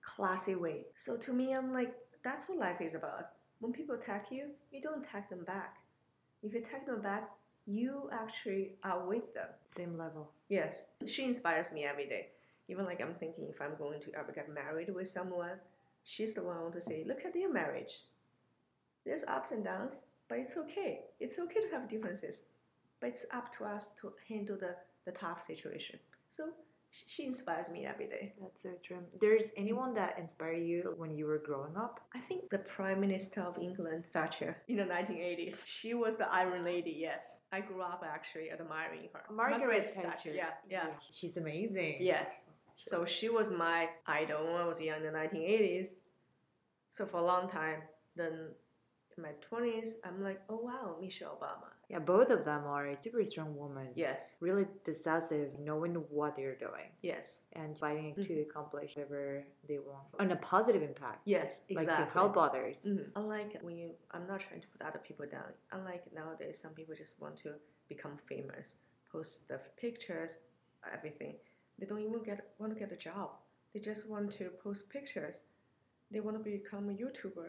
classy 0.02 0.54
way. 0.54 0.86
So 0.94 1.16
to 1.16 1.32
me, 1.32 1.54
I'm 1.54 1.72
like, 1.72 1.94
that's 2.24 2.48
what 2.48 2.58
life 2.58 2.80
is 2.80 2.94
about. 2.94 3.30
When 3.60 3.72
people 3.72 3.96
attack 3.96 4.26
you, 4.30 4.46
you 4.70 4.80
don't 4.80 5.04
attack 5.04 5.28
them 5.28 5.44
back. 5.44 5.76
If 6.42 6.52
you 6.54 6.60
attack 6.60 6.86
them 6.86 7.00
back, 7.02 7.30
you 7.66 8.08
actually 8.12 8.72
are 8.82 9.06
with 9.06 9.32
them. 9.34 9.48
Same 9.76 9.96
level. 9.96 10.30
Yes, 10.48 10.86
she 11.06 11.24
inspires 11.24 11.72
me 11.72 11.84
every 11.84 12.08
day. 12.08 12.28
Even 12.72 12.86
like 12.86 13.02
I'm 13.02 13.14
thinking 13.20 13.48
if 13.50 13.60
I'm 13.60 13.76
going 13.76 14.00
to 14.00 14.14
ever 14.18 14.32
get 14.32 14.48
married 14.48 14.88
with 14.94 15.06
someone, 15.06 15.58
she's 16.04 16.32
the 16.32 16.42
one 16.42 16.72
to 16.72 16.80
say, 16.80 17.04
look 17.06 17.26
at 17.26 17.34
their 17.34 17.52
marriage. 17.52 18.04
There's 19.04 19.24
ups 19.28 19.50
and 19.52 19.62
downs, 19.62 19.92
but 20.26 20.38
it's 20.38 20.56
okay. 20.56 21.00
It's 21.20 21.38
okay 21.38 21.60
to 21.60 21.68
have 21.70 21.90
differences, 21.90 22.44
but 22.98 23.08
it's 23.10 23.26
up 23.30 23.54
to 23.58 23.64
us 23.64 23.90
to 24.00 24.14
handle 24.26 24.56
the, 24.58 24.74
the 25.04 25.12
tough 25.12 25.44
situation. 25.44 25.98
So 26.30 26.44
she 27.06 27.26
inspires 27.26 27.68
me 27.68 27.84
every 27.84 28.06
day. 28.06 28.32
That's 28.40 28.62
so 28.62 28.70
true. 28.82 29.00
There's 29.20 29.44
anyone 29.54 29.92
that 29.94 30.18
inspired 30.18 30.64
you 30.64 30.94
when 30.96 31.14
you 31.14 31.26
were 31.26 31.42
growing 31.44 31.76
up? 31.76 32.00
I 32.14 32.20
think 32.20 32.48
the 32.48 32.58
Prime 32.58 33.00
Minister 33.00 33.42
of 33.42 33.58
England, 33.58 34.04
Thatcher, 34.14 34.56
in 34.68 34.76
the 34.76 34.84
1980s. 34.84 35.56
She 35.66 35.92
was 35.92 36.16
the 36.16 36.28
Iron 36.32 36.64
Lady, 36.64 36.96
yes. 36.98 37.40
I 37.52 37.60
grew 37.60 37.82
up 37.82 38.02
actually 38.06 38.50
admiring 38.50 39.08
her. 39.12 39.24
Margaret, 39.34 39.94
Thatcher. 39.94 40.32
Yeah, 40.32 40.50
yeah. 40.70 40.86
She's 41.12 41.36
amazing. 41.36 41.96
Yes. 42.00 42.44
So 42.82 43.04
she 43.04 43.28
was 43.28 43.50
my 43.52 43.88
idol 44.06 44.44
when 44.44 44.56
I 44.56 44.66
was 44.66 44.80
young 44.80 44.98
in 44.98 45.04
the 45.04 45.10
1980s. 45.12 45.94
So 46.90 47.06
for 47.06 47.18
a 47.18 47.24
long 47.24 47.48
time, 47.48 47.80
then 48.16 48.48
in 49.16 49.22
my 49.22 49.30
20s, 49.50 49.94
I'm 50.04 50.22
like, 50.22 50.40
oh 50.48 50.60
wow, 50.62 50.96
Michelle 51.00 51.38
Obama. 51.40 51.68
Yeah, 51.88 52.00
both 52.00 52.30
of 52.30 52.44
them 52.44 52.64
are 52.66 52.86
a 52.88 52.96
super 53.02 53.24
strong 53.24 53.54
woman. 53.56 53.88
Yes, 53.94 54.36
Really 54.40 54.66
decisive, 54.84 55.50
knowing 55.60 55.94
what 56.10 56.34
they're 56.36 56.56
doing 56.56 56.88
yes, 57.02 57.42
and 57.52 57.76
fighting 57.76 58.14
Mhm. 58.14 58.26
to 58.26 58.40
accomplish 58.40 58.96
whatever 58.96 59.44
they 59.68 59.78
want. 59.78 60.06
And 60.18 60.32
a 60.32 60.36
positive 60.36 60.82
impact. 60.82 61.20
yes, 61.24 61.64
exactly. 61.68 61.86
Like 61.86 61.96
to 62.08 62.12
help 62.18 62.36
others. 62.36 62.84
Mhm. 62.84 63.12
Unlike 63.14 63.58
when 63.62 63.76
you, 63.76 63.94
I'm 64.10 64.26
not 64.26 64.40
trying 64.40 64.62
to 64.62 64.68
put 64.68 64.82
other 64.82 64.98
people 64.98 65.26
down. 65.26 65.52
Unlike 65.70 66.12
nowadays, 66.12 66.58
some 66.58 66.74
people 66.74 66.94
just 66.94 67.20
want 67.20 67.36
to 67.44 67.54
become 67.88 68.16
famous, 68.32 68.76
post 69.12 69.46
the 69.48 69.58
pictures, 69.76 70.38
everything. 70.90 71.36
They 71.82 71.88
don't 71.88 71.98
even 71.98 72.22
get 72.22 72.46
want 72.60 72.72
to 72.72 72.78
get 72.78 72.92
a 72.92 72.96
job. 72.96 73.30
They 73.74 73.80
just 73.80 74.08
want 74.08 74.30
to 74.38 74.50
post 74.62 74.88
pictures. 74.88 75.38
They 76.12 76.20
want 76.20 76.36
to 76.36 76.42
become 76.48 76.88
a 76.90 76.92
YouTuber 76.92 77.48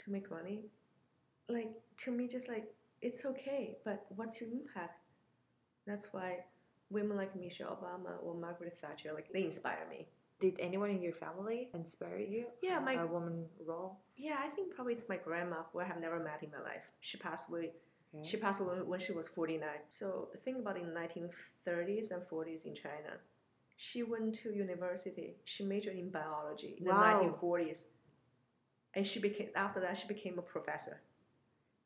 to 0.00 0.10
make 0.10 0.30
money. 0.30 0.66
Like 1.48 1.70
to 2.04 2.10
me, 2.10 2.28
just 2.28 2.46
like 2.46 2.66
it's 3.00 3.24
okay, 3.24 3.78
but 3.82 4.04
what's 4.16 4.38
your 4.38 4.50
impact? 4.50 5.00
That's 5.86 6.08
why 6.12 6.44
women 6.90 7.16
like 7.16 7.34
Michelle 7.34 7.78
Obama 7.78 8.22
or 8.22 8.34
Margaret 8.34 8.76
Thatcher, 8.82 9.12
like 9.14 9.32
they 9.32 9.44
inspire 9.44 9.86
me. 9.88 10.08
Did 10.40 10.56
anyone 10.60 10.90
in 10.90 11.00
your 11.00 11.14
family 11.14 11.70
inspire 11.72 12.18
you? 12.18 12.44
Yeah, 12.60 12.80
my- 12.80 13.00
a 13.00 13.06
woman 13.06 13.46
role. 13.66 13.96
Yeah, 14.14 14.36
I 14.46 14.48
think 14.50 14.74
probably 14.74 14.92
it's 14.92 15.08
my 15.08 15.16
grandma 15.16 15.62
who 15.72 15.78
I 15.80 15.84
have 15.84 16.00
never 16.02 16.18
met 16.18 16.42
in 16.42 16.50
my 16.50 16.60
life. 16.60 16.84
She 17.00 17.16
passed 17.16 17.48
away 17.48 17.72
Okay. 18.16 18.28
She 18.28 18.36
passed 18.36 18.60
away 18.60 18.80
when 18.82 19.00
she 19.00 19.12
was 19.12 19.26
49. 19.26 19.68
So 19.88 20.28
think 20.44 20.58
about 20.58 20.76
in 20.76 20.94
1930s 20.94 22.12
and 22.12 22.22
40s 22.28 22.64
in 22.64 22.74
China. 22.74 23.18
She 23.76 24.02
went 24.02 24.34
to 24.36 24.50
university. 24.52 25.36
She 25.44 25.64
majored 25.64 25.96
in 25.96 26.10
biology 26.10 26.76
in 26.78 26.86
Wow. 26.86 26.94
the 26.94 27.26
1940s. 27.26 27.86
And 28.94 29.06
she 29.06 29.18
became 29.20 29.48
after 29.56 29.80
that 29.80 29.98
she 29.98 30.06
became 30.06 30.38
a 30.38 30.42
professor. 30.42 31.00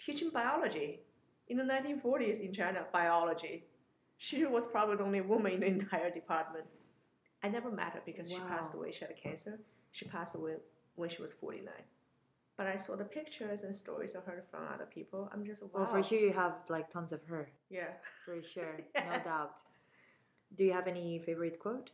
Teaching 0.05 0.31
biology 0.31 1.01
in 1.49 1.57
the 1.57 1.65
1940s 1.65 2.41
in 2.41 2.53
China, 2.53 2.87
biology. 2.93 3.65
She 4.19 4.45
was 4.45 4.67
probably 4.67 4.97
the 4.97 5.05
only 5.05 5.21
woman 5.23 5.53
in 5.53 5.61
the 5.61 5.67
entire 5.67 6.11
department. 6.11 6.67
I 7.43 7.49
never 7.49 7.71
met 7.71 7.93
her 7.95 8.03
because 8.05 8.29
she 8.31 8.39
passed 8.41 8.75
away. 8.75 8.93
She 8.93 9.05
had 9.05 9.17
cancer. 9.17 9.59
She 9.93 10.05
passed 10.07 10.35
away 10.35 10.57
when 10.97 11.09
she 11.09 11.23
was 11.23 11.33
49. 11.33 11.73
But 12.57 12.67
I 12.67 12.75
saw 12.77 12.97
the 12.97 13.05
pictures 13.05 13.63
and 13.63 13.75
stories 13.75 14.17
of 14.17 14.25
her 14.27 14.43
from 14.51 14.65
other 14.75 14.87
people. 14.87 15.31
I'm 15.33 15.47
just 15.47 15.63
wow. 15.63 15.69
Well, 15.75 15.87
for 15.93 16.03
sure 16.03 16.19
you 16.19 16.33
have 16.33 16.55
like 16.69 16.91
tons 16.93 17.13
of 17.13 17.25
her. 17.27 17.49
Yeah. 17.71 17.93
For 18.25 18.43
sure, 18.43 18.81
no 18.97 19.19
doubt. 19.25 19.53
Do 20.57 20.65
you 20.65 20.73
have 20.73 20.87
any 20.89 21.19
favorite 21.19 21.59
quote? 21.59 21.91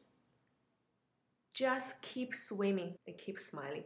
Just 1.52 2.00
keep 2.02 2.34
swimming 2.34 2.94
and 3.06 3.16
keep 3.16 3.38
smiling. 3.38 3.84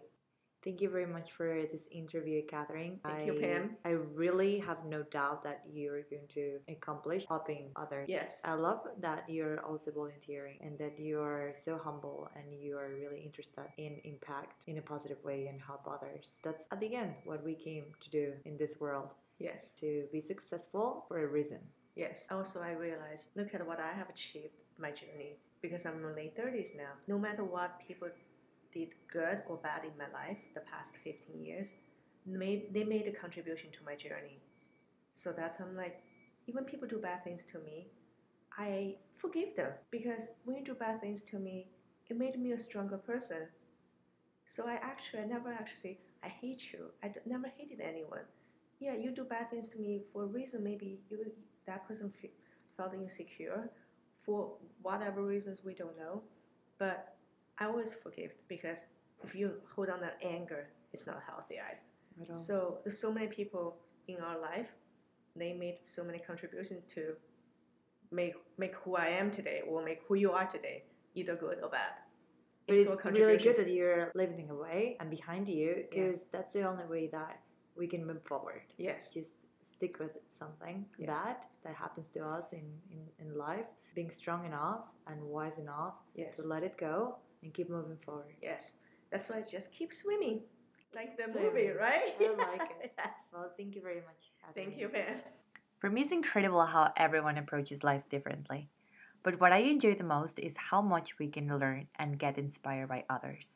Thank 0.64 0.80
you 0.80 0.90
very 0.90 1.06
much 1.06 1.30
for 1.32 1.62
this 1.72 1.86
interview, 1.92 2.42
Catherine. 2.46 2.98
Thank 3.04 3.18
I, 3.20 3.24
you, 3.24 3.34
Pam. 3.40 3.76
I 3.84 3.90
really 3.90 4.58
have 4.58 4.84
no 4.84 5.04
doubt 5.04 5.44
that 5.44 5.62
you're 5.72 6.02
going 6.10 6.26
to 6.34 6.58
accomplish 6.68 7.24
helping 7.28 7.70
others. 7.76 8.08
Yes. 8.08 8.40
I 8.44 8.54
love 8.54 8.80
that 9.00 9.24
you're 9.28 9.60
also 9.64 9.92
volunteering 9.92 10.58
and 10.60 10.76
that 10.78 10.98
you 10.98 11.20
are 11.20 11.54
so 11.64 11.78
humble 11.82 12.28
and 12.34 12.52
you 12.52 12.76
are 12.76 12.90
really 12.92 13.20
interested 13.20 13.66
in 13.76 14.00
impact 14.04 14.64
in 14.66 14.78
a 14.78 14.82
positive 14.82 15.22
way 15.22 15.46
and 15.46 15.60
help 15.60 15.86
others. 15.86 16.30
That's 16.42 16.64
at 16.72 16.80
the 16.80 16.94
end 16.94 17.14
what 17.24 17.44
we 17.44 17.54
came 17.54 17.84
to 18.00 18.10
do 18.10 18.32
in 18.44 18.56
this 18.56 18.72
world 18.80 19.10
Yes. 19.38 19.74
to 19.80 20.06
be 20.12 20.20
successful 20.20 21.04
for 21.06 21.22
a 21.22 21.26
reason. 21.28 21.60
Yes. 21.98 22.26
Also, 22.30 22.60
I 22.62 22.72
realized 22.72 23.28
look 23.36 23.54
at 23.54 23.66
what 23.66 23.80
I 23.80 23.92
have 23.92 24.08
achieved 24.08 24.54
my 24.78 24.90
journey 24.92 25.38
because 25.60 25.84
I'm 25.84 25.96
in 25.96 26.02
my 26.02 26.12
late 26.14 26.36
30s 26.36 26.70
now. 26.76 26.92
No 27.08 27.18
matter 27.18 27.44
what 27.44 27.78
people 27.86 28.08
did 28.72 28.90
good 29.12 29.42
or 29.48 29.56
bad 29.58 29.84
in 29.84 29.98
my 29.98 30.08
life 30.12 30.38
the 30.54 30.60
past 30.60 30.96
15 31.04 31.42
years, 31.42 31.74
they 32.26 32.84
made 32.84 33.06
a 33.08 33.12
contribution 33.20 33.70
to 33.72 33.84
my 33.84 33.96
journey. 33.96 34.42
So 35.14 35.32
that's 35.36 35.60
I'm 35.60 35.76
like, 35.76 35.98
even 36.48 36.64
people 36.64 36.88
do 36.88 36.98
bad 36.98 37.24
things 37.24 37.44
to 37.52 37.60
me, 37.60 37.88
I 38.58 38.96
forgive 39.16 39.56
them 39.56 39.72
because 39.90 40.24
when 40.44 40.58
you 40.58 40.64
do 40.64 40.74
bad 40.74 41.00
things 41.00 41.24
to 41.32 41.38
me, 41.38 41.68
it 42.08 42.18
made 42.18 42.38
me 42.40 42.52
a 42.52 42.58
stronger 42.58 42.98
person. 42.98 43.48
So 44.46 44.66
I 44.66 44.74
actually 44.82 45.20
I 45.22 45.26
never 45.26 45.52
actually 45.52 45.76
say 45.80 45.98
I 46.24 46.28
hate 46.28 46.72
you. 46.72 46.90
I 47.02 47.08
d- 47.08 47.20
never 47.26 47.48
hated 47.56 47.80
anyone. 47.80 48.24
Yeah, 48.80 48.94
you 48.94 49.10
do 49.12 49.24
bad 49.24 49.50
things 49.50 49.68
to 49.70 49.78
me 49.78 50.02
for 50.12 50.24
a 50.24 50.26
reason. 50.26 50.62
Maybe 50.64 51.00
you 51.10 51.32
that 51.68 51.86
person 51.86 52.12
fe- 52.20 52.32
felt 52.76 52.92
insecure 52.94 53.70
for 54.24 54.52
whatever 54.82 55.22
reasons 55.22 55.62
we 55.64 55.74
don't 55.74 55.96
know. 56.04 56.22
But 56.78 57.16
I 57.58 57.66
always 57.66 57.92
forgive 58.02 58.32
because 58.48 58.80
if 59.24 59.34
you 59.34 59.46
hold 59.74 59.88
on 59.90 60.00
that 60.00 60.16
anger, 60.22 60.62
it's 60.92 61.06
not 61.06 61.20
healthy 61.28 61.56
either. 61.68 62.32
Right. 62.32 62.38
So 62.38 62.78
there's 62.82 62.98
so 62.98 63.12
many 63.12 63.28
people 63.28 63.76
in 64.08 64.18
our 64.20 64.38
life. 64.40 64.70
They 65.36 65.52
made 65.52 65.78
so 65.82 66.02
many 66.02 66.18
contributions 66.18 66.82
to 66.94 67.02
make 68.10 68.34
make 68.56 68.74
who 68.82 68.96
I 68.96 69.08
am 69.20 69.30
today, 69.30 69.60
or 69.68 69.84
make 69.84 70.00
who 70.08 70.14
you 70.14 70.30
are 70.32 70.46
today, 70.46 70.84
either 71.14 71.36
good 71.36 71.58
or 71.62 71.68
bad. 71.68 71.94
But 72.66 72.76
it's 72.76 73.04
really 73.04 73.38
good 73.38 73.56
that 73.56 73.70
you're 73.70 74.10
leaving 74.14 74.50
away 74.50 74.96
and 75.00 75.10
behind 75.10 75.48
you 75.48 75.70
Yeah. 75.76 75.82
because 75.90 76.20
that's 76.32 76.52
the 76.52 76.62
only 76.70 76.84
way 76.84 77.08
that 77.18 77.40
we 77.76 77.86
can 77.86 78.04
move 78.06 78.22
forward. 78.24 78.62
Yes. 78.76 79.12
Just 79.14 79.30
stick 79.78 79.98
with 80.00 80.14
something 80.40 80.84
Yeah. 80.98 81.06
bad 81.14 81.36
that 81.64 81.74
happens 81.76 82.08
to 82.14 82.20
us 82.36 82.52
in, 82.52 82.66
in, 82.94 83.00
in 83.22 83.28
life, 83.38 83.66
being 83.94 84.10
strong 84.10 84.44
enough 84.44 84.82
and 85.06 85.22
wise 85.22 85.58
enough 85.58 85.94
Yes. 86.14 86.36
to 86.36 86.42
let 86.42 86.62
it 86.68 86.76
go 86.76 87.16
and 87.42 87.54
keep 87.54 87.68
moving 87.70 87.98
forward. 88.04 88.34
Yes. 88.42 88.74
That's 89.10 89.28
why 89.28 89.36
I 89.38 89.42
just 89.42 89.70
keep 89.72 89.92
swimming, 89.92 90.42
like 90.94 91.16
the 91.16 91.24
Swimming. 91.30 91.42
movie, 91.44 91.68
right? 91.68 92.14
I 92.20 92.28
like 92.58 92.70
it. 92.82 92.92
yes. 92.98 93.14
Well, 93.32 93.50
thank 93.56 93.74
you 93.76 93.82
very 93.82 94.02
much. 94.08 94.22
Thank 94.54 94.76
you, 94.76 94.88
Pan. 94.88 95.20
For 95.80 95.88
me, 95.90 96.02
it's 96.02 96.10
incredible 96.12 96.64
how 96.66 96.92
everyone 96.96 97.38
approaches 97.38 97.84
life 97.84 98.02
differently. 98.10 98.68
But 99.22 99.40
what 99.40 99.52
I 99.52 99.58
enjoy 99.58 99.94
the 99.94 100.04
most 100.16 100.38
is 100.40 100.54
how 100.70 100.82
much 100.82 101.18
we 101.20 101.28
can 101.28 101.46
learn 101.58 101.86
and 101.96 102.18
get 102.18 102.36
inspired 102.36 102.88
by 102.88 103.04
others. 103.08 103.46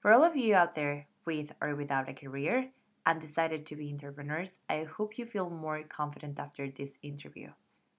For 0.00 0.12
all 0.12 0.22
of 0.22 0.36
you 0.36 0.54
out 0.54 0.74
there 0.74 1.06
with 1.24 1.52
or 1.62 1.74
without 1.74 2.08
a 2.10 2.14
career 2.14 2.68
and 3.06 3.20
decided 3.20 3.66
to 3.66 3.76
be 3.76 3.90
entrepreneurs, 3.90 4.58
I 4.68 4.84
hope 4.84 5.18
you 5.18 5.26
feel 5.26 5.50
more 5.50 5.82
confident 5.82 6.38
after 6.38 6.68
this 6.70 6.98
interview, 7.02 7.48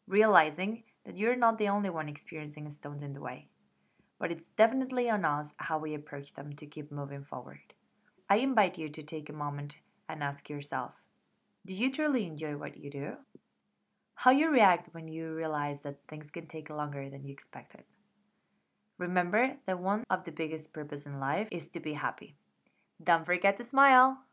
realizing 0.08 0.84
that 1.06 1.18
you're 1.18 1.36
not 1.36 1.58
the 1.58 1.70
only 1.70 1.90
one 1.90 2.10
experiencing 2.10 2.70
stones 2.72 3.04
in 3.04 3.14
the 3.14 3.22
way. 3.22 3.48
But 4.20 4.32
it's 4.32 4.50
definitely 4.58 5.10
on 5.10 5.26
us 5.26 5.54
how 5.58 5.78
we 5.78 5.94
approach 5.94 6.34
them 6.34 6.54
to 6.54 6.66
keep 6.66 6.92
moving 6.92 7.24
forward. 7.24 7.74
I 8.30 8.38
invite 8.38 8.78
you 8.78 8.90
to 8.90 9.04
take 9.04 9.30
a 9.30 9.34
moment 9.34 9.76
and 10.10 10.24
ask 10.24 10.50
yourself 10.50 10.92
do 11.66 11.74
you 11.74 11.92
truly 11.92 12.28
enjoy 12.28 12.58
what 12.58 12.78
you 12.78 12.92
do? 12.92 13.14
How 14.14 14.30
you 14.30 14.52
react 14.52 14.94
when 14.94 15.08
you 15.08 15.34
realize 15.34 15.82
that 15.82 15.98
things 16.08 16.30
can 16.30 16.46
take 16.46 16.70
longer 16.70 17.10
than 17.10 17.26
you 17.26 17.34
expected. 17.34 17.84
Remember 19.00 19.58
that 19.66 19.80
one 19.80 20.04
of 20.10 20.24
the 20.24 20.32
biggest 20.32 20.72
purpose 20.72 21.08
in 21.08 21.20
life 21.20 21.48
is 21.52 21.68
to 21.70 21.80
be 21.80 21.94
happy. 21.94 22.36
Don't 23.04 23.26
forget 23.26 23.58
to 23.58 23.66
smile. 23.66 24.25